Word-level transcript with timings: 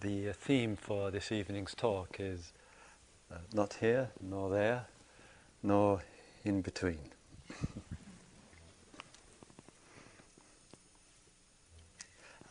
the 0.00 0.32
theme 0.32 0.76
for 0.76 1.10
this 1.10 1.30
evening's 1.30 1.74
talk 1.74 2.16
is 2.18 2.52
uh, 3.30 3.36
not 3.52 3.74
here, 3.74 4.08
nor 4.20 4.48
there, 4.50 4.86
nor 5.62 6.00
in 6.44 6.62
between. 6.62 7.10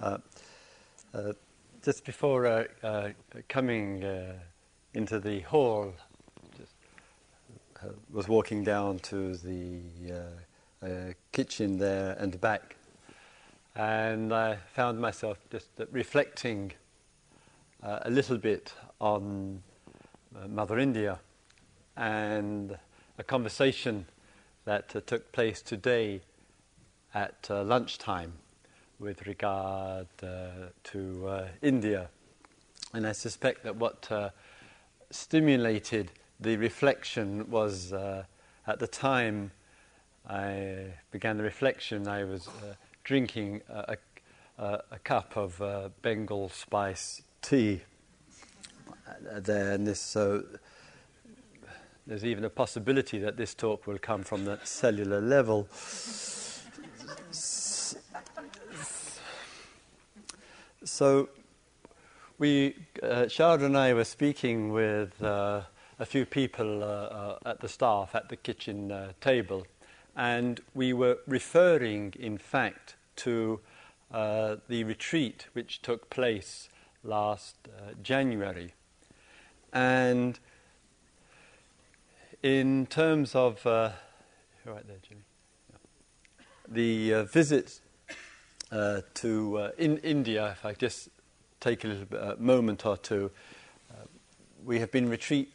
uh, 0.01 0.17
uh, 1.13 1.33
just 1.83 2.05
before 2.05 2.45
uh, 2.45 2.65
uh, 2.83 3.09
coming 3.49 4.03
uh, 4.03 4.33
into 4.93 5.19
the 5.19 5.39
hall, 5.41 5.93
just, 6.57 6.73
was 8.11 8.27
walking 8.27 8.63
down 8.63 8.99
to 8.99 9.35
the 9.37 9.81
kitchen 11.31 11.77
there 11.79 12.15
and 12.19 12.39
back, 12.39 12.75
and 13.75 14.31
I 14.33 14.57
found 14.73 15.01
myself 15.01 15.39
just 15.49 15.69
reflecting 15.91 16.73
uh, 17.83 17.99
a 18.03 18.09
little 18.09 18.37
bit 18.37 18.73
on 19.01 19.61
uh, 20.35 20.47
Mother 20.47 20.79
India 20.79 21.19
and 21.97 22.77
a 23.17 23.23
conversation 23.23 24.05
that 24.65 24.95
uh, 24.95 25.01
took 25.05 25.31
place 25.31 25.61
today 25.61 26.21
at 27.13 27.47
uh, 27.49 27.63
lunchtime 27.63 28.33
with 28.99 29.27
regard 29.27 30.07
uh, 30.21 30.69
to 30.83 31.27
uh, 31.27 31.47
India. 31.61 32.09
And 32.93 33.05
I 33.05 33.11
suspect 33.11 33.63
that 33.63 33.75
what 33.75 34.09
stimulated 35.09 36.11
the 36.39 36.57
reflection 36.57 37.49
was 37.51 37.91
at 37.93 38.79
the 38.79 38.87
time 38.87 39.51
I 40.27 40.93
began 41.11 41.37
the 41.37 41.43
reflection, 41.43 42.07
I 42.07 42.23
was 42.23 42.47
drinking 43.03 43.61
a, 43.67 43.97
a, 44.57 44.63
a, 44.91 44.99
cup 44.99 45.35
of 45.35 45.61
Bengal 46.01 46.49
spice 46.49 47.21
tea 47.43 47.81
there, 49.31 49.71
and 49.71 49.85
this 49.85 49.99
so 49.99 50.43
there's 52.05 52.25
even 52.25 52.43
a 52.43 52.49
possibility 52.49 53.19
that 53.19 53.37
this 53.37 53.53
talk 53.53 53.87
will 53.87 53.97
come 53.97 54.23
from 54.23 54.45
that 54.45 54.67
cellular 54.67 55.21
level. 55.21 55.67
So, 60.83 61.29
we, 62.39 62.75
uh, 63.01 63.27
and 63.37 63.77
I 63.77 63.93
were 63.93 64.03
speaking 64.03 64.73
with 64.73 65.23
uh, 65.23 65.61
a 65.99 66.05
few 66.05 66.25
people 66.25 66.83
uh, 66.83 66.87
uh 66.87 67.37
at 67.45 67.61
the 67.61 67.69
staff 67.69 68.15
at 68.15 68.27
the 68.27 68.35
kitchen 68.35 68.91
uh, 68.91 69.13
table, 69.21 69.65
and 70.15 70.59
we 70.73 70.91
were 70.91 71.19
referring, 71.25 72.13
in 72.19 72.37
fact, 72.37 72.95
to 73.17 73.61
uh, 74.11 74.57
the 74.67 74.83
retreat 74.83 75.47
which 75.53 75.81
took 75.81 76.09
place 76.09 76.67
last 77.03 77.55
uh, 77.67 77.91
January. 78.01 78.73
And 79.71 80.39
in 82.41 82.85
terms 82.87 83.35
of, 83.35 83.65
uh, 83.65 83.91
right 84.65 84.85
there, 84.87 84.97
Jimmy, 85.07 85.21
the 86.67 87.13
uh, 87.13 87.23
visit 87.23 87.79
uh, 88.71 89.01
to 89.15 89.57
uh, 89.57 89.71
in 89.77 89.97
India, 89.99 90.51
if 90.51 90.65
I 90.65 90.73
just 90.73 91.09
take 91.59 91.83
a 91.83 91.87
little 91.87 92.17
uh, 92.17 92.35
moment 92.37 92.85
or 92.85 92.97
two, 92.97 93.31
we 94.65 94.79
have 94.79 94.91
been 94.91 95.09
retreat, 95.09 95.51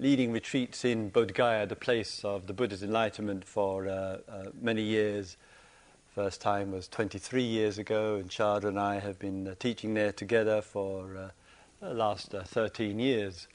leading 0.00 0.32
retreats 0.32 0.84
in 0.84 1.12
Bodh 1.12 1.32
Gaya, 1.32 1.64
the 1.64 1.76
place 1.76 2.24
of 2.24 2.48
the 2.48 2.52
Buddha's 2.52 2.82
enlightenment, 2.82 3.44
for 3.44 4.18
many 4.60 4.82
years. 4.82 5.36
First 6.18 6.40
time 6.40 6.72
was 6.72 6.88
23 6.88 7.44
years 7.44 7.78
ago, 7.78 8.16
and 8.16 8.28
Chandra 8.28 8.70
and 8.70 8.80
I 8.80 8.98
have 8.98 9.20
been 9.20 9.46
uh, 9.46 9.54
teaching 9.56 9.94
there 9.94 10.10
together 10.10 10.60
for 10.60 11.16
uh, 11.16 11.28
the 11.78 11.94
last 11.94 12.34
uh, 12.34 12.42
13 12.42 12.98
years. 12.98 13.46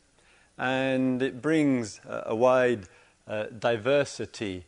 And 0.57 1.21
it 1.21 1.41
brings 1.41 1.99
a 2.07 2.33
wide 2.33 2.85
uh, 3.27 3.47
diversity 3.47 4.63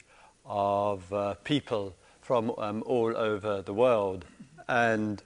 of 0.45 1.13
uh, 1.13 1.35
people 1.45 1.95
from 2.19 2.53
um, 2.57 2.83
all 2.85 3.15
over 3.15 3.61
the 3.61 3.73
world. 3.73 4.25
And 4.67 5.23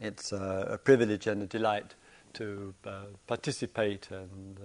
it's 0.00 0.32
uh, 0.32 0.66
a 0.70 0.78
privilege 0.78 1.28
and 1.28 1.44
a 1.44 1.46
delight 1.46 1.94
to 2.32 2.74
participate 3.28 4.08
and 4.10 4.58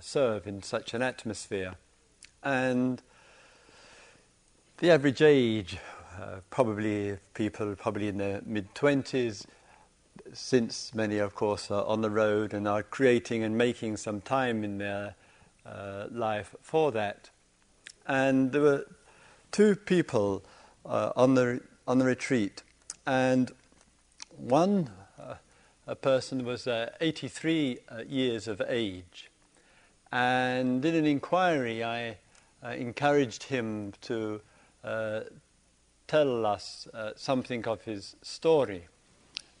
serve 0.00 0.46
in 0.46 0.62
such 0.62 0.94
an 0.94 1.02
atmosphere. 1.02 1.74
And 2.42 3.02
the 4.78 4.90
average 4.90 5.20
age 5.20 5.76
uh, 6.18 6.40
probably 6.50 7.16
people 7.34 7.74
probably 7.76 8.08
in 8.08 8.18
their 8.18 8.40
mid 8.44 8.74
20s, 8.74 9.46
since 10.32 10.94
many, 10.94 11.18
of 11.18 11.34
course, 11.34 11.70
are 11.70 11.84
on 11.84 12.00
the 12.00 12.10
road 12.10 12.52
and 12.54 12.66
are 12.66 12.82
creating 12.82 13.42
and 13.42 13.56
making 13.56 13.96
some 13.96 14.20
time 14.20 14.64
in 14.64 14.78
their 14.78 15.14
uh, 15.66 16.06
life 16.10 16.54
for 16.62 16.90
that. 16.92 17.30
And 18.06 18.52
there 18.52 18.62
were 18.62 18.86
two 19.52 19.76
people 19.76 20.44
uh, 20.84 21.12
on, 21.16 21.34
the, 21.34 21.60
on 21.86 21.98
the 21.98 22.04
retreat, 22.04 22.62
and 23.06 23.50
one 24.36 24.90
uh, 25.18 25.34
a 25.86 25.94
person 25.94 26.44
was 26.44 26.66
uh, 26.66 26.90
83 27.00 27.78
years 28.08 28.48
of 28.48 28.62
age. 28.66 29.30
And 30.12 30.84
in 30.84 30.94
an 30.94 31.06
inquiry, 31.06 31.84
I 31.84 32.16
encouraged 32.62 33.44
him 33.44 33.92
to 34.02 34.40
tell 36.10 36.44
us 36.44 36.88
uh, 36.92 37.12
something 37.14 37.68
of 37.68 37.82
his 37.82 38.16
story. 38.20 38.88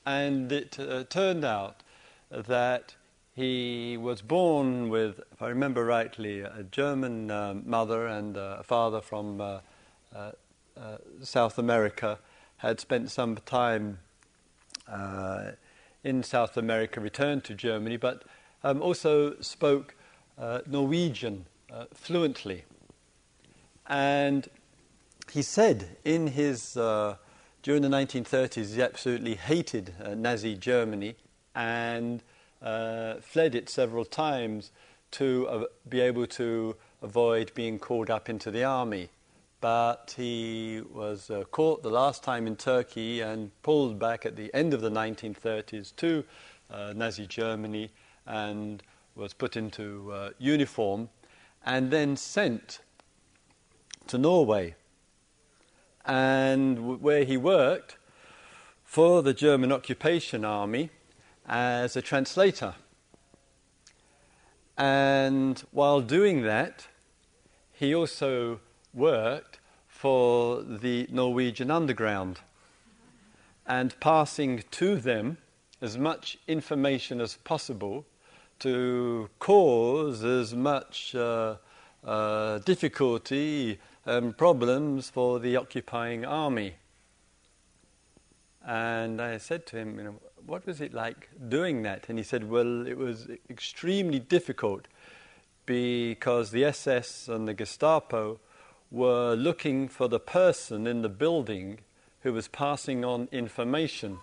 And 0.04 0.50
it 0.50 0.80
uh, 0.80 1.04
turned 1.04 1.44
out 1.44 1.84
that 2.32 2.96
he 3.36 3.96
was 3.96 4.20
born 4.20 4.88
with, 4.88 5.20
if 5.32 5.40
I 5.40 5.48
remember 5.48 5.84
rightly, 5.84 6.40
a 6.40 6.64
German 6.68 7.30
uh, 7.30 7.54
mother 7.64 8.08
and 8.08 8.36
a 8.36 8.64
father 8.64 9.00
from 9.00 9.40
uh, 9.40 9.60
uh, 10.12 10.32
uh, 10.76 10.96
South 11.22 11.56
America, 11.56 12.18
had 12.56 12.80
spent 12.80 13.12
some 13.12 13.36
time 13.36 13.98
in 16.02 16.24
South 16.24 16.56
America, 16.56 17.00
returned 17.00 17.44
to 17.44 17.54
Germany, 17.54 17.96
but 17.96 18.24
um, 18.64 18.82
also 18.82 19.38
spoke 19.40 19.94
Norwegian 20.66 21.46
fluently. 21.94 22.64
And 23.86 24.48
he 25.30 25.42
said 25.42 25.96
in 26.04 26.28
his, 26.28 26.76
uh, 26.76 27.16
during 27.62 27.82
the 27.82 27.88
1930s, 27.88 28.74
he 28.74 28.82
absolutely 28.82 29.36
hated 29.36 29.94
uh, 30.02 30.14
Nazi 30.14 30.56
Germany 30.56 31.14
and 31.54 32.22
uh, 32.60 33.14
fled 33.20 33.54
it 33.54 33.68
several 33.68 34.04
times 34.04 34.72
to 35.12 35.66
be 35.88 36.00
able 36.00 36.26
to 36.26 36.76
avoid 37.02 37.52
being 37.54 37.78
called 37.78 38.10
up 38.10 38.28
into 38.28 38.50
the 38.50 38.64
army. 38.64 39.08
But 39.60 40.14
he 40.16 40.82
was 40.92 41.30
uh, 41.30 41.44
caught 41.50 41.82
the 41.82 41.90
last 41.90 42.22
time 42.22 42.46
in 42.46 42.56
Turkey 42.56 43.20
and 43.20 43.50
pulled 43.62 43.98
back 43.98 44.24
at 44.24 44.36
the 44.36 44.52
end 44.54 44.72
of 44.74 44.80
the 44.80 44.90
1930s 44.90 45.94
to 45.96 46.24
uh, 46.70 46.92
Nazi 46.96 47.26
Germany 47.26 47.90
and 48.26 48.82
was 49.14 49.32
put 49.32 49.56
into 49.56 50.32
uniform 50.38 51.08
and 51.64 51.90
then 51.90 52.16
sent 52.16 52.80
to 54.06 54.16
Norway 54.16 54.74
and 56.04 57.00
where 57.00 57.24
he 57.24 57.36
worked 57.36 57.96
for 58.84 59.22
the 59.22 59.34
German 59.34 59.70
occupation 59.70 60.44
army 60.44 60.90
as 61.46 61.96
a 61.96 62.02
translator. 62.02 62.74
And 64.76 65.62
while 65.72 66.00
doing 66.00 66.42
that, 66.42 66.86
he 67.72 67.94
also 67.94 68.60
worked 68.94 69.58
for 69.88 70.62
the 70.62 71.06
Norwegian 71.10 71.70
underground 71.70 72.40
and 73.66 73.98
passing 74.00 74.64
to 74.70 74.96
them 74.96 75.38
as 75.80 75.96
much 75.96 76.38
information 76.48 77.20
as 77.20 77.36
possible 77.36 78.04
to 78.58 79.28
cause 79.38 80.24
as 80.24 80.54
much 80.54 81.14
uh, 81.14 81.56
uh, 82.04 82.58
difficulty 82.58 83.78
um, 84.06 84.32
problems 84.32 85.10
for 85.10 85.38
the 85.38 85.56
occupying 85.56 86.24
army. 86.24 86.74
And 88.66 89.20
I 89.20 89.38
said 89.38 89.66
to 89.66 89.78
him, 89.78 89.98
you 89.98 90.04
know, 90.04 90.20
what 90.46 90.66
was 90.66 90.80
it 90.80 90.92
like 90.92 91.28
doing 91.48 91.82
that? 91.82 92.08
And 92.08 92.18
he 92.18 92.24
said, 92.24 92.48
well, 92.48 92.86
it 92.86 92.96
was 92.96 93.28
extremely 93.48 94.18
difficult 94.18 94.88
because 95.66 96.50
the 96.50 96.64
SS 96.64 97.28
and 97.28 97.46
the 97.46 97.54
Gestapo 97.54 98.40
were 98.90 99.34
looking 99.34 99.88
for 99.88 100.08
the 100.08 100.18
person 100.20 100.86
in 100.86 101.02
the 101.02 101.08
building 101.08 101.78
who 102.22 102.32
was 102.32 102.48
passing 102.48 103.04
on 103.04 103.28
information 103.32 104.18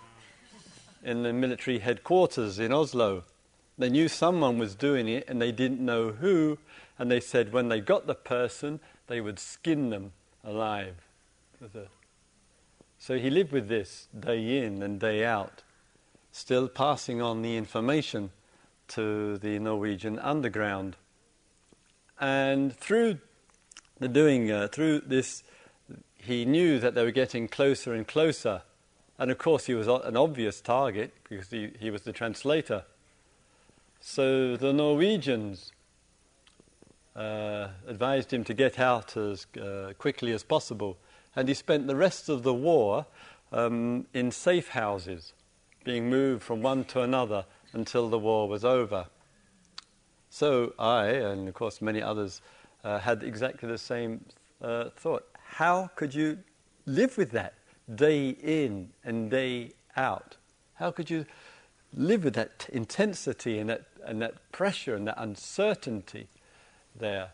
in 1.02 1.22
the 1.22 1.32
military 1.32 1.78
headquarters 1.78 2.58
in 2.58 2.72
Oslo. 2.72 3.24
They 3.78 3.88
knew 3.88 4.08
someone 4.08 4.58
was 4.58 4.74
doing 4.74 5.08
it 5.08 5.24
and 5.28 5.40
they 5.40 5.52
didn't 5.52 5.80
know 5.80 6.10
who, 6.10 6.58
and 6.98 7.10
they 7.10 7.20
said 7.20 7.52
when 7.52 7.68
they 7.68 7.80
got 7.80 8.06
the 8.06 8.14
person, 8.14 8.80
they 9.08 9.20
would 9.20 9.38
skin 9.38 9.90
them 9.90 10.12
alive. 10.44 10.94
So 12.98 13.18
he 13.18 13.30
lived 13.30 13.52
with 13.52 13.68
this 13.68 14.08
day 14.18 14.64
in 14.64 14.82
and 14.82 15.00
day 15.00 15.24
out. 15.24 15.62
still 16.30 16.68
passing 16.68 17.20
on 17.20 17.42
the 17.42 17.56
information 17.56 18.30
to 18.88 19.38
the 19.38 19.58
Norwegian 19.58 20.18
underground. 20.18 20.96
And 22.20 22.72
through 22.76 23.18
the 23.98 24.08
doing, 24.08 24.50
uh, 24.50 24.68
through 24.68 25.00
this, 25.00 25.42
he 26.16 26.44
knew 26.44 26.78
that 26.78 26.94
they 26.94 27.04
were 27.04 27.10
getting 27.10 27.48
closer 27.48 27.92
and 27.92 28.06
closer. 28.06 28.62
And 29.18 29.30
of 29.30 29.38
course, 29.38 29.66
he 29.66 29.74
was 29.74 29.88
an 29.88 30.16
obvious 30.16 30.60
target 30.60 31.12
because 31.28 31.50
he, 31.50 31.72
he 31.80 31.90
was 31.90 32.02
the 32.02 32.12
translator. 32.12 32.84
So 34.00 34.56
the 34.56 34.72
Norwegians 34.72 35.72
uh, 37.18 37.68
advised 37.88 38.32
him 38.32 38.44
to 38.44 38.54
get 38.54 38.78
out 38.78 39.16
as 39.16 39.46
uh, 39.60 39.92
quickly 39.98 40.32
as 40.32 40.44
possible. 40.44 40.96
And 41.34 41.48
he 41.48 41.54
spent 41.54 41.88
the 41.88 41.96
rest 41.96 42.28
of 42.28 42.44
the 42.44 42.54
war 42.54 43.06
um, 43.50 44.06
in 44.14 44.30
safe 44.30 44.68
houses, 44.68 45.32
being 45.84 46.08
moved 46.08 46.42
from 46.42 46.62
one 46.62 46.84
to 46.84 47.02
another 47.02 47.44
until 47.72 48.08
the 48.08 48.18
war 48.18 48.48
was 48.48 48.64
over. 48.64 49.06
So 50.30 50.74
I, 50.78 51.06
and 51.06 51.48
of 51.48 51.54
course 51.54 51.82
many 51.82 52.00
others, 52.00 52.40
uh, 52.84 52.98
had 53.00 53.24
exactly 53.24 53.68
the 53.68 53.78
same 53.78 54.24
uh, 54.62 54.90
thought. 54.96 55.26
How 55.42 55.90
could 55.96 56.14
you 56.14 56.38
live 56.86 57.16
with 57.16 57.32
that 57.32 57.54
day 57.92 58.30
in 58.30 58.90
and 59.04 59.30
day 59.30 59.72
out? 59.96 60.36
How 60.74 60.92
could 60.92 61.10
you 61.10 61.26
live 61.94 62.22
with 62.22 62.34
that 62.34 62.68
intensity 62.72 63.58
and 63.58 63.70
that, 63.70 63.86
and 64.04 64.22
that 64.22 64.52
pressure 64.52 64.94
and 64.94 65.08
that 65.08 65.16
uncertainty 65.18 66.28
there? 66.98 67.30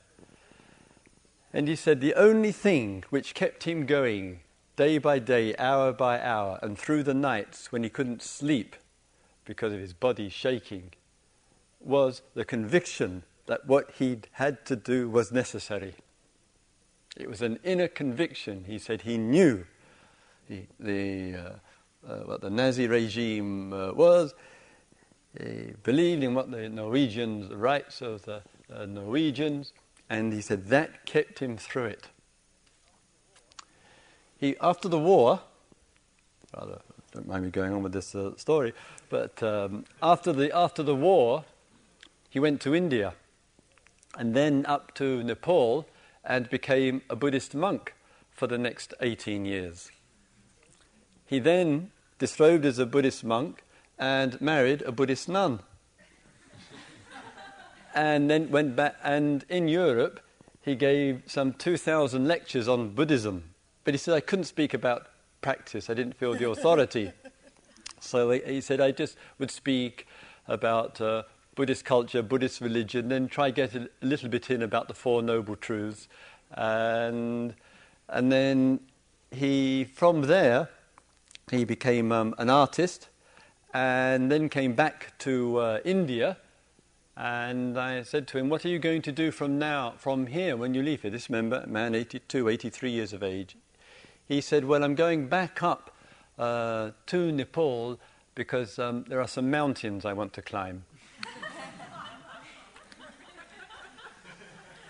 And 1.53 1.69
he 1.69 1.77
said 1.77 2.01
the 2.01 2.15
only 2.15 2.53
thing 2.53 3.05
which 3.11 3.35
kept 3.35 3.65
him 3.65 3.87
going 3.87 4.41
day 4.77 4.99
by 4.99 5.19
day, 5.19 5.55
hour 5.57 5.93
by 5.93 6.21
hour, 6.21 6.59
and 6.63 6.77
through 6.77 7.05
the 7.05 7.15
nights 7.15 7.71
when 7.71 7.85
he 7.85 7.89
couldn't 7.89 8.23
sleep 8.23 8.77
because 9.45 9.73
of 9.73 9.79
his 9.79 9.93
body 9.93 10.29
shaking, 10.29 10.91
was 11.81 12.23
the 12.35 12.45
conviction 12.45 13.23
that 13.47 13.67
what 13.67 13.93
he'd 13.99 14.27
had 14.33 14.65
to 14.67 14.75
do 14.75 15.09
was 15.09 15.31
necessary. 15.31 15.95
It 17.17 17.29
was 17.29 17.43
an 17.43 17.61
inner 17.63 17.89
conviction. 17.89 18.65
He 18.67 18.79
said 18.79 19.03
he 19.03 19.19
knew 19.19 19.65
the, 20.49 20.67
the 20.81 21.35
uh, 21.37 21.51
uh, 22.09 22.17
what 22.25 22.41
the 22.41 22.51
Nazi 22.51 22.87
regime 22.87 23.73
uh, 23.73 23.93
was. 23.93 24.35
He 25.39 25.73
believed 25.83 26.23
in 26.23 26.35
what 26.35 26.51
the 26.51 26.69
Norwegians, 26.69 27.53
rights 27.53 28.03
of 28.03 28.25
the 28.25 28.43
uh, 28.73 28.87
Norwegians, 28.87 29.73
and 30.09 30.33
he 30.33 30.41
said 30.41 30.69
that 30.69 31.07
kept 31.07 31.39
him 31.41 31.57
through 31.57 31.87
it. 31.87 32.09
He, 34.37 34.57
after 34.61 34.89
the 34.89 34.99
war, 34.99 35.41
rather, 36.57 36.81
don't 37.13 37.27
mind 37.27 37.45
me 37.45 37.51
going 37.51 37.73
on 37.73 37.83
with 37.83 37.93
this 37.93 38.15
uh, 38.15 38.37
story, 38.37 38.73
but 39.09 39.43
um, 39.43 39.85
after 40.03 40.33
the 40.33 40.55
after 40.55 40.83
the 40.83 40.95
war, 40.95 41.45
he 42.29 42.41
went 42.41 42.61
to 42.63 42.75
India 42.75 43.15
and 44.19 44.35
then 44.35 44.65
up 44.67 44.95
to 44.95 45.23
Nepal 45.23 45.87
and 46.25 46.49
became 46.49 47.03
a 47.09 47.17
Buddhist 47.17 47.55
monk 47.55 47.95
for 48.31 48.47
the 48.47 48.59
next 48.59 48.95
18 49.01 49.45
years. 49.45 49.91
He 51.27 51.39
then 51.39 51.91
disrobed 52.19 52.65
as 52.65 52.79
a 52.79 52.87
Buddhist 52.87 53.25
monk 53.25 53.63
and 53.99 54.41
married 54.41 54.83
a 54.83 54.93
Buddhist 54.93 55.29
nun. 55.29 55.61
And 57.95 58.31
then 58.31 58.51
went 58.51 58.77
back, 58.77 58.97
and 59.03 59.45
in 59.49 59.69
Europe, 59.69 60.21
he 60.61 60.75
gave 60.75 61.23
some 61.27 61.53
2,000 61.53 62.27
lectures 62.27 62.69
on 62.69 62.91
Buddhism. 62.91 63.55
But 63.85 63.95
he 63.95 63.99
said, 63.99 64.15
I 64.15 64.21
couldn't 64.21 64.47
speak 64.47 64.75
about 64.75 65.07
practice, 65.41 65.91
I 65.91 65.95
didn't 65.95 66.17
feel 66.17 66.35
the 66.35 66.49
authority. 66.49 67.13
so 68.01 68.31
he 68.31 68.61
said, 68.61 68.81
I 68.81 68.91
just 68.91 69.17
would 69.39 69.51
speak 69.51 70.07
about 70.49 71.01
uh, 71.01 71.23
Buddhist 71.55 71.85
culture, 71.85 72.23
Buddhist 72.23 72.61
religion, 72.61 73.09
then 73.09 73.29
try 73.29 73.51
get 73.51 73.75
a, 73.75 73.89
a 74.03 74.07
little 74.07 74.29
bit 74.29 74.51
in 74.51 74.63
about 74.63 74.89
the 74.89 74.95
Four 74.95 75.23
Noble 75.23 75.57
Truths. 75.57 76.09
And, 76.53 77.55
and 78.09 78.33
then 78.33 78.81
he, 79.31 79.85
from 79.85 80.23
there, 80.23 80.69
he 81.51 81.65
became 81.65 82.11
um, 82.11 82.35
an 82.39 82.51
artist 82.51 83.09
and 83.73 84.31
then 84.31 84.49
came 84.49 84.75
back 84.75 85.13
to 85.19 85.59
uh, 85.59 85.79
India. 85.85 86.37
And 87.17 87.79
I 87.79 88.03
said 88.03 88.27
to 88.29 88.39
him, 88.39 88.49
What 88.49 88.65
are 88.65 88.69
you 88.69 88.79
going 88.79 89.03
to 89.03 89.13
do 89.13 89.31
from 89.31 89.59
now, 89.59 89.95
from 89.97 90.27
here, 90.27 90.57
when 90.57 90.75
you 90.75 90.83
leave 90.83 91.03
here? 91.03 91.11
This 91.11 91.31
member, 91.31 91.65
man, 91.67 91.95
82, 91.95 92.49
83 92.49 92.91
years 92.91 93.13
of 93.13 93.23
age. 93.23 93.57
He 94.27 94.41
said, 94.41 94.65
Well, 94.65 94.83
I'm 94.83 94.97
going 94.97 95.29
back 95.29 95.63
up 95.63 95.95
uh, 96.39 96.91
to 97.07 97.31
Nepal 97.31 98.01
because 98.35 98.79
um, 98.81 99.05
there 99.09 99.21
are 99.21 99.29
some 99.29 99.51
mountains 99.51 100.05
I 100.05 100.13
want 100.13 100.33
to 100.35 100.43
climb. 100.43 100.85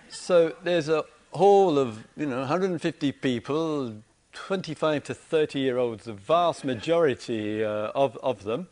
So 0.08 0.54
there's 0.62 0.88
a 0.88 1.04
hall 1.32 1.76
of, 1.76 2.06
you 2.16 2.26
know, 2.26 2.38
150 2.38 3.12
people, 3.12 3.96
25 4.32 5.04
to 5.04 5.12
30 5.12 5.58
year 5.58 5.76
olds, 5.76 6.04
the 6.04 6.12
vast 6.12 6.64
majority 6.64 7.64
uh, 7.64 7.90
of, 7.94 8.16
of 8.22 8.44
them, 8.44 8.68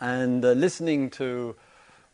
and 0.00 0.44
uh, 0.44 0.52
listening 0.52 1.10
to 1.10 1.56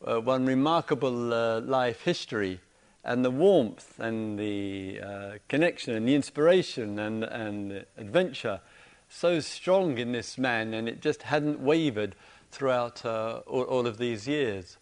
uh, 0.06 0.20
one 0.20 0.46
remarkable 0.46 1.32
uh, 1.32 1.60
life 1.60 2.02
history 2.02 2.60
and 3.04 3.24
the 3.24 3.30
warmth 3.30 3.98
and 3.98 4.38
the 4.38 5.00
uh, 5.00 5.30
connection 5.48 5.94
and 5.94 6.06
the 6.06 6.14
inspiration 6.14 6.98
and, 6.98 7.24
and 7.24 7.84
adventure 7.96 8.60
so 9.08 9.40
strong 9.40 9.96
in 9.98 10.12
this 10.12 10.36
man, 10.36 10.74
and 10.74 10.88
it 10.88 11.00
just 11.00 11.22
hadn't 11.22 11.60
wavered 11.60 12.14
throughout 12.50 13.04
uh, 13.04 13.40
all, 13.46 13.62
all 13.62 13.86
of 13.86 13.98
these 13.98 14.28
years. 14.28 14.76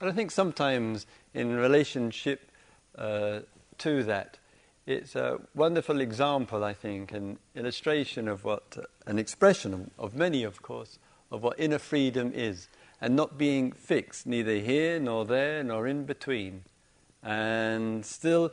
And 0.00 0.08
I 0.08 0.12
think 0.12 0.30
sometimes 0.30 1.06
in 1.34 1.56
relationship 1.56 2.50
uh, 2.96 3.40
to 3.78 4.02
that. 4.04 4.38
It's 4.86 5.14
a 5.14 5.38
wonderful 5.54 6.00
example, 6.00 6.64
I 6.64 6.72
think, 6.72 7.12
an 7.12 7.38
illustration 7.54 8.28
of 8.28 8.44
what, 8.44 8.76
an 9.06 9.18
expression 9.18 9.74
of, 9.74 9.90
of 9.98 10.14
many, 10.16 10.42
of 10.42 10.62
course, 10.62 10.98
of 11.30 11.42
what 11.42 11.58
inner 11.58 11.78
freedom 11.78 12.32
is, 12.34 12.68
and 13.00 13.16
not 13.16 13.38
being 13.38 13.72
fixed, 13.72 14.26
neither 14.26 14.56
here 14.58 15.00
nor 15.00 15.24
there 15.24 15.62
nor 15.64 15.86
in 15.86 16.04
between, 16.04 16.62
and 17.22 18.04
still 18.04 18.52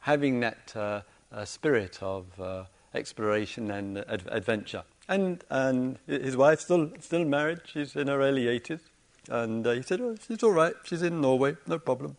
having 0.00 0.40
that 0.40 0.72
uh, 0.76 1.00
uh, 1.32 1.44
spirit 1.44 1.98
of 2.00 2.26
uh, 2.40 2.64
exploration 2.94 3.70
and 3.70 3.98
ad- 3.98 4.28
adventure. 4.28 4.84
And, 5.08 5.42
and 5.50 5.98
his 6.06 6.36
wife 6.36 6.60
still 6.60 6.90
still 7.00 7.24
married. 7.24 7.60
She's 7.64 7.96
in 7.96 8.08
her 8.08 8.20
early 8.20 8.44
80s. 8.44 8.80
And 9.28 9.66
uh, 9.66 9.72
he 9.72 9.82
said, 9.82 10.00
oh, 10.00 10.16
she's 10.26 10.42
all 10.42 10.52
right. 10.52 10.74
She's 10.84 11.02
in 11.02 11.20
Norway, 11.20 11.56
no 11.66 11.78
problem. 11.78 12.16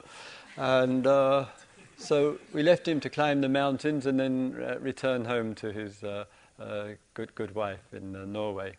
And 0.57 1.07
uh, 1.07 1.45
so 1.97 2.37
we 2.53 2.63
left 2.63 2.87
him 2.87 2.99
to 2.99 3.09
climb 3.09 3.41
the 3.41 3.49
mountains 3.49 4.05
and 4.05 4.19
then 4.19 4.61
uh, 4.61 4.77
return 4.79 5.25
home 5.25 5.55
to 5.55 5.71
his 5.71 6.03
good, 7.13 7.35
good 7.35 7.55
wife 7.55 7.93
in 7.93 8.31
Norway. 8.31 8.73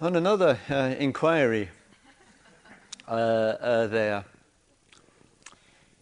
On 0.00 0.16
another 0.16 0.58
uh, 0.68 0.96
inquiry 0.98 1.70
uh, 3.06 3.86
there, 3.86 4.24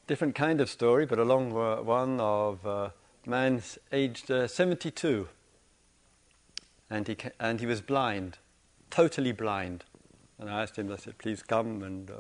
different 0.06 0.34
kind 0.34 0.62
of 0.62 0.70
story, 0.70 1.04
but 1.04 1.18
a 1.18 1.24
long 1.24 1.52
one 1.52 2.18
of 2.18 2.64
a 2.64 2.94
man 3.26 3.62
aged 3.92 4.28
72, 4.28 5.28
and 6.88 7.06
he, 7.06 7.14
ca- 7.14 7.32
and 7.38 7.60
he 7.60 7.66
was 7.66 7.82
blind, 7.82 8.38
totally 8.88 9.32
blind. 9.32 9.84
And 10.38 10.48
I 10.48 10.62
asked 10.62 10.76
him, 10.78 10.90
I 10.90 10.96
said, 10.96 11.18
please 11.18 11.42
come 11.42 11.82
and 11.82 12.10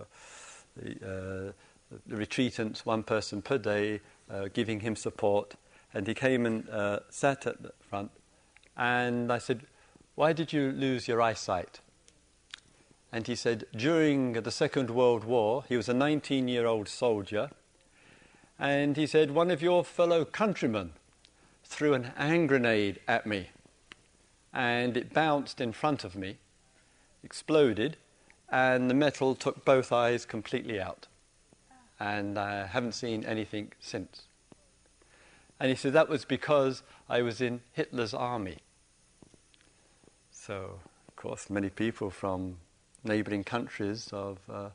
the, 0.76 0.92
uh, 0.92 1.52
the 2.06 2.16
retreatants, 2.16 2.80
one 2.84 3.02
person 3.02 3.40
per 3.40 3.56
day, 3.56 4.00
uh, 4.30 4.48
giving 4.52 4.80
him 4.80 4.94
support. 4.94 5.54
And 5.94 6.06
he 6.06 6.12
came 6.12 6.44
and 6.44 6.68
uh, 6.68 7.00
sat 7.08 7.46
at 7.46 7.62
the 7.62 7.72
front. 7.80 8.10
And 8.76 9.32
I 9.32 9.38
said, 9.38 9.62
Why 10.14 10.34
did 10.34 10.52
you 10.52 10.72
lose 10.72 11.08
your 11.08 11.22
eyesight? 11.22 11.80
And 13.10 13.26
he 13.26 13.34
said, 13.34 13.64
During 13.74 14.34
the 14.34 14.50
Second 14.50 14.90
World 14.90 15.24
War, 15.24 15.64
he 15.68 15.76
was 15.76 15.88
a 15.88 15.94
19 15.94 16.48
year 16.48 16.66
old 16.66 16.88
soldier. 16.88 17.50
And 18.58 18.96
he 18.96 19.06
said, 19.06 19.30
One 19.30 19.50
of 19.50 19.62
your 19.62 19.84
fellow 19.84 20.24
countrymen 20.24 20.92
threw 21.64 21.94
an 21.94 22.04
hand 22.16 22.48
grenade 22.48 23.00
at 23.08 23.26
me. 23.26 23.50
And 24.52 24.96
it 24.96 25.14
bounced 25.14 25.60
in 25.60 25.72
front 25.72 26.04
of 26.04 26.14
me, 26.14 26.36
exploded, 27.24 27.96
and 28.50 28.90
the 28.90 28.94
metal 28.94 29.34
took 29.34 29.64
both 29.64 29.92
eyes 29.92 30.26
completely 30.26 30.78
out. 30.78 31.06
And 31.98 32.38
I 32.38 32.66
haven't 32.66 32.92
seen 32.92 33.24
anything 33.24 33.72
since. 33.80 34.24
And 35.58 35.70
he 35.70 35.76
said 35.76 35.94
that 35.94 36.10
was 36.10 36.26
because 36.26 36.82
I 37.08 37.22
was 37.22 37.40
in 37.40 37.62
Hitler's 37.72 38.12
army. 38.12 38.58
So, 40.44 40.80
of 41.06 41.14
course, 41.14 41.50
many 41.50 41.70
people 41.70 42.10
from 42.10 42.56
neighboring 43.04 43.44
countries 43.44 44.08
of, 44.12 44.38
uh, 44.50 44.70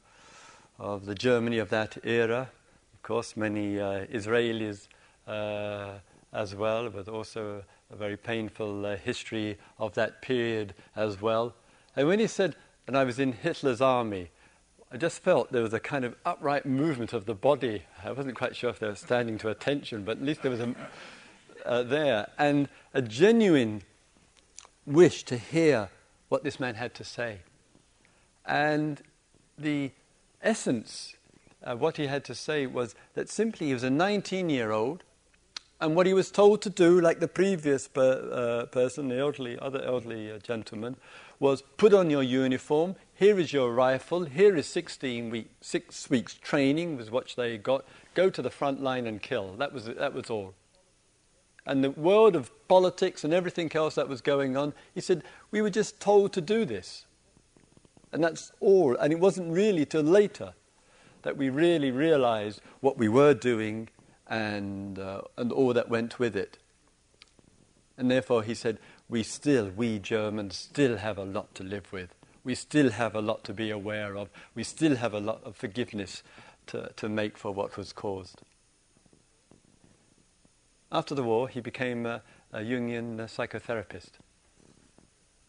of 0.80 1.06
the 1.06 1.14
Germany 1.14 1.58
of 1.58 1.70
that 1.72 1.98
era, 2.06 2.50
of 2.94 3.02
course, 3.04 3.36
many 3.36 3.78
uh, 3.78 4.06
Israelis 4.06 4.88
uh, 5.28 5.96
as 6.32 6.56
well, 6.56 6.90
with 6.90 7.10
also 7.10 7.64
a, 7.92 7.94
a 7.94 7.98
very 7.98 8.16
painful 8.16 8.86
uh, 8.86 8.96
history 8.96 9.58
of 9.78 9.94
that 9.96 10.22
period 10.22 10.74
as 10.96 11.22
well. 11.22 11.54
And 11.98 12.08
when 12.08 12.20
he 12.20 12.28
said, 12.28 12.56
and 12.88 12.98
I 12.98 13.04
was 13.04 13.20
in 13.20 13.34
Hitler's 13.34 13.82
army, 13.82 14.30
I 14.90 14.96
just 14.96 15.22
felt 15.22 15.52
there 15.52 15.64
was 15.64 15.74
a 15.74 15.82
kind 15.82 16.06
of 16.06 16.16
upright 16.26 16.66
movement 16.66 17.12
of 17.12 17.26
the 17.26 17.36
body. 17.36 17.82
I 18.06 18.14
wasn't 18.14 18.38
quite 18.38 18.56
sure 18.56 18.70
if 18.70 18.80
they 18.80 18.88
were 18.88 18.96
standing 18.96 19.38
to 19.40 19.50
attention, 19.50 20.06
but 20.06 20.16
at 20.16 20.24
least 20.24 20.44
there 20.44 20.52
was 20.52 20.62
a, 20.62 20.74
uh, 21.66 21.84
there, 21.84 22.30
and 22.38 22.70
a 22.94 23.02
genuine 23.02 23.82
wish 24.88 25.24
to 25.26 25.38
hear 25.38 25.90
what 26.30 26.44
this 26.44 26.60
man 26.60 26.76
had 26.76 26.96
to 26.96 27.04
say. 27.04 27.40
And 28.46 29.02
the 29.58 29.92
essence 30.42 31.16
of 31.62 31.82
what 31.82 31.98
he 31.98 32.08
had 32.08 32.24
to 32.26 32.34
say 32.34 32.66
was 32.66 32.96
that 33.14 33.30
simply 33.30 33.68
he 33.68 33.74
was 33.74 33.84
a 33.84 33.90
19 33.90 34.50
year 34.50 34.72
old, 34.72 35.04
and 35.80 35.96
what 35.96 36.08
he 36.08 36.14
was 36.14 36.32
told 36.32 36.64
to 36.64 36.72
do, 36.72 37.00
like 37.00 37.20
the 37.20 37.28
previous 37.28 37.88
per, 37.88 38.32
uh, 38.32 38.66
person, 38.68 39.10
the 39.10 39.18
elderly, 39.20 39.60
other 39.60 39.84
elderly 39.84 40.32
uh, 40.32 40.40
gentleman, 40.40 40.96
was 41.40 41.62
put 41.78 41.94
on 41.94 42.10
your 42.10 42.24
uniform. 42.24 42.96
Here 43.14 43.38
is 43.38 43.54
your 43.54 43.72
rifle. 43.74 44.26
Here 44.26 44.56
is 44.56 44.66
16 44.66 45.30
week, 45.30 45.52
six 45.62 46.10
weeks 46.10 46.34
training, 46.34 46.98
was 46.98 47.12
what 47.12 47.32
they 47.38 47.60
got. 47.60 47.86
Go 48.16 48.32
to 48.32 48.42
the 48.42 48.50
front 48.50 48.82
line 48.82 49.06
and 49.06 49.22
kill. 49.22 49.54
That 49.58 49.72
was, 49.72 49.86
that 49.86 50.16
was 50.16 50.32
all 50.32 50.56
and 51.68 51.84
the 51.84 51.92
world 51.92 52.36
of 52.36 52.50
politics 52.70 53.24
and 53.24 53.34
everything 53.34 53.70
else 53.76 53.96
that 53.96 54.08
was 54.08 54.22
going 54.22 54.56
on, 54.56 54.74
he 54.96 55.02
said, 55.02 55.24
we 55.52 55.62
were 55.62 55.70
just 55.70 56.00
told 56.00 56.32
to 56.34 56.42
do 56.42 56.66
this. 56.66 57.06
And 58.14 58.24
that's 58.24 58.54
all. 58.62 58.96
And 58.96 59.12
it 59.12 59.20
wasn't 59.20 59.52
really 59.52 59.86
till 59.86 60.02
later 60.02 60.54
that 61.24 61.36
we 61.36 61.50
really 61.50 61.92
realized 61.92 62.62
what 62.80 62.98
we 62.98 63.10
were 63.10 63.34
doing 63.34 63.90
and, 64.28 64.98
uh, 64.98 65.22
and 65.36 65.52
all 65.52 65.74
that 65.74 65.90
went 65.90 66.20
with 66.20 66.38
it. 66.38 66.58
And 67.98 68.10
therefore, 68.10 68.44
he 68.44 68.54
said, 68.54 68.78
we 69.10 69.24
still, 69.24 69.70
we 69.76 70.00
Germans, 70.00 70.56
still 70.56 70.98
have 70.98 71.18
a 71.18 71.26
lot 71.26 71.54
to 71.56 71.64
live 71.64 71.92
with. 71.92 72.14
We 72.46 72.56
still 72.56 72.92
have 72.92 73.14
a 73.14 73.22
lot 73.22 73.44
to 73.44 73.54
be 73.54 73.72
aware 73.72 74.16
of. 74.16 74.30
We 74.56 74.64
still 74.64 74.96
have 74.96 75.14
a 75.14 75.20
lot 75.20 75.42
of 75.44 75.58
forgiveness 75.58 76.24
to, 76.68 76.92
to 76.96 77.10
make 77.10 77.38
for 77.38 77.52
what 77.52 77.76
was 77.76 77.92
caused. 77.92 78.42
After 80.92 81.14
the 81.14 81.24
war, 81.24 81.50
he 81.50 81.60
became 81.60 82.06
a, 82.06 82.22
a 82.54 82.60
Jungian 82.60 83.20
uh, 83.20 83.24
psychotherapist. 83.24 84.12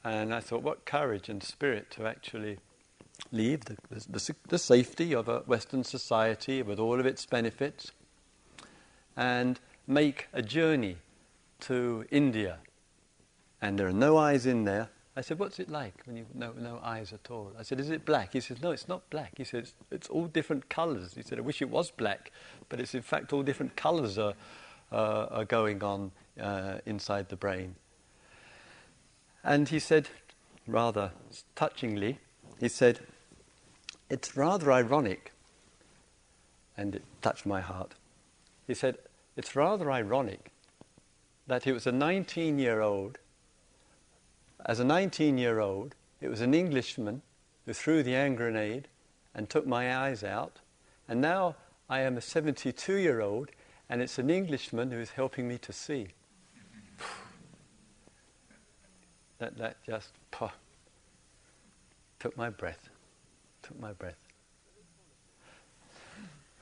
And 0.04 0.34
I 0.34 0.40
thought, 0.40 0.62
what 0.62 0.84
courage 0.84 1.28
and 1.28 1.42
spirit 1.42 1.90
to 1.92 2.06
actually 2.06 2.58
leave 3.30 3.64
the, 3.64 3.76
the, 3.90 4.34
the, 4.48 4.58
safety 4.58 5.14
of 5.14 5.28
a 5.28 5.40
Western 5.40 5.84
society 5.84 6.62
with 6.62 6.78
all 6.78 7.00
of 7.00 7.06
its 7.06 7.26
benefits 7.26 7.92
and 9.16 9.58
make 9.86 10.28
a 10.32 10.40
journey 10.40 10.96
to 11.60 12.04
India. 12.10 12.58
And 13.60 13.78
there 13.78 13.88
are 13.88 13.92
no 13.92 14.16
eyes 14.16 14.46
in 14.46 14.64
there. 14.64 14.90
I 15.16 15.20
said, 15.20 15.40
What's 15.40 15.58
it 15.58 15.68
like 15.68 15.94
when 16.04 16.16
you 16.16 16.26
no, 16.32 16.52
no 16.52 16.78
eyes 16.82 17.12
at 17.12 17.28
all? 17.28 17.52
I 17.58 17.64
said, 17.64 17.80
Is 17.80 17.90
it 17.90 18.04
black? 18.04 18.32
He 18.32 18.40
says, 18.40 18.62
No, 18.62 18.70
it's 18.70 18.86
not 18.86 19.10
black. 19.10 19.32
He 19.36 19.42
says, 19.42 19.74
It's 19.90 20.08
all 20.08 20.26
different 20.26 20.68
colours. 20.68 21.14
He 21.14 21.22
said, 21.22 21.38
I 21.38 21.40
wish 21.40 21.60
it 21.60 21.68
was 21.68 21.90
black, 21.90 22.30
but 22.68 22.78
it's 22.78 22.94
in 22.94 23.02
fact 23.02 23.32
all 23.32 23.42
different 23.42 23.74
colours 23.74 24.16
are 24.16 24.34
uh, 24.92 25.26
are 25.30 25.44
going 25.44 25.82
on 25.82 26.12
uh, 26.40 26.78
inside 26.86 27.28
the 27.28 27.36
brain. 27.36 27.74
And 29.44 29.68
he 29.68 29.78
said, 29.78 30.08
rather 30.66 31.12
touchingly, 31.56 32.18
he 32.60 32.68
said, 32.68 33.00
It's 34.10 34.36
rather 34.36 34.72
ironic, 34.72 35.32
and 36.76 36.94
it 36.94 37.02
touched 37.22 37.46
my 37.46 37.60
heart. 37.60 37.94
He 38.66 38.74
said, 38.74 38.98
It's 39.36 39.56
rather 39.56 39.90
ironic 39.90 40.52
that 41.46 41.64
he 41.64 41.72
was 41.72 41.86
a 41.86 41.92
19 41.92 42.58
year 42.58 42.80
old. 42.80 43.18
As 44.66 44.80
a 44.80 44.84
19 44.84 45.38
year 45.38 45.60
old, 45.60 45.94
it 46.20 46.28
was 46.28 46.40
an 46.40 46.54
Englishman 46.54 47.22
who 47.64 47.72
threw 47.72 48.02
the 48.02 48.12
hand 48.12 48.36
grenade 48.36 48.88
and 49.34 49.48
took 49.48 49.66
my 49.66 49.96
eyes 49.96 50.24
out. 50.24 50.58
And 51.08 51.20
now 51.20 51.56
I 51.88 52.00
am 52.00 52.16
a 52.16 52.20
72 52.20 52.94
year 52.94 53.20
old 53.20 53.50
and 53.88 54.02
it's 54.02 54.18
an 54.18 54.30
Englishman 54.30 54.90
who 54.90 54.98
is 54.98 55.10
helping 55.10 55.48
me 55.48 55.58
to 55.58 55.72
see. 55.72 56.08
that, 59.38 59.56
that 59.56 59.76
just 59.84 60.10
took 62.18 62.36
my 62.36 62.50
breath, 62.50 62.88
took 63.62 63.78
my 63.80 63.92
breath. 63.92 64.18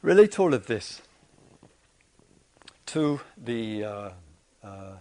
Relate 0.02 0.38
all 0.38 0.54
of 0.54 0.66
this 0.66 1.00
to 2.86 3.20
the 3.36 3.84
uh, 3.84 4.10
uh, 4.62 4.92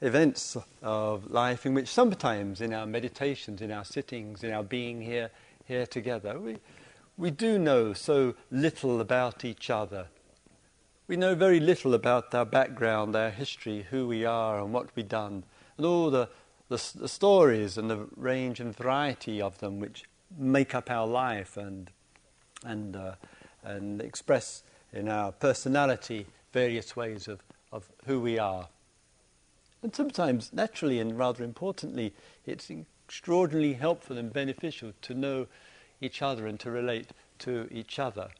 events 0.00 0.56
of 0.82 1.30
life 1.30 1.66
in 1.66 1.74
which 1.74 1.88
sometimes 1.88 2.60
in 2.60 2.72
our 2.72 2.86
meditations, 2.86 3.60
in 3.60 3.70
our 3.70 3.84
sittings, 3.84 4.44
in 4.44 4.52
our 4.52 4.62
being 4.62 5.02
here, 5.02 5.30
here 5.66 5.86
together, 5.86 6.38
we, 6.38 6.56
we 7.18 7.30
do 7.30 7.58
know 7.58 7.92
so 7.92 8.34
little 8.50 9.00
about 9.00 9.44
each 9.44 9.68
other 9.68 10.06
we 11.08 11.16
know 11.16 11.34
very 11.34 11.60
little 11.60 11.94
about 11.94 12.34
our 12.34 12.44
background, 12.44 13.14
our 13.14 13.30
history, 13.30 13.86
who 13.90 14.08
we 14.08 14.24
are, 14.24 14.60
and 14.60 14.72
what 14.72 14.88
we've 14.96 15.08
done, 15.08 15.44
and 15.76 15.86
all 15.86 16.10
the, 16.10 16.28
the, 16.68 16.82
the 16.96 17.08
stories 17.08 17.78
and 17.78 17.88
the 17.88 18.08
range 18.16 18.58
and 18.58 18.76
variety 18.76 19.40
of 19.40 19.58
them 19.58 19.78
which 19.78 20.04
make 20.36 20.74
up 20.74 20.90
our 20.90 21.06
life 21.06 21.56
and, 21.56 21.90
and, 22.64 22.96
uh, 22.96 23.12
and 23.62 24.00
express 24.00 24.64
in 24.92 25.08
our 25.08 25.30
personality 25.30 26.26
various 26.52 26.96
ways 26.96 27.28
of, 27.28 27.40
of 27.70 27.88
who 28.06 28.20
we 28.20 28.38
are. 28.38 28.68
And 29.82 29.94
sometimes, 29.94 30.52
naturally 30.52 30.98
and 30.98 31.16
rather 31.16 31.44
importantly, 31.44 32.12
it's 32.44 32.70
extraordinarily 32.70 33.74
helpful 33.74 34.18
and 34.18 34.32
beneficial 34.32 34.92
to 35.02 35.14
know 35.14 35.46
each 36.00 36.20
other 36.20 36.48
and 36.48 36.58
to 36.60 36.70
relate 36.70 37.10
to 37.38 37.68
each 37.70 38.00
other. 38.00 38.30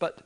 But 0.00 0.22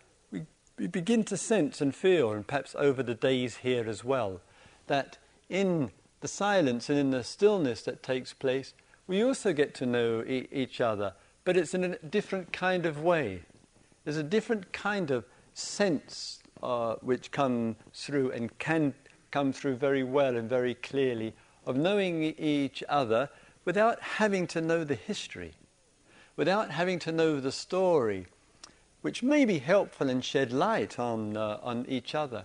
we 0.80 0.86
begin 0.86 1.22
to 1.22 1.36
sense 1.36 1.82
and 1.82 1.94
feel, 1.94 2.32
and 2.32 2.46
perhaps 2.46 2.74
over 2.78 3.02
the 3.02 3.14
days 3.14 3.58
here 3.58 3.86
as 3.86 4.02
well, 4.02 4.40
that 4.86 5.18
in 5.50 5.90
the 6.22 6.28
silence 6.28 6.88
and 6.88 6.98
in 6.98 7.10
the 7.10 7.22
stillness 7.22 7.82
that 7.82 8.02
takes 8.02 8.32
place, 8.32 8.72
we 9.06 9.22
also 9.22 9.52
get 9.52 9.74
to 9.74 9.84
know 9.84 10.24
e- 10.26 10.48
each 10.50 10.80
other, 10.80 11.12
but 11.44 11.54
it's 11.54 11.74
in 11.74 11.84
a 11.84 11.98
different 11.98 12.50
kind 12.50 12.86
of 12.86 13.02
way. 13.02 13.42
There's 14.04 14.16
a 14.16 14.22
different 14.22 14.72
kind 14.72 15.10
of 15.10 15.26
sense 15.52 16.38
uh, 16.62 16.94
which 17.02 17.30
comes 17.30 17.76
through 17.92 18.30
and 18.30 18.58
can 18.58 18.94
come 19.30 19.52
through 19.52 19.76
very 19.76 20.02
well 20.02 20.34
and 20.34 20.48
very 20.48 20.74
clearly 20.74 21.34
of 21.66 21.76
knowing 21.76 22.22
each 22.38 22.82
other 22.88 23.28
without 23.66 24.00
having 24.00 24.46
to 24.46 24.62
know 24.62 24.82
the 24.84 24.94
history, 24.94 25.52
without 26.36 26.70
having 26.70 26.98
to 27.00 27.12
know 27.12 27.38
the 27.38 27.52
story 27.52 28.26
which 29.02 29.22
may 29.22 29.44
be 29.44 29.58
helpful 29.58 30.08
and 30.10 30.24
shed 30.24 30.52
light 30.52 30.98
on, 30.98 31.36
uh, 31.36 31.58
on 31.62 31.86
each 31.88 32.14
other. 32.14 32.44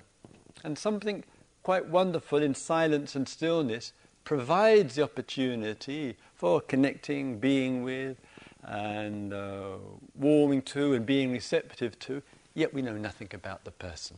And 0.64 0.78
something 0.78 1.24
quite 1.64 1.88
wonderful 1.88 2.42
in 2.42 2.56
silence 2.56 3.16
and 3.16 3.28
stillness 3.28 3.94
provides 4.24 4.96
the 4.96 5.04
opportunity 5.04 6.18
for 6.34 6.62
connecting, 6.62 7.40
being 7.40 7.84
with, 7.84 8.18
and 8.64 9.34
uh, 9.34 9.78
warming 10.16 10.62
to, 10.62 10.94
and 10.94 11.06
being 11.06 11.32
receptive 11.32 11.98
to, 12.00 12.22
yet 12.54 12.74
we 12.74 12.82
know 12.82 12.98
nothing 12.98 13.30
about 13.34 13.64
the 13.64 13.72
person. 13.72 14.18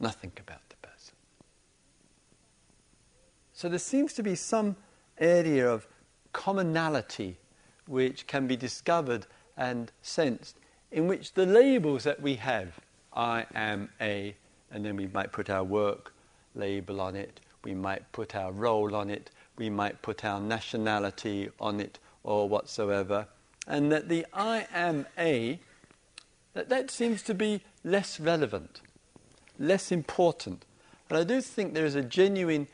Nothing 0.00 0.32
about 0.38 0.68
the 0.68 0.76
person. 0.76 1.14
So 3.52 3.68
there 3.68 3.78
seems 3.78 4.12
to 4.14 4.22
be 4.22 4.34
some 4.34 4.76
area 5.18 5.70
of 5.70 5.86
commonality 6.32 7.38
which 7.86 8.26
can 8.26 8.46
be 8.46 8.56
discovered 8.56 9.26
and 9.56 9.92
sensed 10.02 10.56
in 10.94 11.08
which 11.08 11.32
the 11.32 11.44
labels 11.44 12.04
that 12.04 12.22
we 12.22 12.36
have, 12.36 12.78
I 13.12 13.46
am 13.52 13.90
a, 14.00 14.36
and 14.70 14.86
then 14.86 14.96
we 14.96 15.08
might 15.08 15.32
put 15.32 15.50
our 15.50 15.64
work 15.64 16.14
label 16.54 17.00
on 17.00 17.16
it, 17.16 17.40
we 17.64 17.74
might 17.74 18.12
put 18.12 18.36
our 18.36 18.52
role 18.52 18.94
on 18.94 19.10
it, 19.10 19.28
we 19.58 19.68
might 19.68 20.02
put 20.02 20.24
our 20.24 20.40
nationality 20.40 21.50
on 21.58 21.80
it 21.80 21.98
or 22.22 22.48
whatsoever, 22.48 23.26
and 23.66 23.90
that 23.90 24.08
the 24.08 24.24
I 24.32 24.68
am 24.72 25.06
a, 25.18 25.58
that 26.52 26.68
that 26.68 26.92
seems 26.92 27.22
to 27.22 27.34
be 27.34 27.62
less 27.82 28.20
relevant, 28.20 28.80
less 29.58 29.90
important. 29.90 30.64
And 31.10 31.18
I 31.18 31.24
do 31.24 31.40
think 31.40 31.74
there 31.74 31.84
is 31.84 31.96
a 31.96 32.02
genuine, 32.02 32.68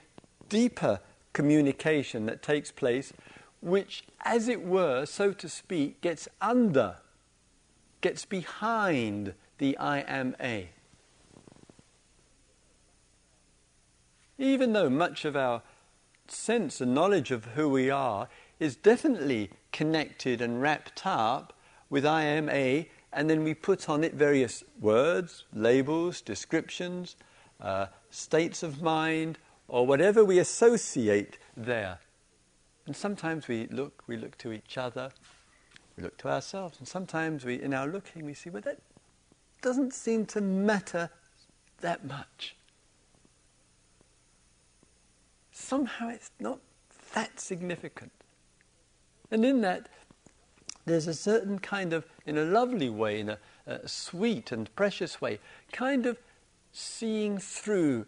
deeper 0.51 1.01
communication 1.33 2.27
that 2.27 2.43
takes 2.43 2.71
place, 2.71 3.15
which, 3.63 4.05
as 4.27 4.47
it 4.47 4.63
were, 4.63 5.07
so 5.07 5.33
to 5.33 5.49
speak, 5.49 6.03
gets 6.03 6.29
under 6.43 6.97
gets 8.01 8.25
behind 8.25 9.35
the 9.59 9.77
I 9.79 10.01
am 10.01 10.37
a. 10.41 10.71
Even 14.39 14.73
though 14.73 14.89
much 14.89 15.25
of 15.25 15.37
our 15.37 15.63
sense 16.29 16.81
and 16.81 16.95
knowledge 16.95 17.31
of 17.31 17.45
who 17.45 17.69
we 17.69 17.91
are 17.91 18.29
is 18.59 18.77
definitely 18.77 19.51
connected 19.73 20.41
and 20.41 20.63
wrapped 20.63 21.03
up 21.05 21.53
with 21.89 22.07
I 22.07 22.23
am 22.23 22.49
a, 22.49 22.89
and 23.13 23.29
then 23.29 23.43
we 23.43 23.55
put 23.55 23.89
on 23.89 24.05
it 24.05 24.15
various 24.15 24.63
words, 24.81 25.45
labels, 25.53 26.21
descriptions, 26.21 27.17
uh, 27.61 27.87
states 28.11 28.63
of 28.63 28.81
mind, 28.81 29.39
or 29.69 29.87
whatever 29.87 30.25
we 30.25 30.39
associate 30.39 31.39
there. 31.57 31.99
And 32.87 32.97
sometimes 32.97 33.49
we 33.49 33.67
look, 33.67 34.05
we 34.07 34.17
look 34.17 34.39
to 34.39 34.53
each 34.53 34.79
other, 34.79 35.11
we 36.01 36.05
look 36.05 36.17
to 36.19 36.29
ourselves, 36.29 36.79
and 36.79 36.89
sometimes 36.89 37.45
we, 37.45 37.61
in 37.61 37.75
our 37.75 37.87
looking, 37.87 38.25
we 38.25 38.33
see, 38.33 38.51
well, 38.51 38.63
that 38.63 38.79
doesn't 39.61 39.93
seem 39.93 40.25
to 40.27 40.41
matter 40.41 41.11
that 41.81 42.07
much. 42.07 42.57
Somehow 45.53 46.09
it's 46.09 46.31
not 46.41 46.59
that 47.15 47.39
significant. 47.39 48.13
And 49.31 49.45
in 49.45 49.61
that, 49.61 49.89
there's 50.87 51.07
a 51.07 51.15
certain 51.15 51.59
kind 51.59 51.93
of, 51.93 52.07
in 52.25 52.39
a 52.39 52.45
lovely 52.45 52.89
way, 52.89 53.21
in 53.21 53.29
a, 53.29 53.39
a 53.67 53.87
sweet 53.87 54.53
and 54.53 54.75
precious 54.75 55.21
way, 55.21 55.39
kind 55.71 56.07
of 56.07 56.19
seeing 56.73 57.37
through 57.37 58.07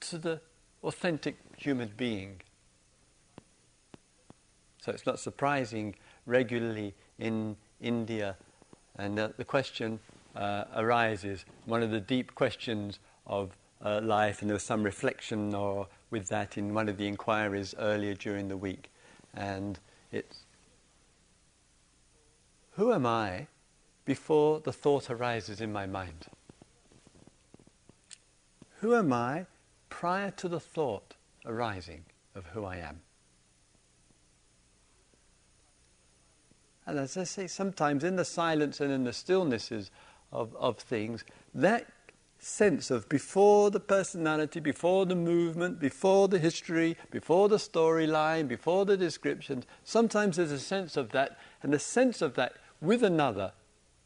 to 0.00 0.16
the 0.16 0.40
authentic 0.82 1.36
human 1.58 1.92
being. 1.96 2.40
So 4.80 4.92
it's 4.92 5.06
not 5.06 5.18
surprising 5.18 5.94
regularly 6.26 6.94
in 7.18 7.56
India, 7.80 8.36
and 8.96 9.18
uh, 9.18 9.28
the 9.36 9.44
question 9.44 10.00
uh, 10.36 10.64
arises, 10.76 11.44
one 11.64 11.82
of 11.82 11.90
the 11.90 12.00
deep 12.00 12.34
questions 12.34 12.98
of 13.26 13.56
uh, 13.84 14.00
life, 14.02 14.40
and 14.40 14.50
there 14.50 14.54
was 14.54 14.62
some 14.62 14.82
reflection 14.82 15.54
or 15.54 15.86
with 16.10 16.28
that 16.28 16.56
in 16.56 16.74
one 16.74 16.88
of 16.88 16.96
the 16.96 17.06
inquiries 17.06 17.74
earlier 17.78 18.14
during 18.14 18.48
the 18.48 18.56
week, 18.56 18.90
and 19.34 19.78
it's 20.12 20.44
who 22.72 22.92
am 22.92 23.06
I 23.06 23.46
before 24.04 24.60
the 24.60 24.72
thought 24.72 25.08
arises 25.08 25.60
in 25.60 25.72
my 25.72 25.86
mind? 25.86 26.26
Who 28.80 28.94
am 28.94 29.12
I 29.12 29.46
prior 29.88 30.30
to 30.32 30.48
the 30.48 30.60
thought 30.60 31.14
arising 31.46 32.04
of 32.34 32.46
who 32.46 32.64
I 32.64 32.76
am? 32.76 33.03
And 36.86 36.98
as 36.98 37.16
I 37.16 37.24
say, 37.24 37.46
sometimes 37.46 38.04
in 38.04 38.16
the 38.16 38.24
silence 38.24 38.80
and 38.80 38.92
in 38.92 39.04
the 39.04 39.10
stillnesses 39.12 39.90
of, 40.32 40.54
of 40.56 40.78
things, 40.78 41.24
that 41.54 41.86
sense 42.38 42.90
of 42.90 43.08
before 43.08 43.70
the 43.70 43.80
personality, 43.80 44.60
before 44.60 45.06
the 45.06 45.14
movement, 45.14 45.80
before 45.80 46.28
the 46.28 46.38
history, 46.38 46.96
before 47.10 47.48
the 47.48 47.56
storyline, 47.56 48.46
before 48.46 48.84
the 48.84 48.96
descriptions, 48.96 49.64
sometimes 49.82 50.36
there's 50.36 50.52
a 50.52 50.58
sense 50.58 50.96
of 50.96 51.10
that, 51.12 51.38
and 51.62 51.72
the 51.72 51.78
sense 51.78 52.20
of 52.20 52.34
that 52.34 52.54
with 52.82 53.02
another 53.02 53.52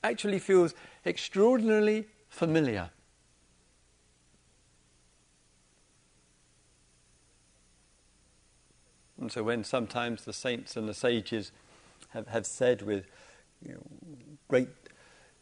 actually 0.04 0.38
feels 0.38 0.74
extraordinarily 1.04 2.06
familiar. 2.28 2.90
And 9.20 9.32
so, 9.32 9.42
when 9.42 9.64
sometimes 9.64 10.24
the 10.24 10.32
saints 10.32 10.76
and 10.76 10.88
the 10.88 10.94
sages 10.94 11.50
have, 12.08 12.26
have 12.28 12.46
said 12.46 12.82
with 12.82 13.06
you 13.64 13.72
know, 13.72 13.82
great 14.48 14.68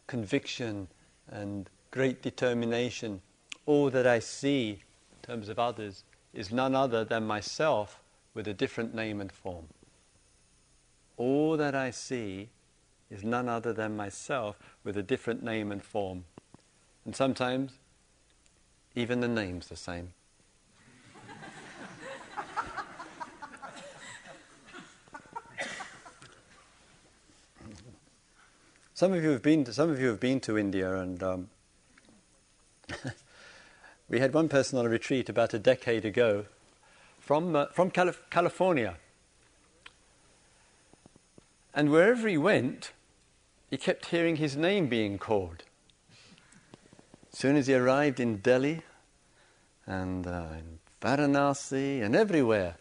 conviction 0.07 0.87
and 1.29 1.69
great 1.91 2.21
determination, 2.21 3.21
all 3.65 3.89
that 3.89 4.07
I 4.07 4.19
see 4.19 4.71
in 5.11 5.21
terms 5.21 5.49
of 5.49 5.59
others 5.59 6.03
is 6.33 6.51
none 6.51 6.75
other 6.75 7.03
than 7.03 7.25
myself 7.25 7.99
with 8.33 8.47
a 8.47 8.53
different 8.53 8.93
name 8.93 9.19
and 9.19 9.31
form. 9.31 9.65
All 11.17 11.57
that 11.57 11.75
I 11.75 11.91
see 11.91 12.49
is 13.09 13.23
none 13.23 13.49
other 13.49 13.73
than 13.73 13.95
myself 13.95 14.57
with 14.83 14.97
a 14.97 15.03
different 15.03 15.43
name 15.43 15.71
and 15.71 15.81
form. 15.81 16.25
And 17.05 17.15
sometimes 17.15 17.73
even 18.95 19.21
the 19.21 19.27
name's 19.27 19.67
the 19.67 19.75
same. 19.75 20.13
Some 28.97 29.13
of 29.13 29.23
you 29.23 29.29
have 29.29 29.43
been 29.43 29.63
to, 29.63 29.71
some 29.71 29.91
of 29.91 29.99
you 29.99 30.07
have 30.07 30.19
been 30.19 30.39
to 30.39 30.57
India 30.57 30.95
and 30.95 31.21
um, 31.21 31.49
we 34.09 34.19
had 34.19 34.33
one 34.33 34.49
person 34.49 34.79
on 34.79 34.87
a 34.87 34.89
retreat 34.89 35.29
about 35.29 35.53
a 35.53 35.59
decade 35.59 36.03
ago 36.03 36.45
from, 37.19 37.55
uh, 37.55 37.67
from 37.67 37.91
Calif- 37.91 38.27
California. 38.31 38.95
And 41.75 41.91
wherever 41.91 42.27
he 42.27 42.39
went, 42.39 42.91
he 43.69 43.77
kept 43.77 44.07
hearing 44.07 44.37
his 44.37 44.57
name 44.57 44.87
being 44.87 45.19
called. 45.19 45.63
As 47.31 47.37
soon 47.37 47.55
as 47.55 47.67
he 47.67 47.75
arrived 47.75 48.19
in 48.19 48.37
Delhi 48.37 48.81
and 49.85 50.25
uh, 50.25 50.47
in 50.57 50.79
Varanasi 51.03 52.01
and 52.01 52.15
everywhere, 52.15 52.77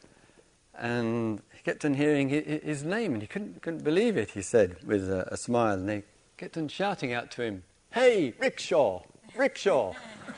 and 0.78 1.42
kept 1.66 1.84
on 1.84 1.92
hearing 1.94 2.28
his 2.28 2.84
name, 2.84 3.14
and 3.14 3.20
he 3.20 3.26
couldn't, 3.26 3.60
couldn't 3.60 3.82
believe 3.82 4.16
it, 4.16 4.30
he 4.30 4.40
said 4.40 4.76
with 4.86 5.10
a, 5.10 5.26
a 5.32 5.36
smile, 5.36 5.74
and 5.74 5.88
they 5.88 6.04
kept 6.36 6.56
on 6.56 6.68
shouting 6.68 7.12
out 7.12 7.28
to 7.32 7.42
him, 7.42 7.64
Hey, 7.90 8.34
rickshaw, 8.38 9.02
rickshaw. 9.34 9.92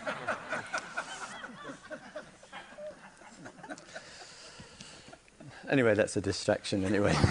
anyway, 5.69 5.95
that's 5.95 6.17
a 6.17 6.23
distraction, 6.23 6.83
anyway. 6.83 7.14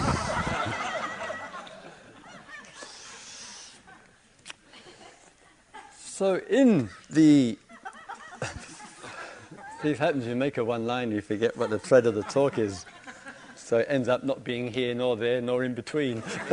So 5.94 6.40
in 6.50 6.90
the 7.10 7.56
it 9.84 9.98
happens 9.98 10.26
you 10.26 10.34
make 10.34 10.58
a 10.58 10.64
one 10.64 10.84
line 10.84 11.12
you 11.12 11.20
forget 11.20 11.56
what 11.56 11.70
the 11.70 11.78
thread 11.78 12.06
of 12.06 12.16
the 12.16 12.24
talk 12.24 12.58
is. 12.58 12.84
So 13.68 13.76
it 13.76 13.86
ends 13.90 14.08
up 14.08 14.24
not 14.24 14.44
being 14.44 14.72
here 14.72 14.94
nor 14.94 15.14
there 15.14 15.42
nor 15.42 15.62
in 15.62 15.74
between. 15.74 16.22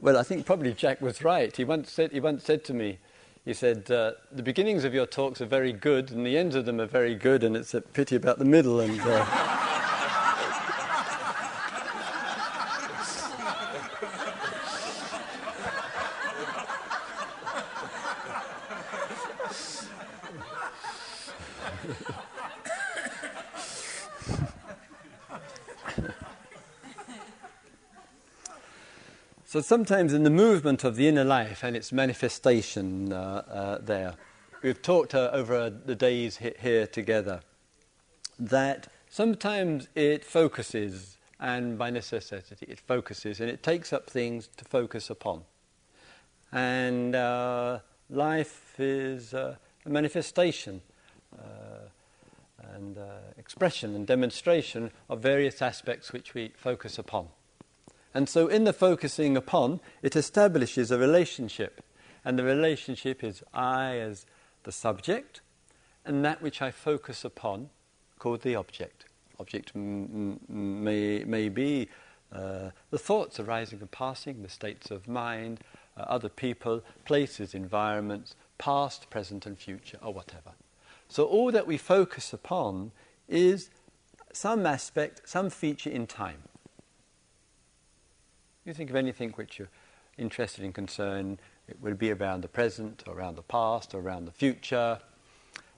well, 0.00 0.18
I 0.18 0.24
think 0.24 0.44
probably 0.44 0.74
Jack 0.74 1.00
was 1.00 1.22
right. 1.22 1.56
He 1.56 1.62
once 1.62 1.92
said, 1.92 2.10
he 2.10 2.18
once 2.18 2.42
said 2.42 2.64
to 2.64 2.74
me, 2.74 2.98
he 3.44 3.54
said, 3.54 3.88
uh, 3.88 4.14
The 4.32 4.42
beginnings 4.42 4.82
of 4.82 4.94
your 4.94 5.06
talks 5.06 5.40
are 5.40 5.46
very 5.46 5.72
good, 5.72 6.10
and 6.10 6.26
the 6.26 6.36
ends 6.36 6.56
of 6.56 6.64
them 6.66 6.80
are 6.80 6.86
very 6.86 7.14
good, 7.14 7.44
and 7.44 7.56
it's 7.56 7.72
a 7.72 7.80
pity 7.80 8.16
about 8.16 8.40
the 8.40 8.44
middle. 8.44 8.80
And, 8.80 9.00
uh, 9.00 9.59
So 29.50 29.60
sometimes 29.60 30.12
in 30.12 30.22
the 30.22 30.30
movement 30.30 30.84
of 30.84 30.94
the 30.94 31.08
inner 31.08 31.24
life 31.24 31.64
and 31.64 31.74
its 31.76 31.90
manifestation 31.90 33.12
uh, 33.12 33.16
uh, 33.16 33.78
there, 33.78 34.14
we've 34.62 34.80
talked 34.80 35.12
uh, 35.12 35.28
over 35.32 35.68
the 35.68 35.96
days 35.96 36.36
here 36.36 36.86
together 36.86 37.40
that 38.38 38.86
sometimes 39.08 39.88
it 39.96 40.24
focuses, 40.24 41.16
and 41.40 41.76
by 41.76 41.90
necessity 41.90 42.64
it 42.68 42.78
focuses, 42.78 43.40
and 43.40 43.50
it 43.50 43.64
takes 43.64 43.92
up 43.92 44.08
things 44.08 44.48
to 44.56 44.64
focus 44.64 45.10
upon. 45.10 45.42
And 46.52 47.16
uh, 47.16 47.80
life 48.08 48.78
is 48.78 49.34
uh, 49.34 49.56
a 49.84 49.88
manifestation 49.88 50.80
and 52.80 52.98
expression 53.38 53.94
and 53.94 54.06
demonstration 54.06 54.90
of 55.08 55.20
various 55.20 55.60
aspects 55.62 56.12
which 56.12 56.34
we 56.34 56.52
focus 56.56 56.98
upon. 56.98 57.28
And 58.12 58.28
so, 58.28 58.48
in 58.48 58.64
the 58.64 58.72
focusing 58.72 59.36
upon, 59.36 59.80
it 60.02 60.16
establishes 60.16 60.90
a 60.90 60.98
relationship. 60.98 61.84
And 62.24 62.38
the 62.38 62.44
relationship 62.44 63.22
is 63.22 63.42
I 63.54 63.98
as 63.98 64.26
the 64.64 64.72
subject, 64.72 65.40
and 66.04 66.24
that 66.24 66.42
which 66.42 66.60
I 66.60 66.70
focus 66.70 67.24
upon, 67.24 67.70
called 68.18 68.42
the 68.42 68.56
object. 68.56 69.04
Object 69.38 69.72
m- 69.74 70.40
m- 70.50 70.84
may, 70.84 71.24
may 71.24 71.48
be 71.48 71.88
uh, 72.32 72.70
the 72.90 72.98
thoughts 72.98 73.38
arising 73.38 73.80
and 73.80 73.90
passing, 73.90 74.42
the 74.42 74.48
states 74.48 74.90
of 74.90 75.08
mind, 75.08 75.60
uh, 75.96 76.02
other 76.02 76.28
people, 76.28 76.82
places, 77.04 77.54
environments, 77.54 78.34
past, 78.58 79.08
present, 79.08 79.46
and 79.46 79.58
future, 79.58 79.98
or 80.02 80.12
whatever. 80.12 80.52
So, 81.10 81.24
all 81.24 81.50
that 81.50 81.66
we 81.66 81.76
focus 81.76 82.32
upon 82.32 82.92
is 83.28 83.70
some 84.32 84.64
aspect, 84.64 85.22
some 85.28 85.50
feature 85.50 85.90
in 85.90 86.06
time. 86.06 86.42
You 88.64 88.72
think 88.72 88.90
of 88.90 88.96
anything 88.96 89.30
which 89.30 89.58
you're 89.58 89.70
interested 90.18 90.64
in, 90.64 90.72
concern, 90.72 91.40
it 91.66 91.82
would 91.82 91.98
be 91.98 92.12
around 92.12 92.42
the 92.42 92.48
present, 92.48 93.02
or 93.08 93.14
around 93.18 93.34
the 93.34 93.42
past, 93.42 93.92
or 93.92 93.98
around 93.98 94.26
the 94.26 94.32
future, 94.32 95.00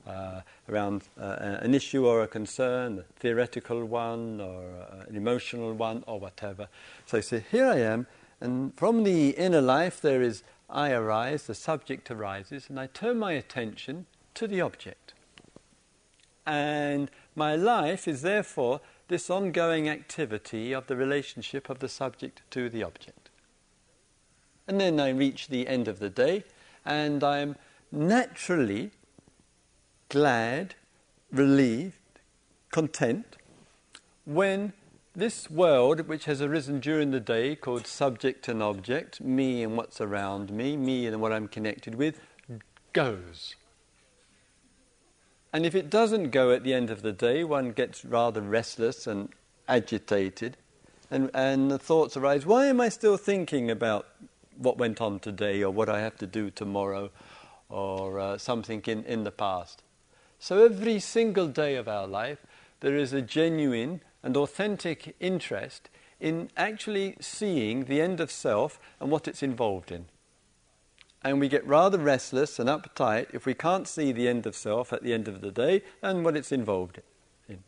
uh, 0.07 0.43
around 0.69 1.05
uh, 1.19 1.59
an 1.63 1.75
issue 1.75 2.07
or 2.07 2.25
a 2.25 2.29
concern, 2.29 2.99
a 2.99 3.03
theoretical 3.19 3.87
one, 3.87 4.39
or 4.39 4.65
uh, 4.65 5.05
an 5.09 5.17
emotional 5.17 5.73
one, 5.73 6.05
or 6.07 6.21
whatever. 6.21 6.69
So, 7.07 7.17
you 7.17 7.23
say, 7.23 7.43
here 7.51 7.67
I 7.67 7.79
am, 7.79 8.07
And 8.43 8.77
from 8.77 9.05
the 9.05 9.31
inner 9.31 9.63
life, 9.63 9.99
there 9.99 10.21
is 10.21 10.43
I 10.69 10.91
arise, 10.91 11.47
the 11.47 11.55
subject 11.55 12.11
arises, 12.11 12.69
and 12.69 12.79
I 12.79 12.89
turn 12.89 13.19
my 13.19 13.33
attention 13.33 14.05
to 14.35 14.47
the 14.47 14.61
object. 14.61 15.15
And 16.47 17.11
my 17.35 17.55
life 17.55 18.09
is 18.09 18.23
therefore 18.23 18.81
this 19.09 19.31
ongoing 19.31 19.89
activity 19.89 20.73
of 20.73 20.87
the 20.87 20.97
relationship 20.97 21.69
of 21.69 21.79
the 21.79 21.89
subject 21.89 22.43
to 22.51 22.69
the 22.69 22.83
object. 22.83 23.31
And 24.67 24.81
then 24.81 24.99
I 25.01 25.11
reach 25.11 25.49
the 25.49 25.67
end 25.67 25.89
of 25.89 25.99
the 25.99 26.11
day, 26.11 26.45
and 26.85 27.23
I 27.23 27.39
am 27.39 27.57
naturally 27.91 28.91
glad, 30.09 30.75
relieved, 31.31 31.97
content 32.71 33.37
when 34.25 34.73
this 35.15 35.51
world, 35.51 36.09
which 36.09 36.25
has 36.25 36.41
arisen 36.41 36.81
during 36.81 37.11
the 37.11 37.21
day, 37.21 37.55
called 37.55 37.87
subject 37.87 38.49
and 38.49 38.63
object, 38.63 39.21
me 39.21 39.63
and 39.63 39.77
what's 39.77 40.01
around 40.01 40.51
me, 40.51 40.77
me 40.77 41.07
and 41.07 41.21
what 41.21 41.33
I'm 41.33 41.49
connected 41.49 41.97
with, 41.97 42.21
goes. 42.93 43.57
And 45.53 45.67
if 45.67 45.75
it 45.75 45.91
doesn't 45.91 46.31
go 46.31 46.51
at 46.51 46.65
the 46.65 46.73
end 46.73 46.91
of 46.91 47.03
the 47.03 47.13
day, 47.13 47.45
one 47.45 47.73
gets 47.73 48.05
rather 48.05 48.41
restless 48.41 49.07
and 49.07 49.29
agitated, 49.69 50.57
and, 51.11 51.31
and 51.35 51.71
the 51.71 51.79
thoughts 51.79 52.17
arise 52.17 52.47
why 52.47 52.67
am 52.67 52.81
I 52.81 52.89
still 52.89 53.17
thinking 53.17 53.71
about 53.71 54.07
what 54.57 54.79
went 54.79 55.01
on 55.01 55.19
today 55.19 55.63
or 55.63 55.71
what 55.71 55.89
I 55.89 56.01
have 56.01 56.17
to 56.19 56.27
do 56.27 56.51
tomorrow 56.51 57.11
or 57.69 58.19
uh, 58.19 58.39
something 58.39 58.83
in, 58.87 59.05
in 59.05 59.25
the 59.25 59.31
past? 59.31 59.83
So 60.39 60.65
every 60.65 60.99
single 60.99 61.49
day 61.49 61.77
of 61.77 61.87
our 61.87 62.07
life, 62.07 62.45
there 62.81 62.97
is 62.97 63.13
a 63.13 63.23
genuine 63.23 64.01
and 64.23 64.37
authentic 64.37 65.15
interest 65.21 65.89
in 66.19 66.51
actually 66.57 67.17
seeing 67.21 67.85
the 67.85 68.01
end 68.01 68.21
of 68.21 68.31
self 68.31 68.81
and 69.01 69.11
what 69.11 69.29
it's 69.29 69.43
involved 69.43 69.93
in. 69.93 70.07
And 71.25 71.39
we 71.39 71.49
get 71.49 71.67
rather 71.67 71.99
restless 71.99 72.59
and 72.59 72.69
uptight 72.69 73.29
if 73.33 73.47
we 73.47 73.55
can't 73.55 73.87
see 73.87 74.11
the 74.13 74.29
end 74.29 74.47
of 74.47 74.57
self 74.57 74.93
at 74.93 75.03
the 75.03 75.13
end 75.13 75.29
of 75.29 75.41
the 75.41 75.51
day 75.51 75.83
and 76.03 76.25
what 76.25 76.37
it's 76.37 76.51
involved 76.51 77.01
in. 77.49 77.63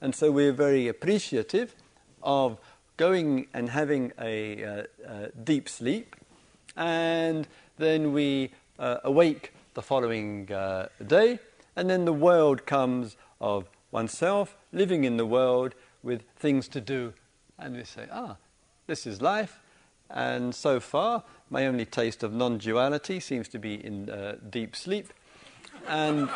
And 0.00 0.14
so 0.14 0.30
we're 0.32 0.52
very 0.52 0.88
appreciative 0.88 1.74
of 2.22 2.58
going 2.96 3.46
and 3.54 3.70
having 3.70 4.12
a 4.20 4.64
uh, 4.64 4.82
uh, 5.08 5.26
deep 5.42 5.68
sleep, 5.68 6.16
and 6.76 7.48
then 7.78 8.12
we 8.12 8.50
uh, 8.78 8.98
awake 9.04 9.54
the 9.72 9.80
following 9.80 10.52
uh, 10.52 10.88
day, 11.06 11.38
and 11.76 11.88
then 11.88 12.04
the 12.04 12.12
world 12.12 12.66
comes 12.66 13.16
of 13.40 13.68
oneself, 13.90 14.56
living 14.72 15.04
in 15.04 15.16
the 15.16 15.24
world 15.24 15.74
with 16.02 16.22
things 16.36 16.68
to 16.68 16.80
do. 16.80 17.14
And 17.58 17.76
we 17.76 17.84
say, 17.84 18.06
ah, 18.12 18.36
this 18.86 19.06
is 19.06 19.22
life. 19.22 19.60
And 20.10 20.54
so 20.54 20.80
far, 20.80 21.22
my 21.50 21.66
only 21.66 21.84
taste 21.84 22.22
of 22.22 22.32
non 22.32 22.58
duality 22.58 23.20
seems 23.20 23.48
to 23.48 23.58
be 23.58 23.74
in 23.84 24.10
uh, 24.10 24.36
deep 24.48 24.74
sleep. 24.74 25.12
And, 25.86 26.28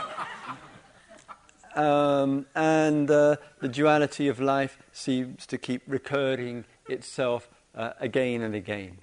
um, 1.75 2.47
and 2.55 3.11
uh, 3.11 3.37
the 3.61 3.69
duality 3.69 4.29
of 4.29 4.41
life 4.41 4.79
seems 4.93 5.47
to 5.47 5.59
keep 5.59 5.83
recurring 5.87 6.65
itself 6.89 7.49
uh, 7.75 7.93
again 8.01 8.43
and 8.43 8.55
again. 8.55 8.99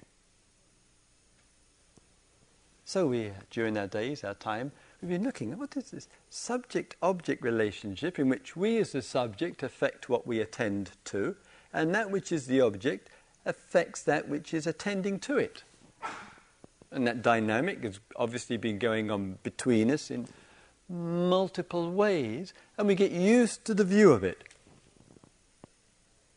So 2.84 3.06
we, 3.06 3.30
during 3.50 3.78
our 3.78 3.86
days, 3.86 4.24
our 4.24 4.34
time, 4.34 4.72
we've 5.00 5.10
been 5.10 5.24
looking 5.24 5.52
at 5.52 5.58
what 5.58 5.76
is 5.76 5.90
this 5.90 6.08
subject 6.28 6.96
object 7.02 7.42
relationship 7.42 8.18
in 8.18 8.28
which 8.28 8.56
we 8.56 8.78
as 8.78 8.92
the 8.92 9.02
subject 9.02 9.62
affect 9.62 10.08
what 10.08 10.26
we 10.26 10.40
attend 10.40 10.90
to, 11.06 11.36
and 11.72 11.94
that 11.94 12.10
which 12.10 12.32
is 12.32 12.46
the 12.46 12.60
object 12.60 13.08
affects 13.44 14.02
that 14.02 14.28
which 14.28 14.54
is 14.54 14.66
attending 14.66 15.18
to 15.20 15.36
it. 15.36 15.62
And 16.90 17.06
that 17.06 17.22
dynamic 17.22 17.82
has 17.84 18.00
obviously 18.16 18.56
been 18.56 18.78
going 18.78 19.10
on 19.10 19.38
between 19.42 19.90
us 19.90 20.10
in 20.10 20.28
multiple 20.88 21.90
ways, 21.90 22.52
and 22.76 22.86
we 22.86 22.94
get 22.94 23.10
used 23.10 23.64
to 23.64 23.74
the 23.74 23.84
view 23.84 24.12
of 24.12 24.22
it. 24.22 24.44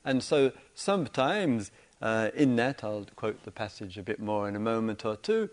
And 0.05 0.23
so 0.23 0.51
sometimes 0.73 1.71
uh, 2.01 2.29
in 2.35 2.55
that, 2.55 2.83
I'll 2.83 3.07
quote 3.15 3.43
the 3.43 3.51
passage 3.51 3.97
a 3.97 4.03
bit 4.03 4.19
more 4.19 4.47
in 4.47 4.55
a 4.55 4.59
moment 4.59 5.03
or 5.03 5.15
two, 5.15 5.49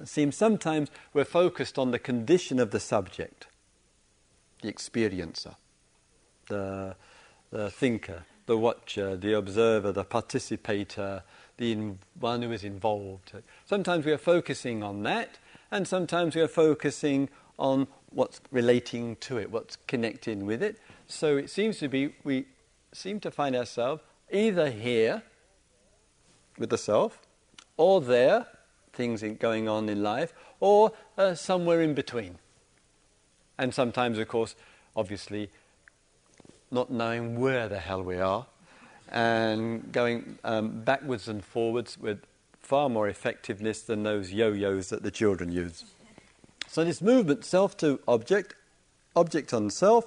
it 0.00 0.06
seems 0.06 0.36
sometimes 0.36 0.90
we're 1.12 1.24
focused 1.24 1.78
on 1.78 1.90
the 1.90 1.98
condition 1.98 2.60
of 2.60 2.70
the 2.70 2.78
subject, 2.78 3.46
the 4.62 4.72
experiencer, 4.72 5.56
the, 6.48 6.94
the 7.50 7.70
thinker, 7.70 8.24
the 8.48 8.56
watcher, 8.56 9.14
the 9.14 9.34
observer, 9.34 9.92
the 9.92 10.04
participator, 10.04 11.22
the 11.58 11.70
in, 11.70 11.98
one 12.18 12.40
who 12.40 12.50
is 12.50 12.64
involved. 12.64 13.30
Sometimes 13.66 14.06
we 14.06 14.10
are 14.10 14.18
focusing 14.18 14.82
on 14.82 15.02
that, 15.02 15.38
and 15.70 15.86
sometimes 15.86 16.34
we 16.34 16.40
are 16.40 16.48
focusing 16.48 17.28
on 17.58 17.86
what's 18.08 18.40
relating 18.50 19.16
to 19.16 19.36
it, 19.36 19.50
what's 19.50 19.76
connecting 19.86 20.46
with 20.46 20.62
it. 20.62 20.78
So 21.06 21.36
it 21.36 21.50
seems 21.50 21.78
to 21.80 21.88
be 21.88 22.14
we 22.24 22.46
seem 22.90 23.20
to 23.20 23.30
find 23.30 23.54
ourselves 23.54 24.00
either 24.32 24.70
here 24.70 25.22
with 26.58 26.70
the 26.70 26.78
self, 26.78 27.20
or 27.76 28.00
there 28.00 28.46
things 28.94 29.22
going 29.38 29.68
on 29.68 29.90
in 29.90 30.02
life, 30.02 30.32
or 30.58 30.92
uh, 31.18 31.34
somewhere 31.34 31.82
in 31.82 31.92
between. 31.92 32.38
And 33.58 33.74
sometimes, 33.74 34.18
of 34.18 34.26
course, 34.26 34.56
obviously, 34.96 35.50
not 36.70 36.90
knowing 36.90 37.40
where 37.40 37.68
the 37.68 37.78
hell 37.78 38.02
we 38.02 38.16
are, 38.16 38.46
and 39.10 39.90
going 39.92 40.38
um, 40.44 40.80
backwards 40.82 41.28
and 41.28 41.44
forwards 41.44 41.98
with 41.98 42.20
far 42.60 42.88
more 42.88 43.08
effectiveness 43.08 43.82
than 43.82 44.02
those 44.02 44.32
yo 44.32 44.52
yos 44.52 44.90
that 44.90 45.02
the 45.02 45.10
children 45.10 45.50
use. 45.50 45.84
So, 46.66 46.84
this 46.84 47.00
movement, 47.00 47.44
self 47.44 47.76
to 47.78 48.00
object, 48.06 48.54
object 49.16 49.54
on 49.54 49.70
self, 49.70 50.06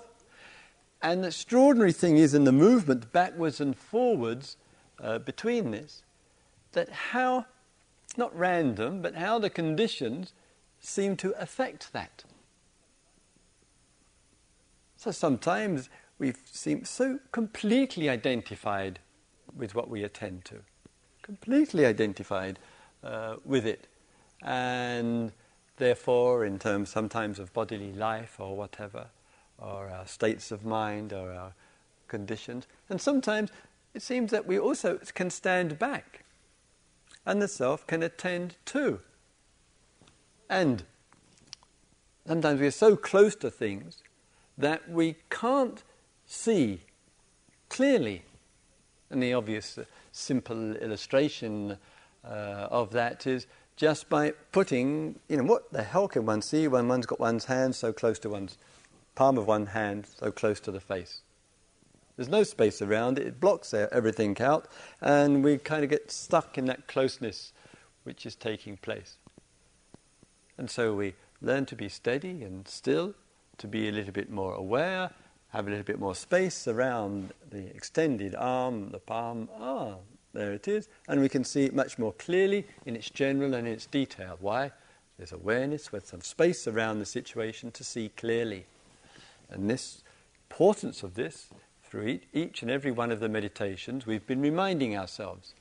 and 1.02 1.24
the 1.24 1.30
extraordinary 1.30 1.92
thing 1.92 2.18
is 2.18 2.34
in 2.34 2.44
the 2.44 2.52
movement 2.52 3.12
backwards 3.12 3.60
and 3.60 3.76
forwards 3.76 4.58
uh, 5.02 5.18
between 5.20 5.72
this, 5.72 6.04
that 6.74 6.90
how 6.90 7.46
not 8.18 8.38
random, 8.38 9.02
but 9.02 9.16
how 9.16 9.40
the 9.40 9.50
conditions 9.50 10.34
seem 10.80 11.16
to 11.18 11.32
affect 11.42 11.94
that. 11.94 12.24
So 14.98 15.12
sometimes 15.12 15.90
we 16.22 16.34
seem 16.52 16.86
so 16.86 17.20
completely 17.32 18.08
identified 18.08 19.00
with 19.58 19.74
what 19.74 19.90
we 19.90 20.04
attend 20.04 20.46
to, 20.46 20.58
completely 21.24 21.84
identified 21.84 22.60
uh, 23.04 23.38
with 23.44 23.66
it. 23.66 23.88
And 24.44 25.32
therefore, 25.78 26.46
in 26.46 26.60
terms 26.60 26.92
sometimes 26.92 27.40
of 27.40 27.52
bodily 27.54 27.92
life 27.92 28.40
or 28.40 28.56
whatever, 28.56 29.08
or 29.58 29.90
our 29.90 30.06
states 30.06 30.52
of 30.52 30.64
mind 30.64 31.12
or 31.12 31.34
our 31.34 31.54
conditions, 32.08 32.68
and 32.88 33.02
sometimes 33.02 33.50
it 33.96 34.04
seems 34.04 34.30
that 34.30 34.46
we 34.46 34.60
also 34.60 35.00
can 35.16 35.32
stand 35.32 35.80
back 35.80 36.24
and 37.26 37.42
the 37.42 37.48
self 37.48 37.88
can 37.88 38.04
attend 38.04 38.58
to. 38.66 39.00
And 40.48 40.84
sometimes 42.28 42.60
we 42.60 42.68
are 42.68 42.72
so 42.72 42.96
close 42.96 43.36
to 43.38 43.50
things 43.50 44.04
that 44.56 44.88
we 44.88 45.16
can't 45.32 45.82
see 46.32 46.80
clearly. 47.70 48.24
And 49.10 49.22
the 49.22 49.34
obvious, 49.34 49.78
uh, 49.78 49.84
simple 50.12 50.76
illustration 50.78 51.78
uh, 52.24 52.68
of 52.72 52.92
that 52.92 53.28
is 53.28 53.48
just 53.76 54.10
by 54.10 54.32
putting, 54.52 55.20
you 55.28 55.38
know, 55.38 55.44
what 55.44 55.72
the 55.72 55.84
hell 55.84 56.08
can 56.08 56.26
one 56.26 56.42
see 56.42 56.68
when 56.68 56.88
one's 56.88 57.06
got 57.06 57.20
one's 57.20 57.46
hand 57.46 57.76
so 57.76 57.92
close 57.92 58.20
to 58.20 58.30
one's 58.30 58.58
palm 59.16 59.38
of 59.38 59.48
one 59.48 59.68
hand, 59.68 60.08
so 60.18 60.32
close 60.32 60.60
to 60.62 60.72
the 60.72 60.80
face? 60.80 61.22
There's 62.16 62.30
no 62.30 62.44
space 62.44 62.82
around 62.82 63.20
it, 63.20 63.28
it 63.28 63.40
blocks 63.40 63.74
everything 63.74 64.40
out, 64.42 64.68
and 65.02 65.44
we 65.44 65.58
kind 65.58 65.84
of 65.84 65.90
get 65.90 66.12
stuck 66.12 66.58
in 66.58 66.66
that 66.66 66.88
closeness 66.88 67.52
which 68.04 68.26
is 68.26 68.36
taking 68.36 68.78
place. 68.78 69.18
And 70.58 70.70
so 70.70 70.94
we 70.94 71.16
learn 71.42 71.66
to 71.68 71.76
be 71.76 71.90
steady 71.90 72.44
and 72.44 72.68
still, 72.68 73.16
to 73.58 73.68
be 73.68 73.90
a 73.90 73.92
little 73.92 74.14
bit 74.14 74.30
more 74.30 74.54
aware, 74.54 75.12
have 75.52 75.68
a 75.68 75.70
little 75.70 75.86
bit 75.86 76.00
more 76.00 76.16
space 76.16 76.68
around 76.68 77.34
the 77.50 77.68
extended 77.76 78.36
arm, 78.36 78.90
the 78.90 79.00
palm. 79.00 79.50
Ah, 79.60 79.96
there 80.34 80.54
it 80.54 80.68
is. 80.68 80.88
And 81.08 81.20
we 81.20 81.30
can 81.30 81.44
see 81.44 81.66
it 81.66 81.76
much 81.76 82.00
more 82.00 82.14
clearly 82.14 82.66
in 82.86 82.96
its 82.96 83.10
general 83.10 83.54
and 83.54 83.68
in 83.68 83.74
its 83.74 83.86
detail. 83.86 84.38
Why? 84.40 84.72
There's 85.18 85.34
awareness 85.34 85.92
with 85.92 86.08
some 86.08 86.22
space 86.22 86.68
around 86.68 87.00
the 87.00 87.06
situation 87.06 87.72
to 87.72 87.84
see 87.84 88.10
clearly. 88.16 88.66
And 89.50 89.70
this 89.70 90.04
importance 90.50 91.04
of 91.04 91.16
this 91.16 91.50
through 91.84 92.20
each 92.34 92.62
and 92.62 92.72
every 92.72 92.92
one 92.92 93.12
of 93.12 93.20
the 93.20 93.28
meditations, 93.28 94.06
we've 94.06 94.26
been 94.26 94.42
reminding 94.42 94.98
ourselves. 94.98 95.54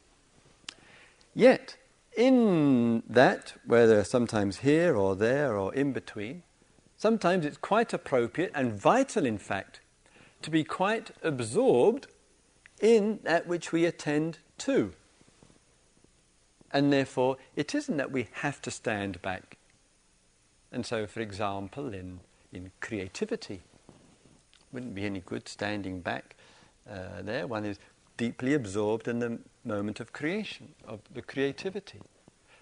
Yet, 1.35 1.76
in 2.16 3.03
that, 3.09 3.55
whether 3.66 4.05
sometimes 4.05 4.59
here 4.59 4.96
or 4.96 5.16
there 5.16 5.57
or 5.57 5.74
in 5.74 5.92
between, 5.92 6.44
sometimes 7.01 7.47
it's 7.47 7.57
quite 7.57 7.95
appropriate 7.95 8.53
and 8.55 8.75
vital, 8.75 9.25
in 9.25 9.39
fact, 9.39 9.81
to 10.43 10.51
be 10.51 10.63
quite 10.63 11.11
absorbed 11.23 12.07
in 12.79 13.21
that 13.23 13.47
which 13.47 13.73
we 13.73 13.87
attend 13.87 14.39
to. 14.59 14.93
And 16.71 16.93
therefore, 16.93 17.39
it 17.57 17.75
isn't 17.75 17.97
that 17.97 18.13
we 18.13 18.29
have 18.33 18.61
to 18.63 18.71
stand 18.71 19.23
back. 19.23 19.57
And 20.71 20.85
so, 20.85 21.07
for 21.07 21.21
example, 21.21 21.95
in, 21.95 22.21
in 22.53 22.71
creativity, 22.81 23.63
wouldn't 24.71 24.95
be 24.95 25.07
any 25.07 25.21
good 25.21 25.49
standing 25.49 26.01
back 26.01 26.37
uh, 26.89 27.23
there. 27.23 27.47
One 27.47 27.65
is 27.65 27.79
deeply 28.19 28.53
absorbed 28.53 29.09
in 29.09 29.21
the 29.21 29.39
moment 29.65 30.01
of 30.01 30.13
creation, 30.13 30.75
of 30.87 31.01
the 31.15 31.23
creativity. 31.23 32.01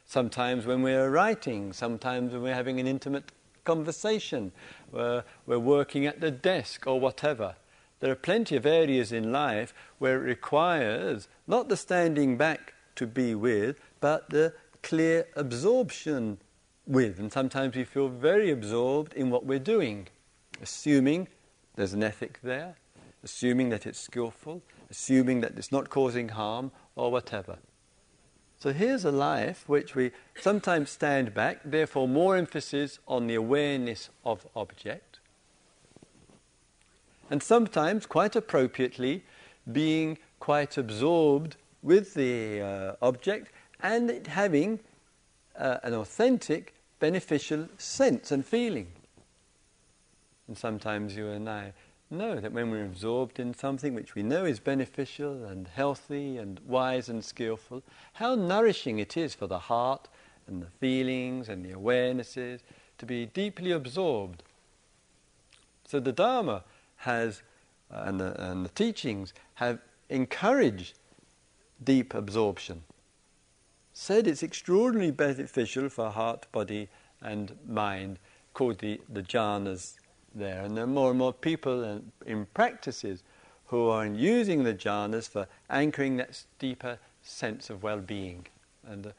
Sometimes 0.06 0.64
when 0.64 0.82
we're 0.82 1.10
writing, 1.10 1.72
sometimes 1.72 2.32
when 2.32 2.42
we're 2.42 2.54
having 2.54 2.78
an 2.78 2.86
intimate 2.86 3.32
conversation, 3.68 4.52
we're, 4.90 5.24
we're 5.46 5.58
working 5.58 6.06
at 6.06 6.22
the 6.22 6.30
desk 6.30 6.86
or 6.86 6.98
whatever. 6.98 7.54
There 8.00 8.10
are 8.10 8.22
plenty 8.30 8.56
of 8.56 8.64
areas 8.64 9.12
in 9.12 9.30
life 9.30 9.74
where 9.98 10.16
it 10.16 10.24
requires 10.24 11.28
not 11.46 11.68
the 11.68 11.76
standing 11.76 12.38
back 12.38 12.72
to 12.94 13.06
be 13.06 13.34
with, 13.34 13.78
but 14.00 14.30
the 14.30 14.54
clear 14.82 15.26
absorption 15.36 16.38
with. 16.86 17.18
And 17.18 17.30
sometimes 17.30 17.76
we 17.76 17.84
feel 17.84 18.08
very 18.08 18.50
absorbed 18.50 19.12
in 19.12 19.28
what 19.28 19.44
we're 19.44 19.58
doing, 19.76 20.08
assuming 20.62 21.28
there's 21.76 21.92
an 21.92 22.02
ethic 22.02 22.40
there, 22.42 22.76
assuming 23.22 23.68
that 23.68 23.86
it's 23.86 24.00
skillful, 24.00 24.62
assuming 24.90 25.42
that 25.42 25.58
it's 25.58 25.72
not 25.72 25.90
causing 25.90 26.30
harm 26.30 26.72
or 26.96 27.12
whatever. 27.12 27.58
So 28.58 28.72
here's 28.72 29.04
a 29.04 29.12
life 29.12 29.68
which 29.68 29.94
we 29.94 30.10
sometimes 30.40 30.90
stand 30.90 31.32
back, 31.32 31.60
therefore, 31.64 32.08
more 32.08 32.36
emphasis 32.36 32.98
on 33.06 33.28
the 33.28 33.36
awareness 33.36 34.10
of 34.24 34.46
object. 34.56 35.20
And 37.30 37.40
sometimes, 37.40 38.04
quite 38.04 38.34
appropriately, 38.34 39.22
being 39.70 40.18
quite 40.40 40.76
absorbed 40.76 41.56
with 41.82 42.14
the 42.14 42.60
uh, 42.60 42.92
object 43.00 43.52
and 43.80 44.26
having 44.26 44.80
uh, 45.56 45.78
an 45.84 45.94
authentic, 45.94 46.74
beneficial 46.98 47.68
sense 47.78 48.32
and 48.32 48.44
feeling. 48.44 48.88
And 50.48 50.58
sometimes 50.58 51.14
you 51.14 51.28
and 51.28 51.48
I 51.48 51.74
know 52.10 52.40
that 52.40 52.52
when 52.52 52.70
we're 52.70 52.84
absorbed 52.84 53.38
in 53.38 53.54
something 53.54 53.94
which 53.94 54.14
we 54.14 54.22
know 54.22 54.44
is 54.44 54.60
beneficial 54.60 55.44
and 55.44 55.68
healthy 55.68 56.38
and 56.38 56.60
wise 56.66 57.08
and 57.08 57.24
skillful, 57.24 57.82
how 58.14 58.34
nourishing 58.34 58.98
it 58.98 59.16
is 59.16 59.34
for 59.34 59.46
the 59.46 59.58
heart 59.58 60.08
and 60.46 60.62
the 60.62 60.70
feelings 60.80 61.48
and 61.48 61.64
the 61.64 61.72
awarenesses 61.72 62.60
to 62.96 63.06
be 63.06 63.26
deeply 63.26 63.70
absorbed. 63.70 64.42
So 65.86 66.00
the 66.00 66.12
Dharma 66.12 66.64
has, 66.96 67.42
uh, 67.92 68.04
and, 68.06 68.20
the, 68.20 68.50
and 68.50 68.64
the 68.64 68.70
teachings 68.70 69.32
have 69.54 69.78
encouraged 70.08 70.98
deep 71.82 72.14
absorption. 72.14 72.82
Said 73.92 74.26
it's 74.26 74.42
extraordinarily 74.42 75.10
beneficial 75.10 75.88
for 75.88 76.10
heart, 76.10 76.46
body, 76.52 76.88
and 77.20 77.56
mind, 77.66 78.18
called 78.54 78.78
the, 78.78 79.00
the 79.08 79.22
jhanas 79.22 79.97
there. 80.34 80.62
And 80.62 80.76
there 80.76 80.84
are 80.84 80.88
more 80.88 81.10
and 81.10 81.18
more 81.18 81.32
people 81.32 81.84
in, 81.84 82.12
in 82.26 82.46
practices 82.54 83.22
who 83.66 83.88
are 83.88 84.06
using 84.06 84.64
the 84.64 84.74
jhanas 84.74 85.28
for 85.28 85.46
anchoring 85.68 86.16
that 86.16 86.44
deeper 86.58 86.98
sense 87.22 87.70
of 87.70 87.82
well 87.82 88.00
being. 88.00 88.46
And 88.86 89.06
a 89.06 89.14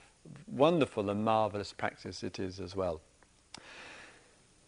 wonderful 0.48 1.10
and 1.10 1.24
marvelous 1.24 1.74
practice 1.74 2.24
it 2.24 2.40
is 2.40 2.60
as 2.60 2.76
well. 2.76 3.02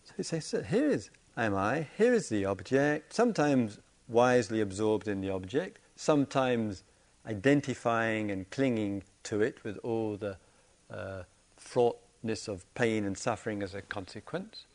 So 0.03 0.13
he 0.17 0.23
says, 0.23 0.45
so 0.45 0.61
here 0.61 0.89
is 0.89 1.09
am 1.37 1.55
I, 1.55 1.87
here 1.97 2.13
is 2.13 2.29
the 2.29 2.45
object, 2.45 3.13
sometimes 3.13 3.79
wisely 4.07 4.61
absorbed 4.61 5.07
in 5.07 5.21
the 5.21 5.29
object, 5.29 5.79
sometimes 5.95 6.83
identifying 7.25 8.31
and 8.31 8.49
clinging 8.49 9.03
to 9.23 9.41
it 9.41 9.63
with 9.63 9.77
all 9.83 10.17
the 10.17 10.37
uh, 10.91 11.23
fraughtness 11.57 12.47
of 12.47 12.71
pain 12.73 13.05
and 13.05 13.17
suffering 13.17 13.63
as 13.63 13.73
a 13.73 13.81
consequence 13.81 14.65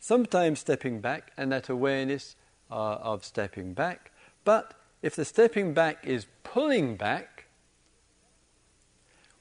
sometimes 0.00 0.58
stepping 0.58 1.00
back 1.00 1.30
and 1.36 1.52
that 1.52 1.68
awareness 1.68 2.34
uh, 2.70 2.94
of 2.94 3.24
stepping 3.24 3.74
back. 3.74 4.10
But 4.44 4.74
if 5.02 5.14
the 5.14 5.24
stepping 5.24 5.74
back 5.74 6.04
is 6.04 6.26
pulling 6.42 6.96
back, 6.96 7.44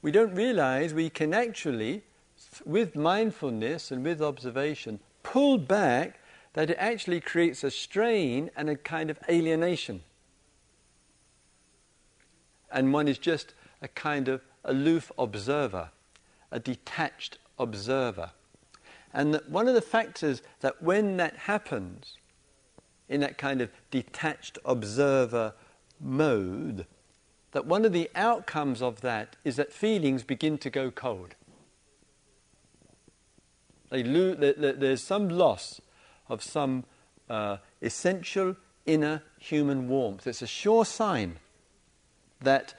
we 0.02 0.12
don't 0.12 0.36
realize 0.36 0.94
we 0.94 1.10
can 1.10 1.34
actually, 1.34 2.04
with 2.66 2.96
mindfulness 2.96 3.90
and 3.90 4.04
with 4.04 4.22
observation, 4.22 5.00
pull 5.24 5.58
back 5.58 6.20
that 6.54 6.70
it 6.70 6.78
actually 6.80 7.22
creates 7.22 7.64
a 7.64 7.72
strain 7.72 8.50
and 8.56 8.70
a 8.70 8.76
kind 8.76 9.10
of 9.10 9.20
alienation. 9.30 10.02
And 12.72 12.94
one 12.94 13.08
is 13.08 13.18
just 13.18 13.54
a 13.82 13.88
kind 13.88 14.28
of 14.28 14.42
aloof 14.64 15.12
observer, 15.18 15.90
a 16.52 16.60
detached 16.60 17.38
observer. 17.58 18.32
And 19.14 19.34
that 19.34 19.50
one 19.50 19.68
of 19.68 19.74
the 19.74 19.82
factors 19.82 20.42
that 20.60 20.82
when 20.82 21.18
that 21.18 21.36
happens, 21.36 22.18
in 23.08 23.22
that 23.22 23.38
kind 23.38 23.60
of 23.60 23.72
detached 23.90 24.60
observer 24.64 25.54
mode, 26.00 26.86
that 27.52 27.66
one 27.66 27.84
of 27.84 27.94
the 27.94 28.10
outcomes 28.16 28.82
of 28.82 29.02
that 29.02 29.36
is 29.44 29.56
that 29.56 29.74
feelings 29.74 30.24
begin 30.24 30.58
to 30.60 30.70
go 30.70 30.92
cold. 30.92 31.36
They 33.90 34.04
there's 34.04 35.02
some 35.02 35.30
loss 35.30 35.82
of 36.28 36.44
some 36.44 36.84
uh, 37.28 37.58
essential 37.82 38.56
inner 38.86 39.24
human 39.40 39.88
warmth. 39.88 40.28
It's 40.28 40.44
a 40.44 40.48
sure 40.48 40.86
sign 40.86 41.38
that 42.42 42.76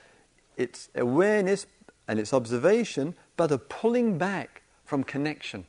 it's 0.57 0.89
awareness 0.95 1.67
and 2.07 2.21
it's 2.21 2.33
observation, 2.33 3.15
but 3.37 3.51
a 3.51 3.59
pulling 3.59 4.19
back 4.19 4.63
from 4.85 5.03
connection. 5.03 5.67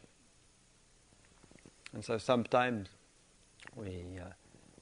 And 1.93 2.03
so 2.03 2.17
sometimes 2.17 2.89
we, 3.75 4.19
uh, 4.19 4.25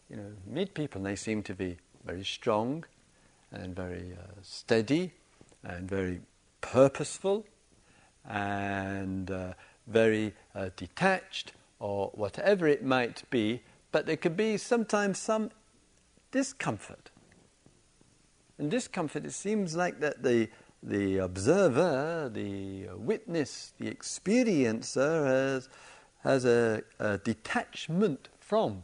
you 0.10 0.18
know, 0.18 0.32
meet 0.46 0.74
people 0.74 1.00
and 1.00 1.06
they 1.06 1.16
seem 1.16 1.44
to 1.44 1.54
be 1.54 1.78
very 2.06 2.24
strong 2.24 2.86
and 3.52 3.76
very 3.76 4.14
uh, 4.14 4.42
steady 4.42 5.12
and 5.64 5.90
very 5.90 6.22
purposeful 6.62 7.46
and 8.28 9.32
uh, 9.32 9.54
very 9.88 10.34
uh, 10.56 10.70
detached 10.76 11.54
or 11.80 12.12
whatever 12.14 12.68
it 12.68 12.84
might 12.84 13.24
be, 13.30 13.62
but 13.92 14.06
there 14.06 14.18
could 14.18 14.38
be 14.38 14.58
sometimes 14.58 15.18
some 15.18 15.50
discomfort. 16.32 17.10
And 18.58 18.70
discomfort, 18.70 19.26
it 19.26 19.32
seems 19.32 19.76
like 19.76 20.00
that 20.02 20.22
the, 20.22 20.50
the 20.84 21.20
observer, 21.20 22.30
the 22.32 22.90
witness, 22.96 23.74
the 23.80 23.90
experiencer 23.90 25.26
has 25.26 25.70
has 26.24 26.46
a, 26.46 26.84
a 27.00 27.18
detachment 27.20 28.30
from. 28.40 28.84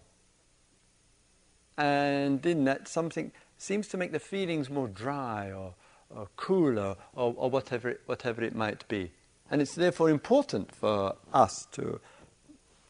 And 1.77 2.45
in 2.45 2.63
that, 2.65 2.87
something 2.87 3.31
seems 3.57 3.87
to 3.89 3.97
make 3.97 4.11
the 4.11 4.19
feelings 4.19 4.69
more 4.69 4.87
dry 4.87 5.51
or, 5.51 5.73
or 6.09 6.27
cooler 6.37 6.95
or, 7.13 7.33
or 7.37 7.49
whatever, 7.49 7.89
it, 7.89 8.01
whatever 8.05 8.43
it 8.43 8.55
might 8.55 8.87
be. 8.87 9.11
And 9.51 9.61
it's 9.61 9.75
therefore 9.75 10.09
important 10.09 10.73
for 10.73 11.15
us 11.33 11.67
to 11.73 11.99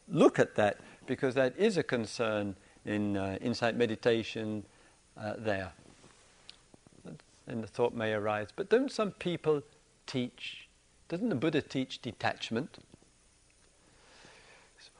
look 0.08 0.38
at 0.38 0.54
that 0.54 0.78
because 1.06 1.34
that 1.34 1.56
is 1.56 1.76
a 1.76 1.82
concern 1.82 2.56
in 2.84 3.16
uh, 3.16 3.38
insight 3.40 3.76
meditation 3.76 4.64
uh, 5.16 5.34
there. 5.38 5.72
And 7.48 7.62
the 7.62 7.68
thought 7.68 7.94
may 7.94 8.12
arise, 8.12 8.48
but 8.54 8.68
don't 8.68 8.90
some 8.90 9.12
people 9.12 9.62
teach? 10.06 10.68
Doesn't 11.08 11.28
the 11.28 11.36
Buddha 11.36 11.62
teach 11.62 12.02
detachment? 12.02 12.78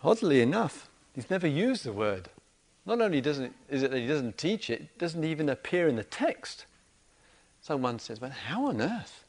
Oddly 0.07 0.41
enough, 0.41 0.89
he's 1.17 1.29
never 1.31 1.49
used 1.49 1.83
the 1.83 1.93
word. 1.93 2.29
Not 2.87 3.01
only 3.01 3.21
doesn't 3.21 3.53
is 3.69 3.83
it 3.83 3.91
that 3.91 3.99
he 3.99 4.07
doesn't 4.07 4.39
teach 4.39 4.71
it, 4.71 4.83
it 4.83 4.99
doesn't 4.99 5.25
even 5.25 5.49
appear 5.49 5.89
in 5.89 5.97
the 5.97 6.05
text. 6.05 6.65
Someone 7.61 7.99
says, 7.99 8.21
"Well, 8.21 8.31
how 8.31 8.67
on 8.67 8.81
earth?" 8.81 9.25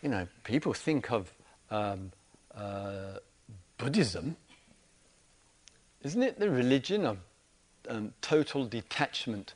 You 0.00 0.08
know, 0.08 0.26
people 0.44 0.72
think 0.72 1.12
of 1.12 1.34
um, 1.70 2.12
uh, 2.56 3.18
Buddhism. 3.76 4.36
Isn't 6.02 6.22
it 6.22 6.38
the 6.38 6.48
religion 6.48 7.04
of 7.04 7.18
um, 7.90 8.14
total 8.22 8.64
detachment 8.64 9.52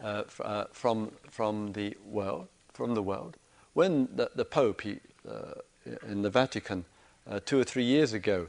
uh, 0.00 0.22
f- 0.26 0.40
uh, 0.44 0.64
from 0.70 1.10
from 1.28 1.72
the 1.72 1.96
world? 2.04 2.46
From 2.72 2.94
the 2.94 3.02
world. 3.02 3.36
When 3.72 4.10
the, 4.14 4.30
the 4.32 4.44
Pope 4.44 4.82
he, 4.82 5.00
uh, 5.28 5.54
in 6.06 6.22
the 6.22 6.30
Vatican 6.30 6.84
uh, 7.28 7.40
two 7.44 7.58
or 7.58 7.64
three 7.64 7.82
years 7.82 8.12
ago 8.12 8.46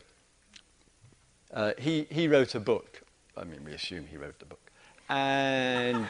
uh, 1.53 1.73
he, 1.77 2.07
he 2.09 2.27
wrote 2.27 2.55
a 2.55 2.59
book. 2.59 3.01
I 3.37 3.43
mean, 3.43 3.63
we 3.65 3.73
assume 3.73 4.05
he 4.07 4.17
wrote 4.17 4.39
the 4.39 4.45
book. 4.45 4.71
And, 5.09 6.07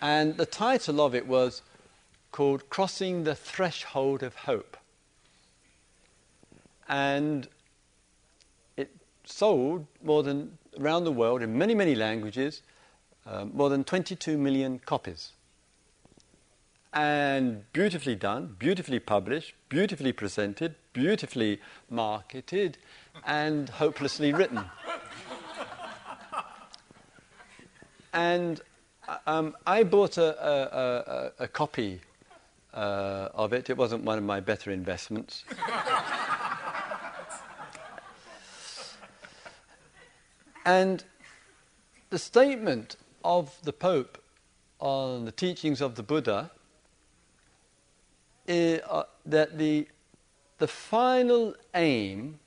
and 0.00 0.36
the 0.36 0.46
title 0.46 1.00
of 1.00 1.14
it 1.14 1.26
was 1.26 1.62
called 2.32 2.70
Crossing 2.70 3.24
the 3.24 3.34
Threshold 3.34 4.22
of 4.22 4.34
Hope. 4.34 4.76
And 6.88 7.48
it 8.76 8.90
sold 9.24 9.86
more 10.02 10.22
than 10.22 10.58
around 10.78 11.04
the 11.04 11.12
world 11.12 11.42
in 11.42 11.56
many, 11.58 11.74
many 11.74 11.94
languages, 11.94 12.62
uh, 13.26 13.44
more 13.44 13.68
than 13.68 13.84
22 13.84 14.38
million 14.38 14.78
copies. 14.78 15.32
and 16.92 17.72
beautifully 17.72 18.16
done, 18.16 18.56
beautifully 18.58 18.98
published, 18.98 19.54
beautifully 19.68 20.12
presented, 20.12 20.74
beautifully 20.92 21.60
marketed, 21.88 22.78
and 23.26 23.68
hopelessly 23.68 24.32
written. 24.32 24.64
and 28.12 28.60
um, 29.26 29.56
I 29.66 29.82
bought 29.82 30.18
a, 30.18 30.46
a, 30.46 31.32
a, 31.40 31.44
a 31.44 31.48
copy 31.48 32.00
uh, 32.74 33.28
of 33.34 33.52
it. 33.52 33.70
It 33.70 33.76
wasn't 33.76 34.04
one 34.04 34.18
of 34.18 34.24
my 34.24 34.40
better 34.40 34.70
investments. 34.70 35.44
and 40.64 41.04
the 42.10 42.18
statement 42.18 42.96
of 43.24 43.56
the 43.62 43.72
Pope 43.72 44.18
on 44.78 45.24
the 45.24 45.32
teachings 45.32 45.80
of 45.80 45.94
the 45.94 46.02
Buddha 46.02 46.50
is, 48.46 48.80
uh, 48.88 49.04
that 49.26 49.58
the, 49.58 49.86
the 50.60 50.68
final 50.68 51.54
aim 51.74 52.38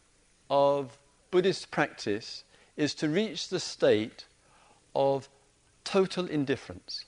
of 0.50 0.98
Buddhist 1.32 1.72
practice 1.72 2.44
is 2.78 2.94
to 2.94 3.10
reach 3.10 3.50
the 3.50 3.60
state 3.60 4.26
of 4.96 5.28
total 5.84 6.28
indifference. 6.28 7.06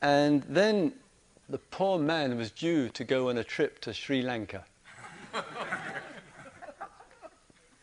and 0.00 0.44
then 0.44 0.92
the 1.48 1.58
poor 1.58 1.98
man 1.98 2.36
was 2.36 2.52
due 2.52 2.88
to 2.90 3.02
go 3.02 3.28
on 3.28 3.38
a 3.38 3.44
trip 3.44 3.80
to 3.80 3.92
Sri 3.92 4.22
Lanka. 4.22 4.64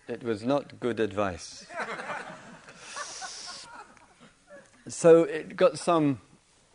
it 0.07 0.23
was 0.23 0.45
not 0.45 0.79
good 0.79 1.01
advice. 1.01 1.65
So 4.89 5.23
it 5.23 5.55
got 5.55 5.77
some 5.77 6.19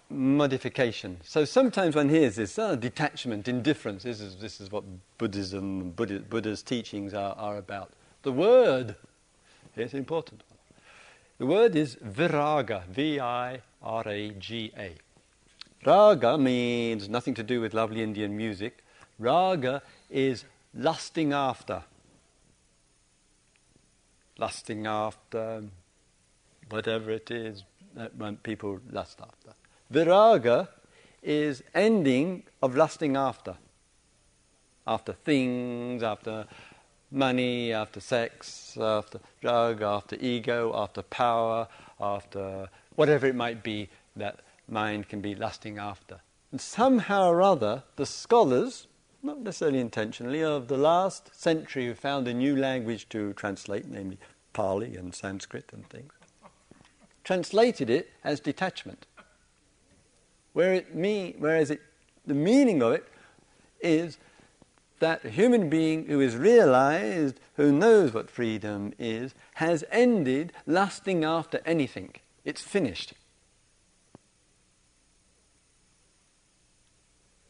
modification. 0.08 1.18
So 1.24 1.44
sometimes 1.44 1.96
one 1.96 2.08
hears 2.08 2.36
this 2.36 2.58
oh, 2.58 2.76
detachment, 2.76 3.48
indifference. 3.48 4.02
This 4.02 4.20
is, 4.20 4.36
this 4.36 4.60
is 4.60 4.70
what 4.70 4.84
Buddhism, 5.18 5.90
Buddha, 5.90 6.20
Buddha's 6.20 6.62
teachings 6.62 7.14
are, 7.14 7.34
are 7.36 7.56
about. 7.56 7.90
The 8.22 8.32
word 8.32 8.96
is 9.76 9.94
important. 9.94 10.42
The 11.38 11.46
word 11.46 11.74
is 11.74 11.96
viraga, 11.96 12.86
V 12.88 13.18
I 13.18 13.62
R 13.82 14.06
A 14.06 14.30
G 14.30 14.72
A. 14.78 14.94
Raga 15.84 16.38
means 16.38 17.08
nothing 17.08 17.34
to 17.34 17.42
do 17.42 17.60
with 17.60 17.74
lovely 17.74 18.02
Indian 18.02 18.36
music. 18.36 18.84
Raga 19.18 19.82
is 20.08 20.44
lusting 20.74 21.32
after. 21.32 21.82
Lusting 24.38 24.86
after 24.86 25.64
whatever 26.68 27.10
it 27.10 27.30
is 27.30 27.64
Uh, 27.98 28.08
that 28.16 28.42
people 28.42 28.80
lust 28.90 29.20
after. 29.20 29.50
Viraga 29.92 30.68
is 31.22 31.62
ending 31.74 32.42
of 32.62 32.74
lusting 32.74 33.16
after. 33.16 33.56
After 34.86 35.12
things, 35.12 36.02
after 36.02 36.46
money, 37.10 37.72
after 37.72 38.00
sex, 38.00 38.76
after 38.80 39.20
drug, 39.40 39.82
after 39.82 40.16
ego, 40.16 40.72
after 40.74 41.02
power, 41.02 41.68
after 42.00 42.68
whatever 42.96 43.26
it 43.26 43.34
might 43.34 43.62
be 43.62 43.88
that 44.16 44.40
mind 44.68 45.08
can 45.08 45.20
be 45.20 45.34
lusting 45.34 45.78
after. 45.78 46.20
And 46.50 46.60
somehow 46.60 47.28
or 47.28 47.42
other, 47.42 47.82
the 47.96 48.06
scholars, 48.06 48.86
not 49.22 49.40
necessarily 49.40 49.80
intentionally, 49.80 50.42
of 50.42 50.68
the 50.68 50.78
last 50.78 51.30
century 51.38 51.86
who 51.86 51.94
found 51.94 52.26
a 52.26 52.34
new 52.34 52.56
language 52.56 53.08
to 53.10 53.32
translate, 53.34 53.86
namely 53.88 54.18
Pali 54.52 54.96
and 54.96 55.14
Sanskrit 55.14 55.70
and 55.72 55.88
things, 55.88 56.12
translated 57.24 57.90
it 57.90 58.10
as 58.24 58.40
detachment. 58.40 59.06
Where 60.52 60.74
it 60.74 60.94
mean, 60.94 61.36
whereas 61.38 61.70
it, 61.70 61.80
the 62.26 62.34
meaning 62.34 62.82
of 62.82 62.92
it 62.92 63.08
is 63.80 64.18
that 65.00 65.24
a 65.24 65.30
human 65.30 65.68
being 65.68 66.06
who 66.06 66.20
is 66.20 66.36
realized, 66.36 67.40
who 67.56 67.72
knows 67.72 68.14
what 68.14 68.30
freedom 68.30 68.92
is, 68.98 69.34
has 69.54 69.84
ended 69.90 70.52
lusting 70.66 71.24
after 71.24 71.60
anything. 71.66 72.14
It's 72.44 72.62
finished. 72.62 73.14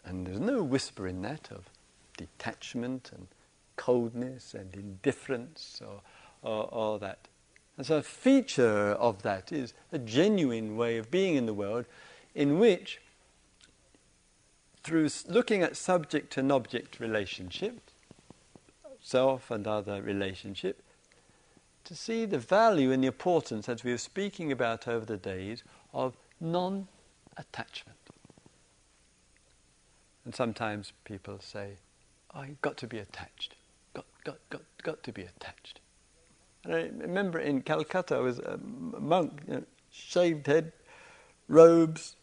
And 0.05 0.27
there's 0.27 0.41
no 0.41 0.63
whisper 0.63 1.07
in 1.07 1.23
that 1.23 1.51
of 1.51 1.69
detachment 2.17 3.11
and 3.13 3.29
coldness 3.77 4.55
and 4.55 4.75
indifference 4.75 5.81
or, 5.85 6.01
or, 6.43 6.69
or 6.73 6.99
that. 6.99 7.29
And 7.77 7.87
so 7.87 7.97
a 7.97 8.03
feature 8.03 8.93
of 8.93 9.23
that 9.23 9.51
is 9.51 9.73
a 9.93 9.99
genuine 9.99 10.77
way 10.77 10.99
of 10.99 11.11
being 11.11 11.37
in 11.37 11.47
the 11.47 11.55
world 11.55 11.87
in 12.35 12.59
which, 12.59 13.01
through 14.83 15.09
looking 15.29 15.63
at 15.63 15.77
subject 15.77 16.37
and 16.37 16.53
object 16.53 17.01
relationship, 17.01 17.81
self 19.01 19.51
and 19.51 19.67
other 19.67 20.03
relationship, 20.03 20.83
to 21.85 21.97
see 21.97 22.25
the 22.25 22.39
value 22.39 22.93
and 22.93 23.03
the 23.03 23.09
importance, 23.09 23.69
as 23.69 23.83
we 23.83 23.91
were 23.91 23.99
speaking 23.99 24.53
about 24.53 24.87
over 24.87 25.05
the 25.05 25.17
days, 25.17 25.63
of 25.93 26.15
non 26.41 26.89
attachment. 27.37 27.99
And 30.25 30.35
sometimes 30.35 30.93
people 31.05 31.41
say, 31.41 31.73
you've 32.37 32.63
got 32.63 32.77
to 32.79 32.87
be 32.87 32.99
attached. 32.99 33.57
Got, 33.95 34.07
got, 34.25 34.39
got, 34.51 34.63
got 34.83 35.03
to 35.03 35.13
be 35.13 35.23
attached. 35.23 35.81
And 36.64 36.75
I 36.75 36.90
remember 37.01 37.38
in 37.38 37.62
Calcutta, 37.62 38.16
I 38.16 38.20
was 38.20 38.38
a 38.38 38.59
monk, 38.59 39.42
you 39.48 39.55
know, 39.55 39.62
shaved 39.90 40.46
head, 40.46 40.72
robes, 41.48 42.16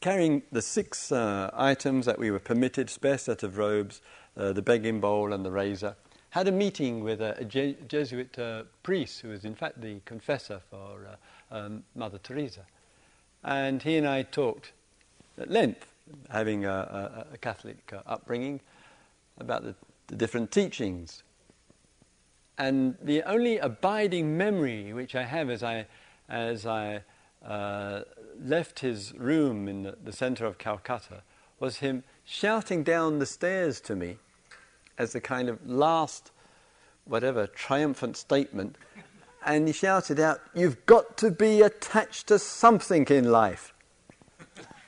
carrying 0.00 0.42
the 0.52 0.62
six 0.62 1.10
uh, 1.10 1.50
items 1.54 2.06
that 2.06 2.18
we 2.18 2.30
were 2.30 2.38
permitted, 2.38 2.88
spare 2.88 3.18
set 3.18 3.42
of 3.42 3.58
robes, 3.58 4.00
uh, 4.36 4.52
the 4.52 4.62
begging 4.62 5.00
bowl 5.00 5.32
and 5.32 5.44
the 5.44 5.50
razor, 5.50 5.96
had 6.30 6.46
a 6.46 6.52
meeting 6.52 7.02
with 7.02 7.20
a, 7.20 7.36
a 7.38 7.44
Je- 7.44 7.76
Jesuit 7.88 8.38
uh, 8.38 8.64
priest 8.82 9.20
who 9.20 9.28
was 9.28 9.44
in 9.44 9.54
fact 9.54 9.80
the 9.80 10.00
confessor 10.04 10.60
for 10.70 11.06
uh, 11.06 11.56
um, 11.56 11.82
Mother 11.94 12.18
Teresa. 12.18 12.60
And 13.42 13.82
he 13.82 13.96
and 13.96 14.06
I 14.06 14.22
talked 14.22 14.72
at 15.38 15.50
length, 15.50 15.86
having 16.30 16.64
a, 16.64 16.70
a, 16.70 17.34
a 17.34 17.38
Catholic 17.38 17.92
uh, 17.92 18.00
upbringing, 18.06 18.60
about 19.38 19.64
the, 19.64 19.74
the 20.06 20.16
different 20.16 20.50
teachings. 20.50 21.22
And 22.58 22.96
the 23.02 23.22
only 23.22 23.58
abiding 23.58 24.36
memory 24.36 24.92
which 24.92 25.14
I 25.14 25.24
have 25.24 25.50
as 25.50 25.62
I, 25.62 25.86
as 26.28 26.66
I 26.66 27.02
uh, 27.44 28.02
left 28.42 28.80
his 28.80 29.14
room 29.14 29.68
in 29.68 29.82
the, 29.82 29.96
the 30.02 30.12
center 30.12 30.46
of 30.46 30.58
Calcutta 30.58 31.22
was 31.60 31.76
him 31.76 32.02
shouting 32.24 32.82
down 32.82 33.18
the 33.18 33.26
stairs 33.26 33.80
to 33.80 33.94
me 33.94 34.16
as 34.98 35.12
the 35.12 35.20
kind 35.20 35.48
of 35.48 35.66
last, 35.66 36.30
whatever, 37.04 37.46
triumphant 37.46 38.16
statement. 38.16 38.76
And 39.44 39.66
he 39.66 39.72
shouted 39.72 40.18
out, 40.18 40.40
You've 40.54 40.84
got 40.86 41.16
to 41.18 41.30
be 41.30 41.62
attached 41.62 42.26
to 42.28 42.38
something 42.38 43.04
in 43.06 43.30
life. 43.30 43.74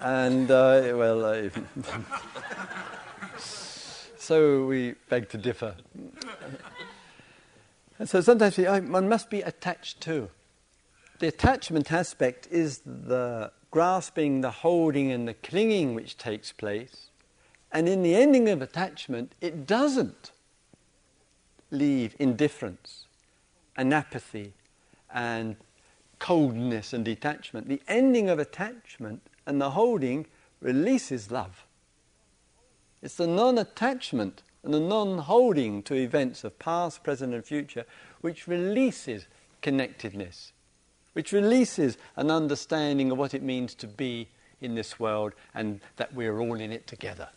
and 0.00 0.50
uh, 0.50 0.92
well, 0.94 1.24
uh, 1.24 1.48
so 4.18 4.66
we 4.66 4.94
beg 5.08 5.28
to 5.30 5.38
differ. 5.38 5.74
and 7.98 8.08
so 8.08 8.20
sometimes 8.20 8.56
we, 8.56 8.66
oh, 8.66 8.80
one 8.80 9.08
must 9.08 9.30
be 9.30 9.42
attached 9.42 10.00
to. 10.02 10.28
The 11.18 11.28
attachment 11.28 11.92
aspect 11.92 12.46
is 12.50 12.80
the 12.84 13.50
grasping, 13.70 14.42
the 14.42 14.50
holding, 14.50 15.10
and 15.10 15.26
the 15.26 15.34
clinging 15.34 15.94
which 15.94 16.18
takes 16.18 16.52
place. 16.52 17.10
And 17.72 17.88
in 17.88 18.02
the 18.02 18.14
ending 18.14 18.48
of 18.48 18.62
attachment, 18.62 19.32
it 19.40 19.66
doesn't 19.66 20.32
leave 21.70 22.14
indifference 22.18 23.06
and 23.76 23.92
apathy 23.92 24.52
and 25.12 25.56
coldness 26.18 26.92
and 26.92 27.04
detachment. 27.04 27.68
The 27.68 27.82
ending 27.88 28.28
of 28.28 28.38
attachment 28.38 29.22
and 29.46 29.60
the 29.60 29.70
holding 29.70 30.26
releases 30.60 31.30
love. 31.30 31.66
It's 33.02 33.16
the 33.16 33.26
non 33.26 33.58
attachment 33.58 34.42
and 34.62 34.74
the 34.74 34.80
non 34.80 35.18
holding 35.18 35.82
to 35.84 35.94
events 35.94 36.44
of 36.44 36.58
past, 36.58 37.04
present, 37.04 37.32
and 37.34 37.44
future 37.44 37.84
which 38.20 38.48
releases 38.48 39.26
connectedness, 39.62 40.52
which 41.12 41.32
releases 41.32 41.96
an 42.16 42.30
understanding 42.30 43.10
of 43.10 43.18
what 43.18 43.34
it 43.34 43.42
means 43.42 43.74
to 43.76 43.86
be 43.86 44.28
in 44.60 44.74
this 44.74 44.98
world 44.98 45.34
and 45.54 45.80
that 45.96 46.14
we're 46.14 46.40
all 46.40 46.60
in 46.60 46.72
it 46.72 46.86
together. 46.86 47.28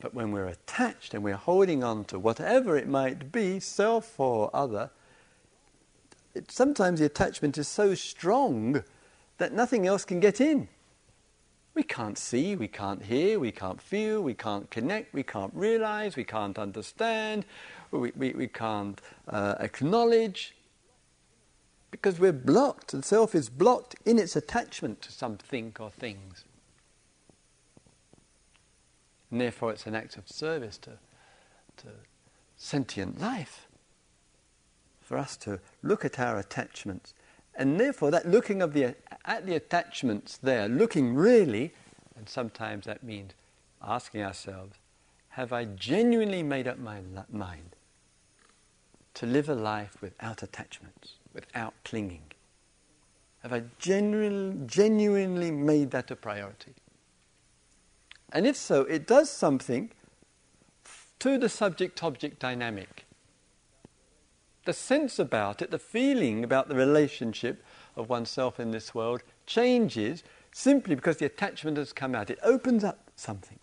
But 0.00 0.14
when 0.14 0.30
we're 0.30 0.46
attached 0.46 1.14
and 1.14 1.24
we're 1.24 1.36
holding 1.36 1.82
on 1.82 2.04
to 2.06 2.18
whatever 2.18 2.76
it 2.76 2.88
might 2.88 3.32
be, 3.32 3.60
self 3.60 4.18
or 4.20 4.54
other, 4.54 4.90
it, 6.34 6.50
sometimes 6.50 7.00
the 7.00 7.06
attachment 7.06 7.56
is 7.56 7.66
so 7.66 7.94
strong 7.94 8.84
that 9.38 9.52
nothing 9.52 9.86
else 9.86 10.04
can 10.04 10.20
get 10.20 10.40
in. 10.40 10.68
We 11.74 11.82
can't 11.82 12.16
see, 12.16 12.56
we 12.56 12.68
can't 12.68 13.02
hear, 13.02 13.38
we 13.38 13.52
can't 13.52 13.82
feel, 13.82 14.22
we 14.22 14.32
can't 14.32 14.70
connect, 14.70 15.12
we 15.12 15.22
can't 15.22 15.52
realize, 15.54 16.16
we 16.16 16.24
can't 16.24 16.58
understand, 16.58 17.44
we, 17.90 18.12
we, 18.16 18.30
we 18.30 18.48
can't 18.48 19.00
uh, 19.28 19.56
acknowledge. 19.60 20.54
Because 21.90 22.18
we're 22.18 22.32
blocked. 22.32 22.92
The 22.92 23.02
self 23.02 23.34
is 23.34 23.48
blocked 23.48 23.94
in 24.04 24.18
its 24.18 24.36
attachment 24.36 25.02
to 25.02 25.12
something 25.12 25.74
or 25.78 25.90
things. 25.90 26.44
And 29.30 29.40
therefore, 29.40 29.72
it's 29.72 29.86
an 29.86 29.94
act 29.94 30.16
of 30.16 30.28
service 30.28 30.78
to, 30.78 30.92
to 31.78 31.88
sentient 32.56 33.20
life 33.20 33.66
for 35.00 35.16
us 35.16 35.36
to 35.38 35.60
look 35.82 36.04
at 36.04 36.18
our 36.18 36.38
attachments. 36.38 37.14
And 37.54 37.78
therefore, 37.78 38.10
that 38.10 38.28
looking 38.28 38.60
of 38.60 38.72
the, 38.72 38.94
at 39.26 39.46
the 39.46 39.54
attachments 39.54 40.36
there, 40.36 40.68
looking 40.68 41.14
really, 41.14 41.74
and 42.16 42.28
sometimes 42.28 42.86
that 42.86 43.02
means 43.02 43.32
asking 43.82 44.22
ourselves, 44.22 44.76
have 45.30 45.52
I 45.52 45.64
genuinely 45.64 46.42
made 46.42 46.66
up 46.66 46.78
my 46.78 47.00
mind 47.30 47.76
to 49.14 49.26
live 49.26 49.48
a 49.48 49.54
life 49.54 50.00
without 50.00 50.42
attachments, 50.42 51.14
without 51.34 51.74
clinging? 51.84 52.32
Have 53.42 53.52
I 53.52 53.64
genuinely, 53.78 54.66
genuinely 54.66 55.50
made 55.50 55.90
that 55.90 56.10
a 56.10 56.16
priority? 56.16 56.74
And 58.32 58.46
if 58.46 58.56
so, 58.56 58.82
it 58.82 59.06
does 59.06 59.30
something 59.30 59.90
to 61.18 61.38
the 61.38 61.48
subject 61.48 62.02
object 62.02 62.40
dynamic. 62.40 63.04
The 64.64 64.72
sense 64.72 65.18
about 65.18 65.62
it, 65.62 65.70
the 65.70 65.78
feeling 65.78 66.42
about 66.42 66.68
the 66.68 66.74
relationship 66.74 67.62
of 67.96 68.08
oneself 68.08 68.60
in 68.60 68.70
this 68.70 68.94
world 68.94 69.22
changes 69.46 70.22
simply 70.52 70.94
because 70.94 71.16
the 71.18 71.26
attachment 71.26 71.76
has 71.76 71.92
come 71.92 72.14
out. 72.14 72.30
It 72.30 72.38
opens 72.42 72.84
up 72.84 73.10
something. 73.16 73.58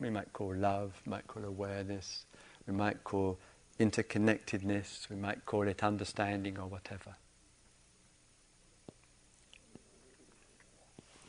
We 0.00 0.10
might 0.10 0.32
call 0.32 0.54
love, 0.54 1.00
we 1.06 1.10
might 1.10 1.26
call 1.26 1.44
awareness, 1.44 2.26
we 2.66 2.74
might 2.74 3.04
call 3.04 3.38
interconnectedness, 3.78 5.08
we 5.08 5.16
might 5.16 5.46
call 5.46 5.62
it 5.68 5.82
understanding 5.82 6.58
or 6.58 6.66
whatever. 6.66 7.14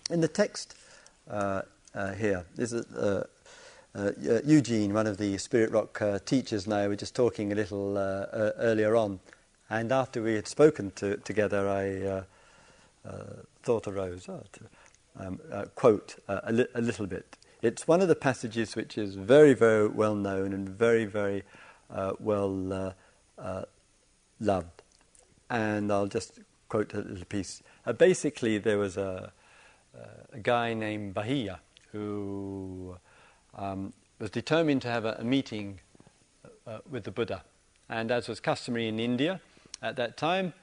In 0.09 0.21
the 0.21 0.27
text 0.27 0.75
uh, 1.29 1.63
uh, 1.93 2.13
here, 2.13 2.45
this 2.55 2.71
is 2.71 2.85
uh, 2.93 3.25
uh, 3.95 4.11
Eugene, 4.43 4.93
one 4.93 5.07
of 5.07 5.17
the 5.17 5.37
Spirit 5.37 5.71
Rock 5.71 6.01
uh, 6.01 6.19
teachers 6.25 6.67
now, 6.67 6.81
we 6.81 6.89
were 6.89 6.95
just 6.95 7.15
talking 7.15 7.51
a 7.51 7.55
little 7.55 7.97
uh, 7.97 8.01
uh, 8.01 8.51
earlier 8.57 8.95
on. 8.95 9.19
And 9.69 9.91
after 9.91 10.21
we 10.21 10.35
had 10.35 10.47
spoken 10.47 10.91
to, 10.97 11.17
together, 11.17 11.67
I 11.67 12.07
uh, 12.07 12.23
uh 13.07 13.41
thought 13.63 13.87
arose 13.87 14.29
oh, 14.29 14.43
to 14.53 14.61
um, 15.19 15.39
uh, 15.51 15.65
quote 15.73 16.15
a, 16.27 16.51
li- 16.51 16.67
a, 16.75 16.81
little 16.81 17.07
bit. 17.07 17.37
It's 17.61 17.87
one 17.87 18.01
of 18.01 18.07
the 18.07 18.15
passages 18.15 18.75
which 18.75 18.97
is 18.97 19.15
very, 19.15 19.55
very 19.55 19.87
well 19.87 20.13
known 20.13 20.53
and 20.53 20.69
very, 20.69 21.05
very 21.05 21.43
well 22.19 22.93
loved. 24.39 24.81
And 25.49 25.91
I'll 25.91 26.07
just 26.07 26.39
quote 26.69 26.93
a 26.93 26.97
little 26.99 27.25
piece. 27.25 27.63
basically, 27.97 28.59
there 28.59 28.77
was 28.77 28.97
a, 28.97 29.31
a 30.31 30.39
guy 30.39 30.73
named 30.73 31.15
Bahiya 31.15 31.59
who 31.91 32.97
um, 33.55 33.93
was 34.19 34.29
determined 34.29 34.81
to 34.83 34.89
have 34.89 35.05
a, 35.05 35.17
a 35.19 35.23
meeting 35.23 35.79
uh, 36.67 36.79
with 36.89 37.03
the 37.03 37.11
Buddha. 37.11 37.43
And 37.89 38.11
as 38.11 38.27
was 38.27 38.39
customary 38.39 38.87
in 38.87 38.99
India 38.99 39.39
at 39.85 39.95
that 39.97 40.17
time, 40.17 40.53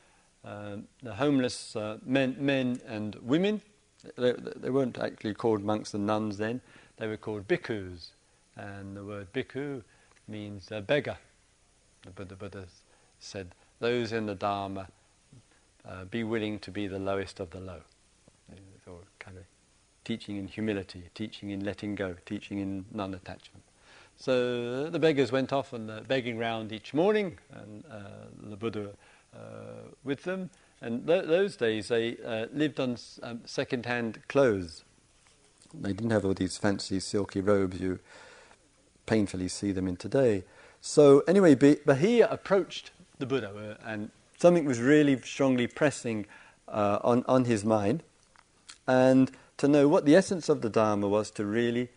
uh, 0.44 0.76
the 1.02 1.14
homeless 1.14 1.76
uh, 1.76 1.98
men, 2.04 2.36
men 2.38 2.80
and 2.86 3.14
women, 3.22 3.62
they, 4.16 4.32
they, 4.56 4.70
weren't 4.70 4.98
actually 4.98 5.34
called 5.34 5.62
monks 5.62 5.94
and 5.94 6.04
nuns 6.04 6.38
then, 6.38 6.60
they 6.96 7.06
were 7.06 7.16
called 7.16 7.46
bhikkhus. 7.46 8.08
And 8.56 8.96
the 8.96 9.04
word 9.04 9.32
bhikkhu 9.32 9.82
means 10.26 10.70
a 10.72 10.80
beggar. 10.80 11.16
The 12.04 12.10
Buddha, 12.10 12.34
Buddha 12.34 12.64
said, 13.20 13.54
Those 13.78 14.12
in 14.12 14.26
the 14.26 14.34
Dharma, 14.34 14.88
uh, 15.88 16.04
be 16.06 16.24
willing 16.24 16.58
to 16.58 16.72
be 16.72 16.88
the 16.88 16.98
lowest 16.98 17.38
of 17.38 17.50
the 17.50 17.60
low. 17.60 17.80
Or 18.86 18.98
kind 19.20 19.38
of 19.38 19.44
teaching 20.04 20.36
in 20.36 20.48
humility, 20.48 21.04
teaching 21.14 21.50
in 21.50 21.64
letting 21.64 21.94
go, 21.94 22.16
teaching 22.26 22.58
in 22.58 22.84
non 22.92 23.14
attachment. 23.14 23.62
So 24.16 24.90
the 24.90 24.98
beggars 24.98 25.32
went 25.32 25.52
off 25.52 25.72
on 25.72 25.86
the 25.86 26.02
begging 26.06 26.38
round 26.38 26.72
each 26.72 26.94
morning, 26.94 27.38
and 27.52 27.84
uh, 27.90 28.00
the 28.42 28.56
Buddha 28.56 28.90
with 30.04 30.24
them. 30.24 30.50
And 30.80 31.06
th- 31.06 31.26
those 31.26 31.56
days 31.56 31.88
they 31.88 32.16
uh, 32.24 32.46
lived 32.52 32.80
on 32.80 32.96
um, 33.22 33.40
second 33.44 33.86
hand 33.86 34.20
clothes. 34.28 34.84
They 35.72 35.92
didn't 35.92 36.10
have 36.10 36.24
all 36.24 36.34
these 36.34 36.58
fancy 36.58 37.00
silky 37.00 37.40
robes 37.40 37.80
you 37.80 38.00
painfully 39.06 39.48
see 39.48 39.72
them 39.72 39.86
in 39.86 39.96
today. 39.96 40.44
So, 40.80 41.20
anyway, 41.28 41.54
Bahiya 41.54 42.30
approached 42.30 42.90
the 43.18 43.26
Buddha, 43.26 43.78
uh, 43.80 43.88
and 43.88 44.10
something 44.38 44.64
was 44.64 44.80
really 44.80 45.20
strongly 45.20 45.68
pressing 45.68 46.26
uh, 46.68 46.98
on, 47.04 47.24
on 47.28 47.44
his 47.44 47.64
mind. 47.64 48.02
And 48.86 49.30
to 49.58 49.68
know 49.68 49.86
what 49.86 50.04
the 50.04 50.16
essence 50.16 50.48
of 50.48 50.60
the 50.60 50.68
Dharma 50.68 51.08
was 51.08 51.30
to 51.32 51.44
really 51.44 51.88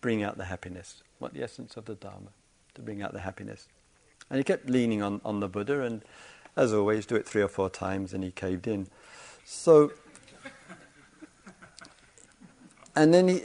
bring 0.00 0.22
out 0.22 0.38
the 0.38 0.44
happiness. 0.44 1.02
What 1.18 1.34
the 1.34 1.42
essence 1.42 1.76
of 1.76 1.86
the 1.86 1.96
Dharma, 1.96 2.30
to 2.74 2.82
bring 2.82 3.02
out 3.02 3.12
the 3.12 3.20
happiness. 3.20 3.66
And 4.30 4.38
he 4.38 4.44
kept 4.44 4.70
leaning 4.70 5.02
on, 5.02 5.20
on 5.24 5.40
the 5.40 5.48
Buddha, 5.48 5.82
and 5.82 6.04
as 6.56 6.72
always, 6.72 7.06
do 7.06 7.16
it 7.16 7.26
three 7.26 7.42
or 7.42 7.48
four 7.48 7.70
times, 7.70 8.12
and 8.12 8.22
he 8.24 8.30
caved 8.30 8.66
in. 8.66 8.86
So, 9.44 9.92
and 12.94 13.12
then 13.12 13.28
he. 13.28 13.42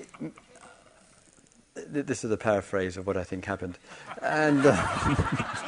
This 1.76 2.24
is 2.24 2.32
a 2.32 2.38
paraphrase 2.38 2.98
of 2.98 3.06
what 3.06 3.18
I 3.18 3.24
think 3.24 3.46
happened. 3.46 3.78
And. 4.22 4.66
Uh, 4.66 5.62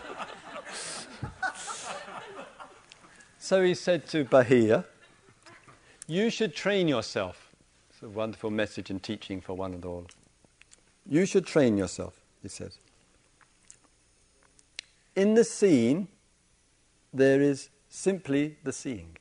So 3.46 3.62
he 3.62 3.74
said 3.74 4.08
to 4.08 4.24
Bahiya, 4.24 4.84
You 6.08 6.30
should 6.30 6.52
train 6.52 6.88
yourself. 6.88 7.54
It's 7.90 8.02
a 8.02 8.08
wonderful 8.08 8.50
message 8.50 8.90
and 8.90 9.00
teaching 9.00 9.40
for 9.40 9.54
one 9.54 9.72
and 9.72 9.84
all. 9.84 10.08
You 11.08 11.26
should 11.26 11.46
train 11.46 11.78
yourself, 11.78 12.20
he 12.42 12.48
says. 12.48 12.80
In 15.16 15.32
the 15.32 15.44
seeing, 15.44 16.08
there 17.12 17.40
is 17.40 17.70
simply 17.88 18.58
the 18.62 18.72
seeing. 18.72 19.16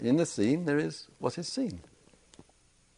In 0.00 0.16
the 0.16 0.24
seen, 0.24 0.64
there 0.64 0.78
is 0.78 1.08
what 1.18 1.36
is 1.36 1.48
seen. 1.48 1.80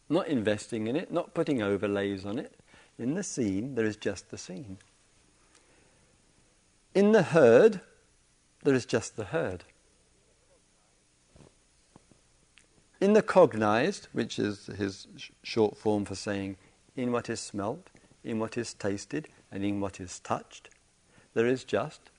Not 0.07 0.27
investing 0.27 0.87
in 0.87 0.95
it, 0.95 1.11
not 1.11 1.33
putting 1.33 1.61
overlays 1.61 2.25
on 2.25 2.39
it. 2.39 2.55
In 2.97 3.15
the 3.15 3.23
seen, 3.23 3.75
there 3.75 3.85
is 3.85 3.97
just 3.97 4.31
the 4.31 4.37
seen. 4.37 4.77
In 6.93 7.11
the 7.11 7.23
heard, 7.23 7.81
there 8.63 8.75
is 8.75 8.85
just 8.85 9.17
the 9.17 9.25
heard. 9.25 9.63
In 13.01 13.13
the 13.13 13.21
cognized, 13.23 14.07
which 14.13 14.37
is 14.37 14.67
his 14.67 15.07
sh- 15.17 15.29
short 15.41 15.75
form 15.75 16.05
for 16.05 16.15
saying 16.15 16.57
in 16.95 17.11
what 17.11 17.29
is 17.29 17.39
smelt, 17.39 17.89
in 18.23 18.37
what 18.37 18.57
is 18.57 18.73
tasted, 18.73 19.27
and 19.51 19.63
in 19.63 19.79
what 19.79 19.99
is 19.99 20.19
touched, 20.19 20.69
there 21.33 21.47
is 21.47 21.63
just 21.63 22.09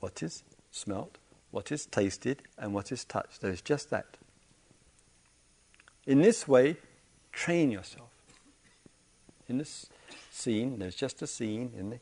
what 0.00 0.22
is 0.22 0.42
smelt, 0.70 1.18
what 1.50 1.72
is 1.72 1.86
tasted, 1.86 2.42
and 2.56 2.72
what 2.74 2.92
is 2.92 3.04
touched. 3.04 3.40
There 3.40 3.52
is 3.52 3.60
just 3.62 3.90
that. 3.90 4.16
In 6.06 6.22
this 6.22 6.46
way, 6.46 6.76
train 7.32 7.70
yourself. 7.70 8.10
In 9.48 9.58
this 9.58 9.88
seen, 10.30 10.78
there's 10.78 10.94
just 10.94 11.20
a 11.22 11.26
seen. 11.26 11.72
In 11.76 11.90
the 11.90 11.98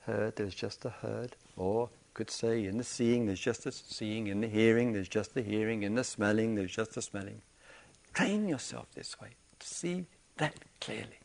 heard, 0.00 0.36
there's 0.36 0.54
just 0.54 0.84
a 0.84 0.90
heard. 0.90 1.36
Or 1.56 1.90
could 2.14 2.30
say 2.30 2.66
in 2.66 2.76
the 2.76 2.84
seeing 2.84 3.26
there's 3.26 3.40
just 3.40 3.64
the 3.64 3.72
seeing, 3.72 4.26
in 4.26 4.40
the 4.40 4.48
hearing 4.48 4.92
there's 4.92 5.08
just 5.08 5.34
the 5.34 5.42
hearing, 5.42 5.82
in 5.82 5.94
the 5.94 6.04
smelling 6.04 6.54
there's 6.54 6.72
just 6.72 6.94
the 6.94 7.02
smelling. 7.02 7.40
Train 8.12 8.48
yourself 8.48 8.86
this 8.94 9.20
way 9.20 9.28
to 9.58 9.66
see 9.66 10.06
that 10.36 10.54
clearly. 10.80 11.19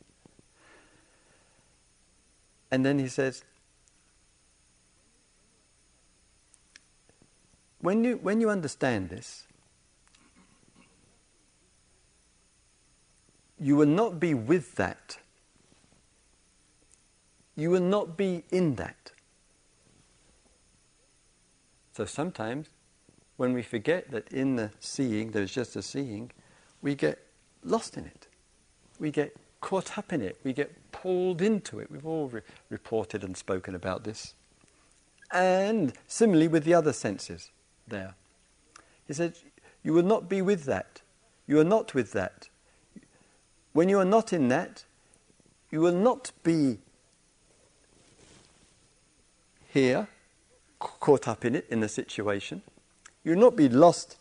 And 2.71 2.85
then 2.85 2.99
he 2.99 3.07
says, 3.07 3.43
when 7.79 8.03
you, 8.03 8.17
when 8.21 8.41
you 8.41 8.49
understand 8.49 9.09
this, 9.09 9.45
you 13.59 13.75
will 13.75 13.85
not 13.85 14.19
be 14.19 14.33
with 14.33 14.75
that. 14.75 15.17
You 17.55 17.69
will 17.69 17.81
not 17.81 18.17
be 18.17 18.43
in 18.51 18.75
that. 18.75 19.11
So 21.93 22.05
sometimes 22.05 22.67
when 23.37 23.53
we 23.53 23.61
forget 23.61 24.11
that 24.11 24.31
in 24.33 24.55
the 24.55 24.71
seeing 24.79 25.31
there's 25.31 25.53
just 25.53 25.75
a 25.75 25.81
seeing, 25.81 26.31
we 26.81 26.95
get 26.95 27.19
lost 27.63 27.97
in 27.97 28.05
it. 28.05 28.27
We 28.99 29.11
get 29.11 29.35
caught 29.61 29.97
up 29.97 30.11
in 30.11 30.21
it. 30.21 30.37
We 30.43 30.53
get 30.53 30.84
pulled 31.01 31.41
into 31.41 31.79
it. 31.79 31.91
We've 31.91 32.05
all 32.05 32.27
re- 32.29 32.41
reported 32.69 33.23
and 33.23 33.35
spoken 33.37 33.75
about 33.75 34.03
this. 34.03 34.33
and 35.31 35.93
similarly 36.07 36.47
with 36.47 36.63
the 36.63 36.73
other 36.73 36.93
senses 36.93 37.51
there. 37.87 38.13
He 39.07 39.13
said, 39.13 39.33
You 39.83 39.93
will 39.93 40.03
not 40.03 40.29
be 40.29 40.41
with 40.41 40.65
that. 40.65 41.01
You 41.47 41.59
are 41.59 41.65
not 41.65 41.93
with 41.93 42.11
that. 42.13 42.49
When 43.73 43.89
you 43.89 43.99
are 43.99 44.05
not 44.05 44.31
in 44.33 44.47
that, 44.49 44.85
you 45.71 45.81
will 45.81 45.95
not 45.95 46.31
be 46.43 46.77
here, 49.73 50.07
caught 50.79 51.27
up 51.27 51.43
in 51.43 51.55
it, 51.55 51.65
in 51.69 51.81
the 51.81 51.89
situation. 51.89 52.61
You 53.23 53.31
will 53.33 53.41
not 53.41 53.55
be 53.57 53.67
lost 53.67 54.17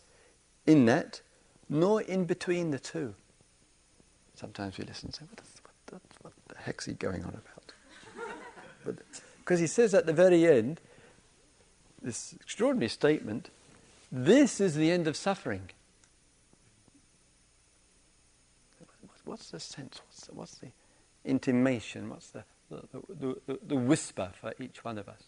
in 0.65 0.85
that, 0.87 1.21
nor 1.69 2.01
in 2.01 2.25
between 2.25 2.71
the 2.71 2.79
two. 2.79 3.13
Sometimes 4.33 4.77
we 4.77 4.83
listen 4.85 5.07
and 5.07 5.15
say, 5.15 5.25
what 5.29 5.37
the 5.37 5.54
heck's 6.65 6.85
he 6.85 6.93
going 6.93 7.23
on 7.23 7.29
about? 7.29 8.97
Because 9.39 9.59
he 9.59 9.67
says 9.67 9.93
at 9.93 10.05
the 10.05 10.13
very 10.13 10.45
end, 10.45 10.81
this 12.01 12.33
extraordinary 12.41 12.89
statement 12.89 13.49
this 14.11 14.61
is 14.61 14.75
the 14.75 14.91
end 14.91 15.07
of 15.07 15.17
suffering. 15.17 15.69
What's 19.25 19.49
the 19.49 19.59
sense? 19.59 20.01
What's 20.05 20.27
the, 20.27 20.33
what's 20.33 20.55
the 20.59 20.67
intimation? 21.25 22.09
What's 22.09 22.29
the, 22.29 22.43
the, 22.69 23.35
the, 23.47 23.59
the 23.67 23.75
whisper 23.75 24.31
for 24.39 24.53
each 24.59 24.85
one 24.85 24.97
of 24.97 25.09
us? 25.09 25.21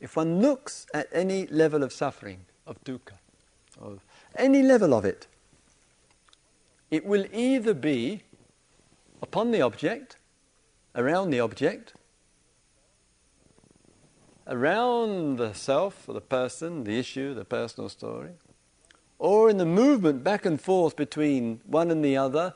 If 0.00 0.16
one 0.16 0.40
looks 0.40 0.86
at 0.94 1.08
any 1.12 1.46
level 1.48 1.82
of 1.82 1.92
suffering, 1.92 2.46
of 2.66 2.82
dukkha, 2.84 3.18
of 3.80 4.00
any 4.36 4.62
level 4.62 4.94
of 4.94 5.04
it, 5.04 5.26
it 6.90 7.04
will 7.04 7.26
either 7.32 7.74
be 7.74 8.22
upon 9.20 9.50
the 9.50 9.60
object, 9.60 10.16
around 10.94 11.30
the 11.30 11.40
object, 11.40 11.94
around 14.46 15.36
the 15.38 15.52
self, 15.54 16.08
or 16.08 16.14
the 16.14 16.20
person, 16.20 16.84
the 16.84 16.98
issue, 16.98 17.34
the 17.34 17.44
personal 17.44 17.88
story, 17.88 18.32
or 19.18 19.48
in 19.48 19.56
the 19.56 19.64
movement 19.64 20.22
back 20.22 20.44
and 20.44 20.60
forth 20.60 20.96
between 20.96 21.60
one 21.66 21.90
and 21.90 22.04
the 22.04 22.16
other, 22.16 22.54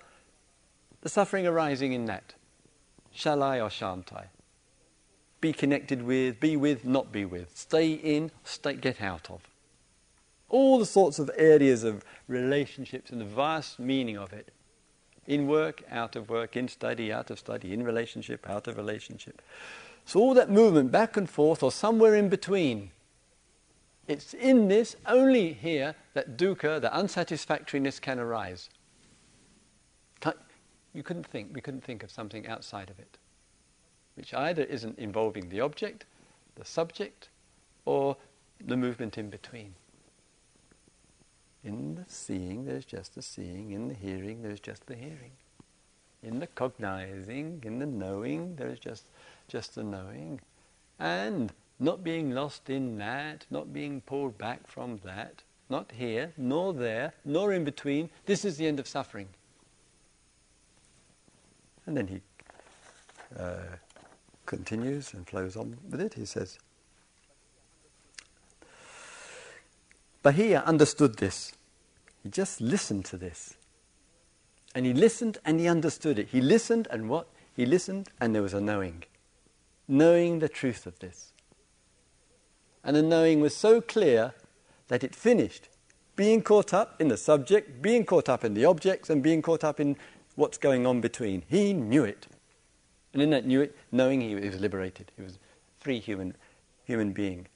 the 1.01 1.09
suffering 1.09 1.47
arising 1.47 1.93
in 1.93 2.05
that. 2.07 2.34
Shall 3.11 3.43
I 3.43 3.61
or 3.61 3.70
shan't 3.70 4.12
I? 4.12 4.26
Be 5.41 5.53
connected 5.53 6.03
with, 6.03 6.41
be 6.41 6.57
with, 6.57 6.84
not 6.84 7.12
be 7.12 7.24
with. 7.24 7.57
Stay 7.57 7.93
in, 7.93 8.30
stay, 8.45 8.74
get 8.74 9.01
out 9.01 9.30
of. 9.30 9.49
All 10.49 10.78
the 10.78 10.86
sorts 10.86 11.18
of 11.18 11.30
areas 11.36 11.84
of 11.84 12.05
relationships 12.26 13.11
and 13.11 13.20
the 13.20 13.24
vast 13.24 13.78
meaning 13.78 14.16
of 14.18 14.32
it. 14.32 14.51
In 15.29 15.47
work, 15.47 15.85
out 15.91 16.16
of 16.16 16.29
work, 16.29 16.57
in 16.57 16.66
study, 16.66 17.12
out 17.12 17.31
of 17.31 17.39
study, 17.39 17.72
in 17.72 17.85
relationship, 17.85 18.49
out 18.51 18.66
of 18.66 18.76
relationship. 18.76 19.41
So 20.05 20.18
all 20.18 20.35
that 20.35 20.51
movement 20.51 20.91
back 20.91 21.16
and 21.16 21.31
forth 21.31 21.62
or 21.62 21.70
somewhere 21.70 22.16
in 22.16 22.29
between. 22.29 22.91
It's 24.09 24.35
in 24.35 24.68
this, 24.68 24.97
only 25.07 25.53
here, 25.53 25.95
that 26.14 26.37
dukkha, 26.37 26.81
the 26.81 26.89
unsatisfactoriness 26.89 28.01
can 28.01 28.18
arise. 28.18 28.70
You 30.95 31.03
couldn't 31.03 31.26
think, 31.26 31.51
we 31.55 31.61
couldn't 31.61 31.85
think 31.85 32.03
of 32.03 32.11
something 32.11 32.47
outside 32.47 32.91
of 32.91 32.99
it, 32.99 33.18
which 34.16 34.33
either 34.33 34.62
isn't 34.62 34.99
involving 34.99 35.51
the 35.51 35.61
object, 35.61 36.07
the 36.57 36.64
subject, 36.64 37.29
or 37.85 38.16
the 38.64 38.76
movement 38.76 39.18
in 39.18 39.29
between. 39.29 39.74
In 41.68 41.96
the 41.96 42.04
seeing, 42.08 42.64
there's 42.64 42.86
just 42.86 43.14
the 43.14 43.20
seeing. 43.20 43.72
In 43.72 43.88
the 43.88 43.94
hearing, 43.94 44.40
there's 44.40 44.58
just 44.58 44.86
the 44.86 44.96
hearing. 44.96 45.32
In 46.22 46.38
the 46.38 46.46
cognizing, 46.46 47.62
in 47.62 47.78
the 47.78 47.84
knowing, 47.84 48.56
there's 48.56 48.78
just 48.78 49.04
just 49.48 49.74
the 49.74 49.84
knowing, 49.84 50.40
and 50.98 51.52
not 51.78 52.02
being 52.02 52.30
lost 52.30 52.70
in 52.70 52.96
that, 52.96 53.44
not 53.50 53.70
being 53.74 54.00
pulled 54.00 54.38
back 54.38 54.66
from 54.66 54.98
that, 55.04 55.42
not 55.68 55.92
here, 55.92 56.32
nor 56.38 56.72
there, 56.72 57.12
nor 57.26 57.52
in 57.52 57.64
between. 57.64 58.08
This 58.24 58.46
is 58.46 58.56
the 58.56 58.66
end 58.66 58.80
of 58.80 58.88
suffering. 58.88 59.28
And 61.84 61.98
then 61.98 62.06
he 62.06 62.20
uh, 63.38 63.76
continues 64.46 65.12
and 65.12 65.28
flows 65.28 65.54
on 65.54 65.76
with 65.90 66.00
it. 66.00 66.14
He 66.14 66.24
says, 66.24 66.58
Bahiya 70.24 70.64
understood 70.64 71.18
this. 71.18 71.52
He 72.29 72.33
just 72.33 72.61
listened 72.61 73.07
to 73.07 73.16
this. 73.16 73.55
And 74.74 74.85
he 74.85 74.93
listened 74.93 75.39
and 75.47 75.59
he 75.59 75.66
understood 75.66 76.18
it. 76.18 76.29
He 76.29 76.43
listened 76.43 76.87
and 76.91 77.09
what? 77.09 77.26
He 77.57 77.64
listened 77.64 78.11
and 78.20 78.35
there 78.35 78.43
was 78.43 78.53
a 78.53 78.61
knowing 78.61 79.05
knowing 79.89 80.41
the 80.41 80.49
truth 80.51 80.87
of 80.87 80.99
this. 80.99 81.33
And 82.85 82.95
the 82.95 83.03
knowing 83.03 83.41
was 83.41 83.57
so 83.57 83.81
clear 83.81 84.35
that 84.89 85.03
it 85.03 85.14
finished 85.14 85.70
being 86.16 86.43
caught 86.43 86.74
up 86.74 87.01
in 87.01 87.09
the 87.09 87.16
subject, 87.16 87.81
being 87.81 88.05
caught 88.05 88.29
up 88.29 88.45
in 88.45 88.53
the 88.53 88.66
objects, 88.66 89.09
and 89.09 89.22
being 89.22 89.41
caught 89.41 89.64
up 89.64 89.81
in 89.81 89.97
what's 90.35 90.59
going 90.59 90.87
on 90.87 91.01
between. 91.01 91.45
He 91.49 91.72
knew 91.72 92.05
it. 92.05 92.26
And 93.14 93.22
in 93.22 93.31
that 93.31 93.47
knew 93.47 93.62
it, 93.62 93.74
knowing 93.91 94.20
he 94.20 94.35
was 94.35 94.61
liberated. 94.61 95.12
He 95.16 95.22
was 95.22 95.39
free 95.81 95.99
human, 95.99 96.37
human 96.85 97.12
being. 97.14 97.47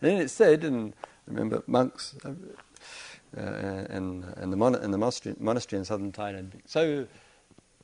And 0.00 0.10
then 0.10 0.20
it 0.20 0.30
said, 0.30 0.64
and 0.64 0.94
remember 1.28 1.62
monks 1.68 2.16
uh, 3.36 3.40
uh 3.40 3.86
and, 3.90 4.24
and 4.36 4.52
the, 4.52 4.56
mon- 4.56 4.72
the 4.72 4.98
monastery, 4.98 5.34
monastery 5.38 5.78
in 5.78 5.84
southern 5.84 6.12
Thailand, 6.12 6.52
so 6.66 7.06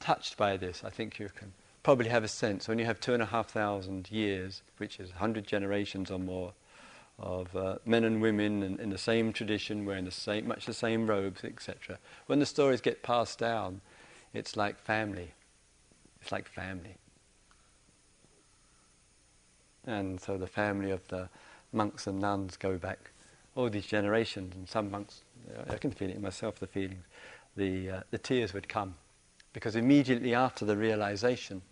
touched 0.01 0.37
by 0.37 0.57
this, 0.57 0.83
I 0.85 0.91
think 0.91 1.19
you 1.19 1.29
can 1.35 1.53
probably 1.83 2.09
have 2.09 2.25
a 2.25 2.29
sense 2.29 2.69
when 2.69 2.79
you 2.79 2.85
have 2.85 3.01
two 3.01 3.15
and 3.15 3.23
a 3.23 3.27
half 3.27 3.51
thousand 3.51 4.11
years, 4.11 4.63
which 4.79 5.01
is 5.01 5.11
100 5.11 5.47
generations 5.47 6.11
or 6.11 6.19
more, 6.19 6.53
of 7.19 7.55
uh, 7.55 7.77
men 7.85 8.05
and 8.05 8.21
women 8.21 8.63
in, 8.63 8.81
in, 8.81 8.91
the 8.91 8.99
same 8.99 9.33
tradition, 9.33 9.85
wearing 9.85 10.05
the 10.05 10.11
same, 10.11 10.49
much 10.49 10.67
the 10.67 10.75
same 10.75 11.07
robes, 11.07 11.45
etc. 11.45 11.99
When 12.27 12.41
the 12.41 12.47
stories 12.47 12.81
get 12.81 13.03
passed 13.03 13.39
down, 13.39 13.81
it's 14.33 14.57
like 14.57 14.79
family. 14.79 15.33
It's 16.21 16.33
like 16.33 16.49
family. 16.49 16.97
And 19.87 20.21
so 20.21 20.37
the 20.37 20.47
family 20.47 20.91
of 20.91 21.07
the 21.09 21.29
monks 21.73 22.07
and 22.07 22.19
nuns 22.19 22.57
go 22.57 22.79
back 22.79 23.11
all 23.55 23.69
these 23.69 23.87
generations, 23.87 24.55
and 24.55 24.69
some 24.69 24.91
monks, 24.91 25.23
I 25.69 25.77
can 25.77 25.91
feel 25.91 26.11
it 26.11 26.21
myself, 26.21 26.59
the 26.59 26.67
feelings, 26.67 27.05
the, 27.57 27.91
uh, 27.91 28.01
the 28.11 28.19
tears 28.19 28.53
would 28.55 28.69
come. 28.69 28.95
Because 29.53 29.77
immediately 29.77 30.35
after 30.35 30.65
the 30.65 30.77
realization, 30.77 31.63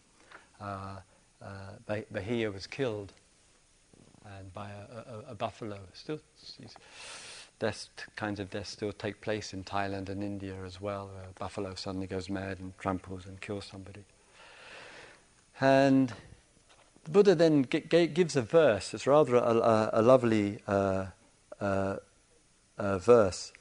uh, 0.60 0.96
uh, 1.42 1.46
Bahiya 1.88 2.52
was 2.52 2.66
killed 2.66 3.12
and 4.38 4.52
by 4.52 4.70
a, 4.70 5.30
a, 5.30 5.32
a 5.32 5.34
buffalo. 5.34 5.78
Still, 5.94 6.20
deaths, 7.58 7.88
kinds 8.16 8.40
of 8.40 8.50
deaths 8.50 8.70
still 8.70 8.92
take 8.92 9.20
place 9.20 9.54
in 9.54 9.64
Thailand 9.64 10.08
and 10.08 10.22
India 10.22 10.54
as 10.64 10.80
well, 10.80 11.10
where 11.12 11.24
a 11.24 11.38
buffalo 11.38 11.74
suddenly 11.74 12.06
goes 12.06 12.28
mad 12.28 12.58
and 12.58 12.76
tramples 12.78 13.26
and 13.26 13.40
kills 13.40 13.64
somebody. 13.64 14.04
And 15.60 16.12
the 17.04 17.10
Buddha 17.10 17.34
then 17.34 17.66
g- 17.70 17.80
g- 17.80 18.06
gives 18.06 18.36
a 18.36 18.42
verse. 18.42 18.94
It's 18.94 19.06
rather 19.06 19.36
a, 19.36 19.40
a, 19.40 19.90
a 19.94 20.02
lovely 20.02 20.60
uh, 20.66 21.06
uh, 21.60 21.96
uh, 22.78 22.98
verse. 22.98 23.52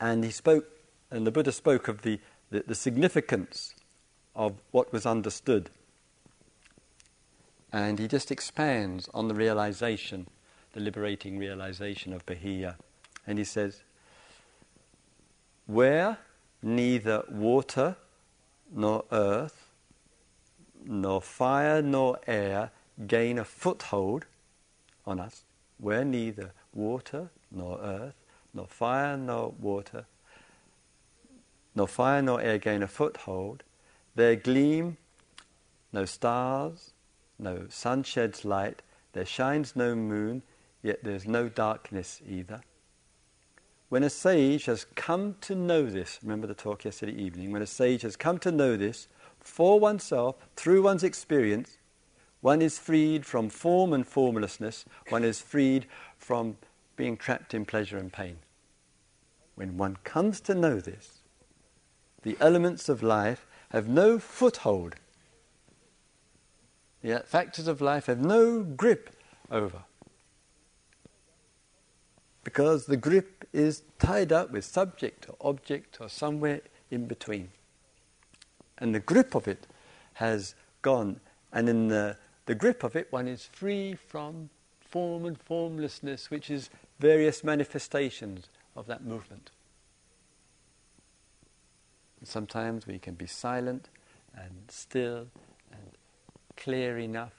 And 0.00 0.24
he 0.24 0.30
spoke, 0.30 0.66
and 1.10 1.26
the 1.26 1.30
Buddha 1.30 1.52
spoke 1.52 1.88
of 1.88 2.02
the, 2.02 2.20
the, 2.50 2.64
the 2.66 2.74
significance 2.74 3.74
of 4.34 4.54
what 4.70 4.92
was 4.92 5.06
understood. 5.06 5.70
And 7.72 7.98
he 7.98 8.06
just 8.06 8.30
expands 8.30 9.08
on 9.12 9.28
the 9.28 9.34
realization, 9.34 10.28
the 10.72 10.80
liberating 10.80 11.38
realization 11.38 12.12
of 12.12 12.24
Bahiya. 12.26 12.76
And 13.26 13.38
he 13.38 13.44
says, 13.44 13.82
Where 15.66 16.18
neither 16.62 17.24
water 17.30 17.96
nor 18.72 19.04
earth, 19.10 19.66
nor 20.84 21.20
fire 21.20 21.82
nor 21.82 22.18
air 22.26 22.70
gain 23.06 23.38
a 23.38 23.44
foothold 23.44 24.26
on 25.06 25.20
us, 25.20 25.42
where 25.78 26.04
neither 26.04 26.52
water 26.72 27.30
nor 27.50 27.78
earth, 27.80 28.14
nor 28.56 28.66
fire 28.66 29.16
nor 29.16 29.50
water, 29.60 30.06
nor 31.74 31.86
fire 31.86 32.22
nor 32.22 32.40
air 32.40 32.58
gain 32.58 32.82
a 32.82 32.88
foothold, 32.88 33.62
there 34.14 34.34
gleam 34.34 34.96
no 35.92 36.04
stars, 36.04 36.92
no 37.38 37.66
sun 37.68 38.02
sheds 38.02 38.44
light, 38.44 38.82
there 39.12 39.26
shines 39.26 39.76
no 39.76 39.94
moon, 39.94 40.42
yet 40.82 41.04
there's 41.04 41.26
no 41.26 41.48
darkness 41.48 42.20
either. 42.28 42.62
When 43.88 44.02
a 44.02 44.10
sage 44.10 44.64
has 44.64 44.86
come 44.96 45.36
to 45.42 45.54
know 45.54 45.84
this, 45.84 46.18
remember 46.22 46.46
the 46.46 46.54
talk 46.54 46.84
yesterday 46.84 47.12
evening, 47.12 47.52
when 47.52 47.62
a 47.62 47.66
sage 47.66 48.02
has 48.02 48.16
come 48.16 48.38
to 48.40 48.50
know 48.50 48.76
this 48.76 49.06
for 49.38 49.78
oneself, 49.78 50.36
through 50.56 50.82
one's 50.82 51.04
experience, 51.04 51.76
one 52.40 52.62
is 52.62 52.78
freed 52.78 53.24
from 53.24 53.48
form 53.48 53.92
and 53.92 54.06
formlessness, 54.06 54.84
one 55.08 55.24
is 55.24 55.40
freed 55.40 55.86
from 56.18 56.56
being 56.96 57.16
trapped 57.16 57.54
in 57.54 57.64
pleasure 57.64 57.98
and 57.98 58.12
pain. 58.12 58.38
When 59.56 59.78
one 59.78 59.96
comes 60.04 60.40
to 60.42 60.54
know 60.54 60.80
this, 60.80 61.22
the 62.22 62.36
elements 62.40 62.88
of 62.88 63.02
life 63.02 63.46
have 63.70 63.88
no 63.88 64.18
foothold. 64.18 64.96
The 67.02 67.20
factors 67.20 67.66
of 67.66 67.80
life 67.80 68.06
have 68.06 68.20
no 68.20 68.62
grip 68.62 69.10
over. 69.50 69.84
Because 72.44 72.86
the 72.86 72.96
grip 72.96 73.48
is 73.52 73.82
tied 73.98 74.30
up 74.30 74.50
with 74.50 74.64
subject 74.64 75.26
or 75.28 75.36
object 75.40 75.98
or 76.00 76.08
somewhere 76.08 76.60
in 76.90 77.06
between. 77.06 77.48
And 78.78 78.94
the 78.94 79.00
grip 79.00 79.34
of 79.34 79.48
it 79.48 79.66
has 80.14 80.54
gone. 80.82 81.20
And 81.52 81.68
in 81.68 81.88
the, 81.88 82.18
the 82.44 82.54
grip 82.54 82.84
of 82.84 82.94
it, 82.94 83.10
one 83.10 83.26
is 83.26 83.46
free 83.46 83.94
from 83.94 84.50
form 84.80 85.24
and 85.24 85.40
formlessness, 85.40 86.30
which 86.30 86.50
is 86.50 86.68
various 86.98 87.42
manifestations 87.42 88.48
of 88.76 88.86
that 88.86 89.04
movement. 89.04 89.50
And 92.20 92.28
sometimes 92.28 92.86
we 92.86 92.98
can 92.98 93.14
be 93.14 93.26
silent 93.26 93.88
and 94.34 94.52
still 94.68 95.28
and 95.72 95.96
clear 96.56 96.98
enough. 96.98 97.32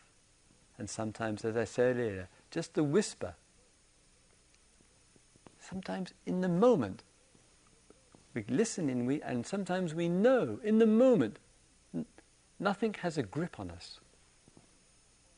And 0.77 0.89
sometimes, 0.89 1.43
as 1.43 1.57
I 1.57 1.63
said 1.63 1.97
earlier, 1.97 2.27
just 2.51 2.77
a 2.77 2.83
whisper. 2.83 3.35
Sometimes 5.59 6.13
in 6.25 6.41
the 6.41 6.49
moment, 6.49 7.03
we 8.33 8.45
listen 8.47 8.89
in, 8.89 9.05
we, 9.05 9.21
and 9.21 9.45
sometimes 9.45 9.95
we 9.95 10.07
know 10.07 10.59
in 10.63 10.77
the 10.77 10.85
moment 10.85 11.39
n- 11.93 12.05
nothing 12.59 12.93
has 13.01 13.17
a 13.17 13.23
grip 13.23 13.59
on 13.59 13.71
us. 13.71 13.99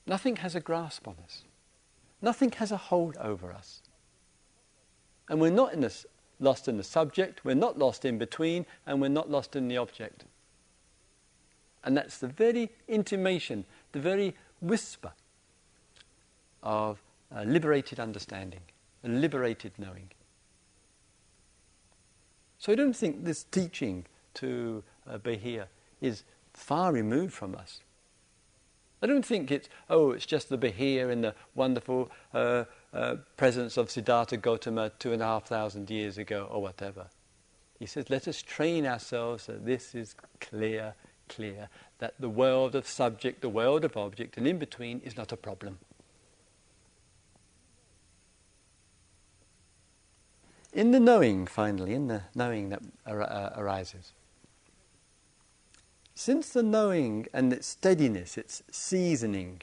Nothing 0.06 0.38
has 0.38 0.56
a 0.56 0.60
grasp 0.60 1.08
on 1.08 1.16
us. 1.24 1.44
Nothing 2.22 2.52
has 2.52 2.72
a 2.72 2.78
hold 2.78 3.16
over 3.18 3.54
us. 3.54 3.82
And 5.30 5.40
we're 5.40 5.52
not 5.52 5.74
in 5.74 5.82
this, 5.82 6.06
lost 6.40 6.68
in 6.68 6.78
the 6.78 6.84
subject, 6.84 7.46
we're 7.46 7.54
not 7.54 7.78
lost 7.78 8.04
in 8.04 8.18
between, 8.18 8.66
and 8.86 9.00
we're 9.00 9.08
not 9.08 9.30
lost 9.30 9.56
in 9.56 9.68
the 9.68 9.78
object. 9.78 10.26
And 11.84 11.96
that's 11.96 12.18
the 12.18 12.28
very 12.28 12.72
intimation, 12.88 13.66
the 13.92 14.00
very 14.00 14.36
whisper 14.60 15.14
of 16.62 17.02
a 17.32 17.46
liberated 17.46 18.00
understanding, 18.00 18.62
a 19.04 19.10
liberated 19.10 19.72
knowing. 19.78 20.10
So 22.58 22.74
I 22.74 22.76
don't 22.76 22.96
think 22.96 23.24
this 23.24 23.44
teaching 23.44 24.06
to 24.36 24.84
uh, 25.08 25.18
Bahiya 25.20 25.68
is 26.02 26.24
far 26.54 26.92
removed 26.92 27.34
from 27.34 27.56
us. 27.56 27.80
I 29.02 29.08
don't 29.08 29.26
think 29.26 29.50
it's, 29.50 29.70
oh, 29.90 30.12
it's 30.12 30.26
just 30.26 30.50
the 30.50 30.58
Bahiya 30.58 31.10
and 31.10 31.24
the 31.24 31.36
wonderful 31.56 32.12
uh, 32.34 32.66
uh, 32.94 33.18
presence 33.38 33.78
of 33.78 33.92
Siddhartha 33.92 34.38
Gautama 34.38 34.92
two 35.00 35.14
and 35.14 35.22
a 35.22 35.26
half 35.26 35.46
thousand 35.46 35.90
years 35.90 36.18
ago 36.18 36.48
or 36.50 36.62
whatever. 36.62 37.08
He 37.80 37.86
says, 37.86 38.10
let 38.10 38.28
us 38.28 38.42
train 38.42 38.86
ourselves 38.86 39.46
that 39.46 39.66
this 39.66 39.96
is 39.96 40.16
clear, 40.42 40.96
clear, 41.30 41.70
that 42.00 42.14
the 42.20 42.30
world 42.30 42.76
of 42.76 42.86
subject, 42.88 43.42
the 43.42 43.50
world 43.50 43.86
of 43.86 43.96
object, 43.96 44.36
and 44.38 44.46
in 44.46 44.60
between 44.60 45.00
is 45.00 45.16
not 45.16 45.32
a 45.32 45.38
problem. 45.38 45.80
In 50.74 50.92
the 50.92 51.00
knowing, 51.00 51.48
finally, 51.48 51.94
in 51.94 52.08
the 52.08 52.24
knowing 52.36 52.70
that 52.70 52.82
ar- 53.06 53.22
uh, 53.22 53.54
arises. 53.56 54.14
Since 56.14 56.50
the 56.50 56.64
knowing 56.64 57.28
and 57.34 57.52
its 57.54 57.68
steadiness, 57.68 58.38
its 58.38 58.62
seasoning, 58.70 59.62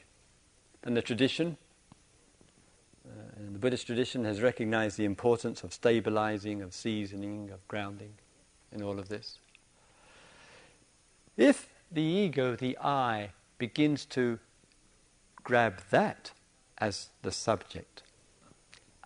and 0.83 0.97
the 0.97 1.03
tradition, 1.03 1.57
the 3.57 3.61
Buddhist 3.61 3.87
tradition 3.87 4.23
has 4.23 4.39
recognized 4.39 4.97
the 4.97 5.05
importance 5.05 5.63
of 5.63 5.73
stabilizing, 5.73 6.61
of 6.61 6.75
seasoning, 6.75 7.49
of 7.49 7.67
grounding 7.67 8.13
in 8.71 8.83
all 8.83 8.99
of 8.99 9.09
this. 9.09 9.39
If 11.37 11.67
the 11.91 12.03
ego, 12.03 12.55
the 12.55 12.77
I, 12.77 13.31
begins 13.57 14.05
to 14.05 14.37
grab 15.43 15.81
that 15.89 16.33
as 16.77 17.09
the 17.23 17.31
subject, 17.31 18.03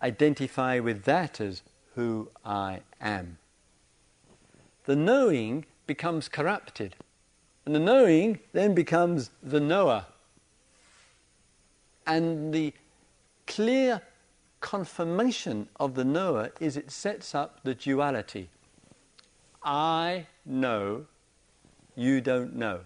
identify 0.02 0.80
with 0.80 1.04
that 1.04 1.40
as 1.40 1.62
who 1.94 2.28
I 2.44 2.80
am. 3.00 3.38
The 4.84 4.96
knowing 4.96 5.64
becomes 5.86 6.28
corrupted, 6.28 6.94
and 7.64 7.74
the 7.74 7.80
knowing 7.80 8.40
then 8.52 8.74
becomes 8.74 9.30
the 9.42 9.60
knower. 9.60 10.04
And 12.06 12.52
the 12.52 12.74
clear 13.46 14.02
confirmation 14.62 15.68
of 15.78 15.94
the 15.94 16.04
knower 16.04 16.52
is 16.58 16.78
it 16.78 16.90
sets 16.90 17.34
up 17.34 17.60
the 17.64 17.74
duality. 17.74 18.48
I 19.62 20.26
know, 20.46 21.04
you 21.94 22.22
don't 22.22 22.56
know. 22.56 22.80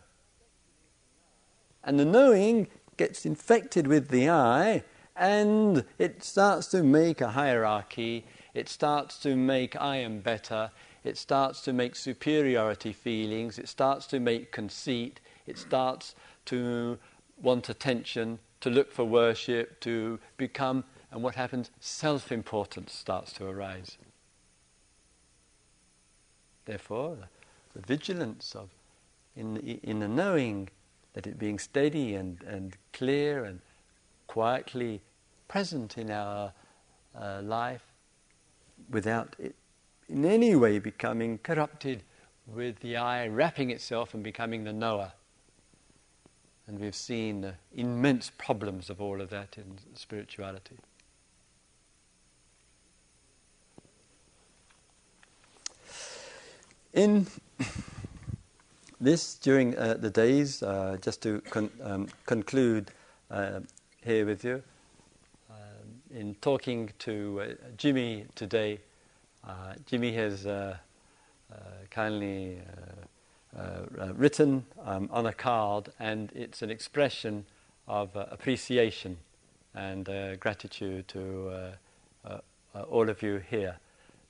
And 1.85 2.01
the 2.01 2.05
knowing 2.05 2.67
gets 2.97 3.25
infected 3.25 3.87
with 3.87 4.09
the 4.09 4.29
I, 4.29 4.83
and 5.15 5.85
it 5.99 6.25
starts 6.25 6.67
to 6.69 6.83
make 6.83 7.21
a 7.21 7.31
hierarchy 7.31 8.25
it 8.57 8.71
starts 8.71 9.19
to 9.19 9.37
make 9.37 9.79
I 9.79 9.97
am 9.97 10.21
better. 10.21 10.71
It 11.05 11.19
starts 11.19 11.61
to 11.65 11.75
make 11.75 11.95
superiority 11.95 12.95
feelings. 12.95 13.59
It 13.59 13.69
starts 13.69 14.07
to 14.07 14.19
make 14.19 14.51
conceit. 14.51 15.21
It 15.47 15.59
starts 15.59 16.15
to 16.47 16.99
want 17.43 17.69
attention, 17.69 18.39
to 18.63 18.71
look 18.71 18.91
for 18.91 19.05
worship, 19.05 19.79
to 19.81 20.19
become, 20.39 20.85
and 21.17 21.23
what 21.23 21.35
happens? 21.35 21.71
Self 21.81 22.31
importance 22.31 22.93
starts 22.93 23.33
to 23.33 23.47
arise. 23.47 23.97
Therefore, 26.67 27.17
the, 27.73 27.81
vigilance 27.81 28.55
of 28.55 28.69
in 29.35 29.55
the, 29.55 29.81
in 29.83 30.01
the 30.01 30.09
knowing 30.09 30.69
that 31.15 31.27
it 31.27 31.39
being 31.39 31.59
steady 31.59 32.15
and, 32.15 32.43
and 32.43 32.77
clear 32.93 33.45
and 33.45 33.61
quietly 34.27 35.01
present 35.49 35.97
in 35.97 36.11
our 36.11 36.53
uh, 37.19 37.41
life 37.43 37.85
without 38.91 39.37
it 39.39 39.55
in 40.11 40.27
any 40.27 40.55
way 40.55 40.79
becoming 40.79 41.39
corrupted 41.39 42.03
with 42.47 42.81
the 42.81 42.99
I 42.99 43.27
wrapping 43.29 43.71
itself 43.71 44.13
and 44.13 44.23
becoming 44.23 44.65
the 44.65 44.73
knower. 44.75 45.13
And 46.67 46.79
we've 46.79 46.95
seen 46.95 47.41
the 47.41 47.55
immense 47.75 48.31
problems 48.37 48.91
of 48.91 49.01
all 49.01 49.23
of 49.23 49.31
that 49.31 49.57
in 49.57 49.79
spirituality. 49.95 50.77
In 56.97 57.27
this, 58.99 59.35
during 59.35 59.77
uh, 59.77 59.99
the 60.01 60.09
days, 60.09 60.63
uh, 60.63 60.97
just 61.03 61.21
to 61.25 61.43
con- 61.51 61.71
um, 61.83 62.09
conclude 62.25 62.91
uh, 63.31 63.61
here 64.03 64.25
with 64.25 64.43
you, 64.43 64.63
in 66.11 66.35
talking 66.41 66.89
to 67.01 67.43
uh, 67.43 67.49
Jimmy 67.77 68.25
today, 68.35 68.81
uh, 69.47 69.75
Jimmy 69.85 70.15
has 70.15 70.47
uh, 70.47 70.79
kindly 71.91 72.63
written 74.15 74.65
um, 74.83 75.11
on 75.13 75.27
a 75.27 75.35
card, 75.35 75.91
and 76.01 76.33
it's 76.35 76.63
an 76.63 76.71
expression 76.71 77.45
of 77.87 78.09
appreciation 78.15 79.19
and 79.75 80.09
gratitude 80.41 81.07
to 81.09 81.75
all 82.91 83.11
of 83.11 83.23
you 83.23 83.43
here. 83.51 83.77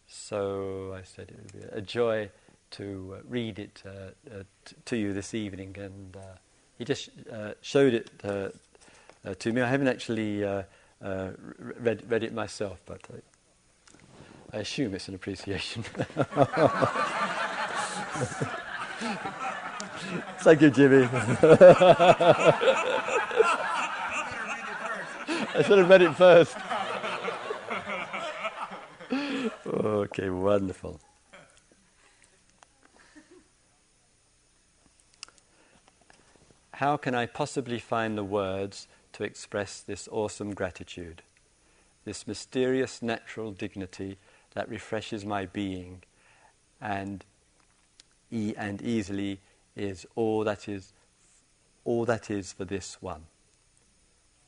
So 0.08 0.96
I 0.98 1.02
said 1.04 1.30
it 1.30 1.36
would 1.36 1.52
be 1.52 1.68
a 1.70 1.80
joy 1.80 2.28
to 2.72 3.16
uh, 3.16 3.20
read 3.28 3.58
it 3.58 3.82
uh, 3.86 3.90
uh, 4.30 4.42
t- 4.64 4.76
to 4.84 4.96
you 4.96 5.12
this 5.12 5.34
evening, 5.34 5.76
and 5.78 6.16
he 6.78 6.84
just 6.84 7.10
showed 7.62 7.94
it 7.94 8.10
to 8.20 9.52
me. 9.52 9.60
I 9.62 9.68
haven't 9.68 9.88
actually 9.88 10.44
uh, 10.44 10.62
read, 11.00 12.02
read 12.10 12.22
it 12.22 12.32
myself, 12.32 12.80
but 12.86 13.00
I, 14.52 14.58
I 14.58 14.60
assume 14.60 14.94
it's 14.94 15.08
an 15.08 15.14
appreciation. 15.14 15.82
Thank 20.40 20.60
you, 20.60 20.70
Jimmy. 20.70 21.08
I 25.56 25.62
should 25.62 25.78
have 25.78 25.88
read 25.88 26.02
it 26.02 26.14
first. 26.14 26.56
okay, 29.66 30.28
wonderful. 30.30 31.00
How 36.76 36.98
can 36.98 37.14
I 37.14 37.24
possibly 37.24 37.78
find 37.78 38.18
the 38.18 38.24
words 38.24 38.86
to 39.14 39.24
express 39.24 39.80
this 39.80 40.10
awesome 40.12 40.52
gratitude, 40.52 41.22
this 42.04 42.26
mysterious 42.26 43.00
natural 43.00 43.50
dignity 43.50 44.18
that 44.52 44.68
refreshes 44.68 45.24
my 45.24 45.46
being 45.46 46.02
and, 46.78 47.24
e- 48.30 48.52
and 48.58 48.82
easily 48.82 49.40
is 49.74 50.06
all 50.16 50.44
that 50.44 50.68
is 50.68 50.92
all 51.86 52.04
that 52.04 52.30
is 52.30 52.52
for 52.52 52.66
this 52.66 53.00
one. 53.00 53.22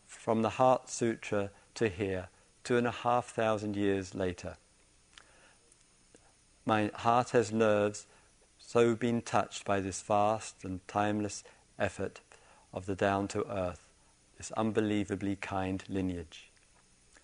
From 0.07 0.43
the 0.43 0.51
Heart 0.51 0.91
Sutra 0.91 1.49
to 1.76 1.89
here, 1.89 2.29
two 2.62 2.76
and 2.76 2.87
a 2.87 2.91
half 2.91 3.29
thousand 3.29 3.74
years 3.74 4.14
later, 4.14 4.59
my 6.66 6.91
heart 6.93 7.31
has 7.31 7.51
nerves 7.51 8.07
so 8.59 8.95
been 8.95 9.22
touched 9.22 9.64
by 9.64 9.81
this 9.81 10.03
vast 10.03 10.62
and 10.62 10.87
timeless 10.87 11.43
effort 11.79 12.20
of 12.72 12.87
the 12.87 12.95
down 12.95 13.29
to 13.29 13.49
earth 13.51 13.89
this 14.39 14.53
unbelievably 14.53 15.37
kind 15.37 15.85
lineage. 15.89 16.51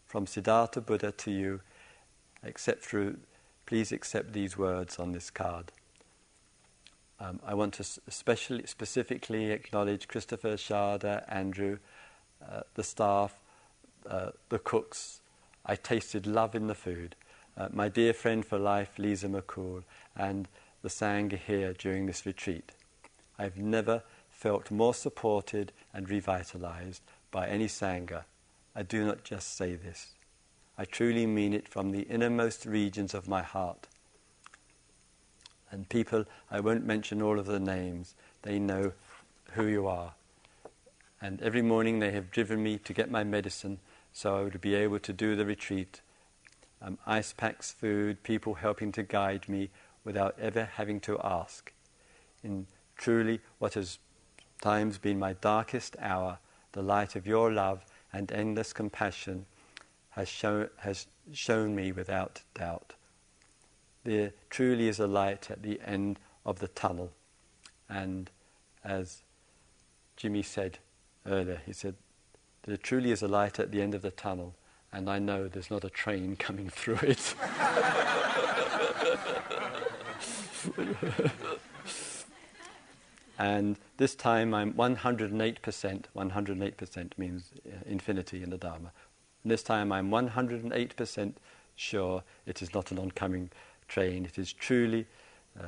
From 0.04 0.26
Siddhartha 0.26 0.80
Buddha 0.80 1.12
to 1.12 1.30
you, 1.30 1.60
accept 2.42 2.84
through, 2.84 3.18
please 3.66 3.92
accept 3.92 4.32
these 4.32 4.58
words 4.58 4.98
on 4.98 5.12
this 5.12 5.30
card. 5.30 5.72
Um, 7.20 7.40
I 7.46 7.54
want 7.54 7.74
to 7.74 7.86
especially, 8.08 8.66
specifically 8.66 9.52
acknowledge 9.52 10.08
Christopher, 10.08 10.54
Shada, 10.54 11.24
Andrew, 11.28 11.78
uh, 12.46 12.62
the 12.74 12.82
staff, 12.82 13.34
uh, 14.08 14.30
the 14.48 14.58
cooks. 14.58 15.20
I 15.64 15.76
tasted 15.76 16.26
love 16.26 16.54
in 16.54 16.66
the 16.66 16.74
food. 16.74 17.14
Uh, 17.56 17.68
my 17.72 17.88
dear 17.88 18.12
friend 18.12 18.44
for 18.44 18.58
life, 18.58 18.98
Lisa 18.98 19.28
McCool, 19.28 19.84
and 20.16 20.48
the 20.82 20.88
Sangha 20.88 21.38
here 21.38 21.72
during 21.72 22.06
this 22.06 22.26
retreat. 22.26 22.72
I've 23.38 23.56
never 23.56 24.02
felt 24.44 24.70
more 24.70 24.92
supported 24.92 25.72
and 25.94 26.10
revitalized 26.10 27.00
by 27.30 27.48
any 27.48 27.66
Sangha. 27.66 28.24
I 28.76 28.82
do 28.82 29.02
not 29.02 29.24
just 29.24 29.56
say 29.56 29.74
this. 29.74 30.08
I 30.76 30.84
truly 30.84 31.24
mean 31.24 31.54
it 31.54 31.66
from 31.66 31.92
the 31.92 32.02
innermost 32.02 32.66
regions 32.66 33.14
of 33.14 33.26
my 33.26 33.40
heart. 33.40 33.86
And 35.70 35.88
people, 35.88 36.26
I 36.50 36.60
won't 36.60 36.84
mention 36.84 37.22
all 37.22 37.38
of 37.38 37.46
the 37.46 37.58
names, 37.58 38.14
they 38.42 38.58
know 38.58 38.92
who 39.52 39.66
you 39.66 39.86
are. 39.86 40.12
And 41.22 41.40
every 41.40 41.62
morning 41.62 42.00
they 42.00 42.10
have 42.10 42.30
driven 42.30 42.62
me 42.62 42.76
to 42.76 42.92
get 42.92 43.10
my 43.10 43.24
medicine 43.24 43.78
so 44.12 44.36
I 44.36 44.42
would 44.42 44.60
be 44.60 44.74
able 44.74 44.98
to 44.98 45.12
do 45.14 45.36
the 45.36 45.46
retreat. 45.46 46.02
Um, 46.82 46.98
ice 47.06 47.32
packs, 47.32 47.72
food, 47.72 48.22
people 48.22 48.52
helping 48.56 48.92
to 48.92 49.04
guide 49.04 49.48
me 49.48 49.70
without 50.04 50.36
ever 50.38 50.68
having 50.74 51.00
to 51.00 51.18
ask. 51.24 51.72
In 52.42 52.66
truly 52.98 53.40
what 53.58 53.72
has 53.72 53.98
times 54.64 54.96
been 54.96 55.18
my 55.18 55.34
darkest 55.34 55.94
hour, 56.00 56.38
the 56.72 56.80
light 56.80 57.14
of 57.16 57.26
your 57.26 57.52
love 57.52 57.84
and 58.14 58.32
endless 58.32 58.72
compassion 58.72 59.44
has 60.12 60.26
shown, 60.26 60.70
has 60.78 61.06
shown 61.34 61.74
me 61.74 61.92
without 61.92 62.40
doubt. 62.54 62.94
There 64.04 64.32
truly 64.48 64.88
is 64.88 64.98
a 64.98 65.06
light 65.06 65.50
at 65.50 65.62
the 65.62 65.78
end 65.84 66.18
of 66.46 66.60
the 66.60 66.68
tunnel. 66.68 67.12
And 67.90 68.30
as 68.82 69.22
Jimmy 70.16 70.42
said 70.42 70.78
earlier, 71.26 71.60
he 71.66 71.74
said, 71.74 71.96
there 72.62 72.78
truly 72.78 73.12
is 73.12 73.20
a 73.20 73.28
light 73.28 73.60
at 73.60 73.70
the 73.70 73.82
end 73.82 73.94
of 73.94 74.00
the 74.00 74.10
tunnel, 74.10 74.54
and 74.90 75.10
I 75.10 75.18
know 75.18 75.46
there's 75.46 75.70
not 75.70 75.84
a 75.84 75.90
train 75.90 76.36
coming 76.36 76.70
through 76.78 77.00
it. 77.02 77.34
and 83.38 83.78
this 83.96 84.14
time 84.14 84.54
I'm 84.54 84.72
108%. 84.74 86.04
108% 86.16 87.10
means 87.18 87.50
uh, 87.66 87.76
infinity 87.86 88.42
in 88.42 88.50
the 88.50 88.58
Dharma. 88.58 88.92
And 89.42 89.50
this 89.50 89.62
time 89.62 89.92
I'm 89.92 90.10
108% 90.10 91.32
sure 91.76 92.22
it 92.46 92.62
is 92.62 92.72
not 92.72 92.90
an 92.90 92.98
oncoming 92.98 93.50
train. 93.88 94.24
It 94.24 94.38
is 94.38 94.52
truly 94.52 95.06
uh, 95.58 95.64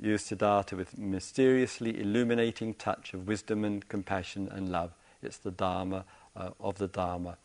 you, 0.00 0.18
Siddhartha, 0.18 0.76
with 0.76 0.98
mysteriously 0.98 2.00
illuminating 2.00 2.74
touch 2.74 3.14
of 3.14 3.26
wisdom 3.26 3.64
and 3.64 3.86
compassion 3.88 4.48
and 4.50 4.70
love. 4.70 4.92
It's 5.22 5.38
the 5.38 5.50
Dharma 5.50 6.04
uh, 6.36 6.50
of 6.60 6.78
the 6.78 6.88
Dharma. 6.88 7.36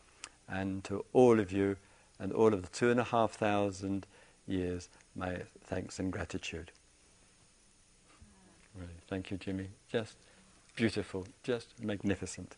And 0.48 0.84
to 0.86 1.06
all 1.14 1.40
of 1.40 1.52
you 1.52 1.78
and 2.20 2.34
all 2.34 2.54
of 2.54 2.64
the 2.64 2.70
two 2.70 2.92
and 2.92 3.00
a 3.00 3.06
half 3.06 3.34
thousand 3.34 4.08
years, 4.48 4.90
my 5.16 5.44
thanks 5.64 6.00
and 6.00 6.12
gratitude. 6.12 6.72
Really, 8.76 8.90
thank 9.08 9.32
you, 9.32 9.38
Jimmy. 9.38 9.68
Just 9.92 10.16
beautiful, 10.76 11.28
just 11.44 11.68
magnificent. 11.82 12.56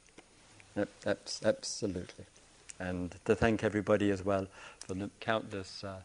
Absolutely. 1.05 2.25
And 2.79 3.15
to 3.25 3.35
thank 3.35 3.63
everybody 3.63 4.09
as 4.09 4.23
well 4.23 4.47
for 4.79 4.95
the 4.95 5.09
countless 5.19 5.83
uh, 5.83 6.01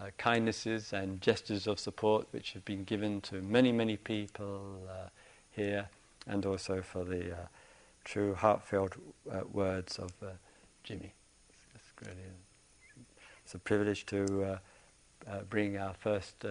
uh, 0.00 0.06
kindnesses 0.18 0.92
and 0.92 1.20
gestures 1.20 1.66
of 1.66 1.78
support 1.78 2.26
which 2.32 2.52
have 2.52 2.64
been 2.64 2.84
given 2.84 3.20
to 3.22 3.40
many, 3.40 3.72
many 3.72 3.96
people 3.96 4.82
uh, 4.90 5.08
here, 5.52 5.88
and 6.26 6.44
also 6.44 6.82
for 6.82 7.04
the 7.04 7.32
uh, 7.32 7.36
true 8.04 8.34
heartfelt 8.34 8.94
uh, 9.30 9.40
words 9.52 9.98
of 9.98 10.10
uh, 10.22 10.30
Jimmy. 10.82 11.12
It's, 11.74 11.84
really, 12.04 12.26
it's, 13.44 13.54
a 13.54 13.58
privilege 13.58 14.06
to 14.06 14.58
bring 15.48 15.76
our 15.78 15.94
first 15.94 16.44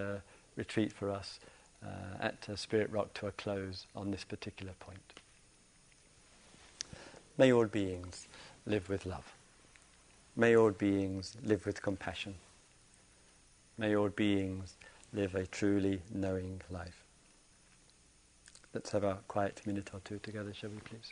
retreat 0.55 0.93
for 0.93 1.11
us 1.11 1.39
Uh, 1.83 1.87
at 2.19 2.47
uh, 2.47 2.55
Spirit 2.55 2.91
Rock 2.91 3.11
to 3.15 3.25
a 3.25 3.31
close 3.31 3.87
on 3.95 4.11
this 4.11 4.23
particular 4.23 4.73
point. 4.79 4.99
May 7.39 7.51
all 7.51 7.65
beings 7.65 8.27
live 8.67 8.87
with 8.87 9.07
love. 9.07 9.33
May 10.35 10.55
all 10.55 10.69
beings 10.69 11.35
live 11.43 11.65
with 11.65 11.81
compassion. 11.81 12.35
May 13.79 13.95
all 13.95 14.09
beings 14.09 14.75
live 15.11 15.33
a 15.33 15.47
truly 15.47 16.01
knowing 16.13 16.61
life. 16.69 17.03
Let's 18.75 18.91
have 18.91 19.03
a 19.03 19.17
quiet 19.27 19.61
minute 19.65 19.89
or 19.91 20.01
two 20.03 20.19
together, 20.19 20.53
shall 20.53 20.69
we 20.69 20.77
please? 20.77 21.11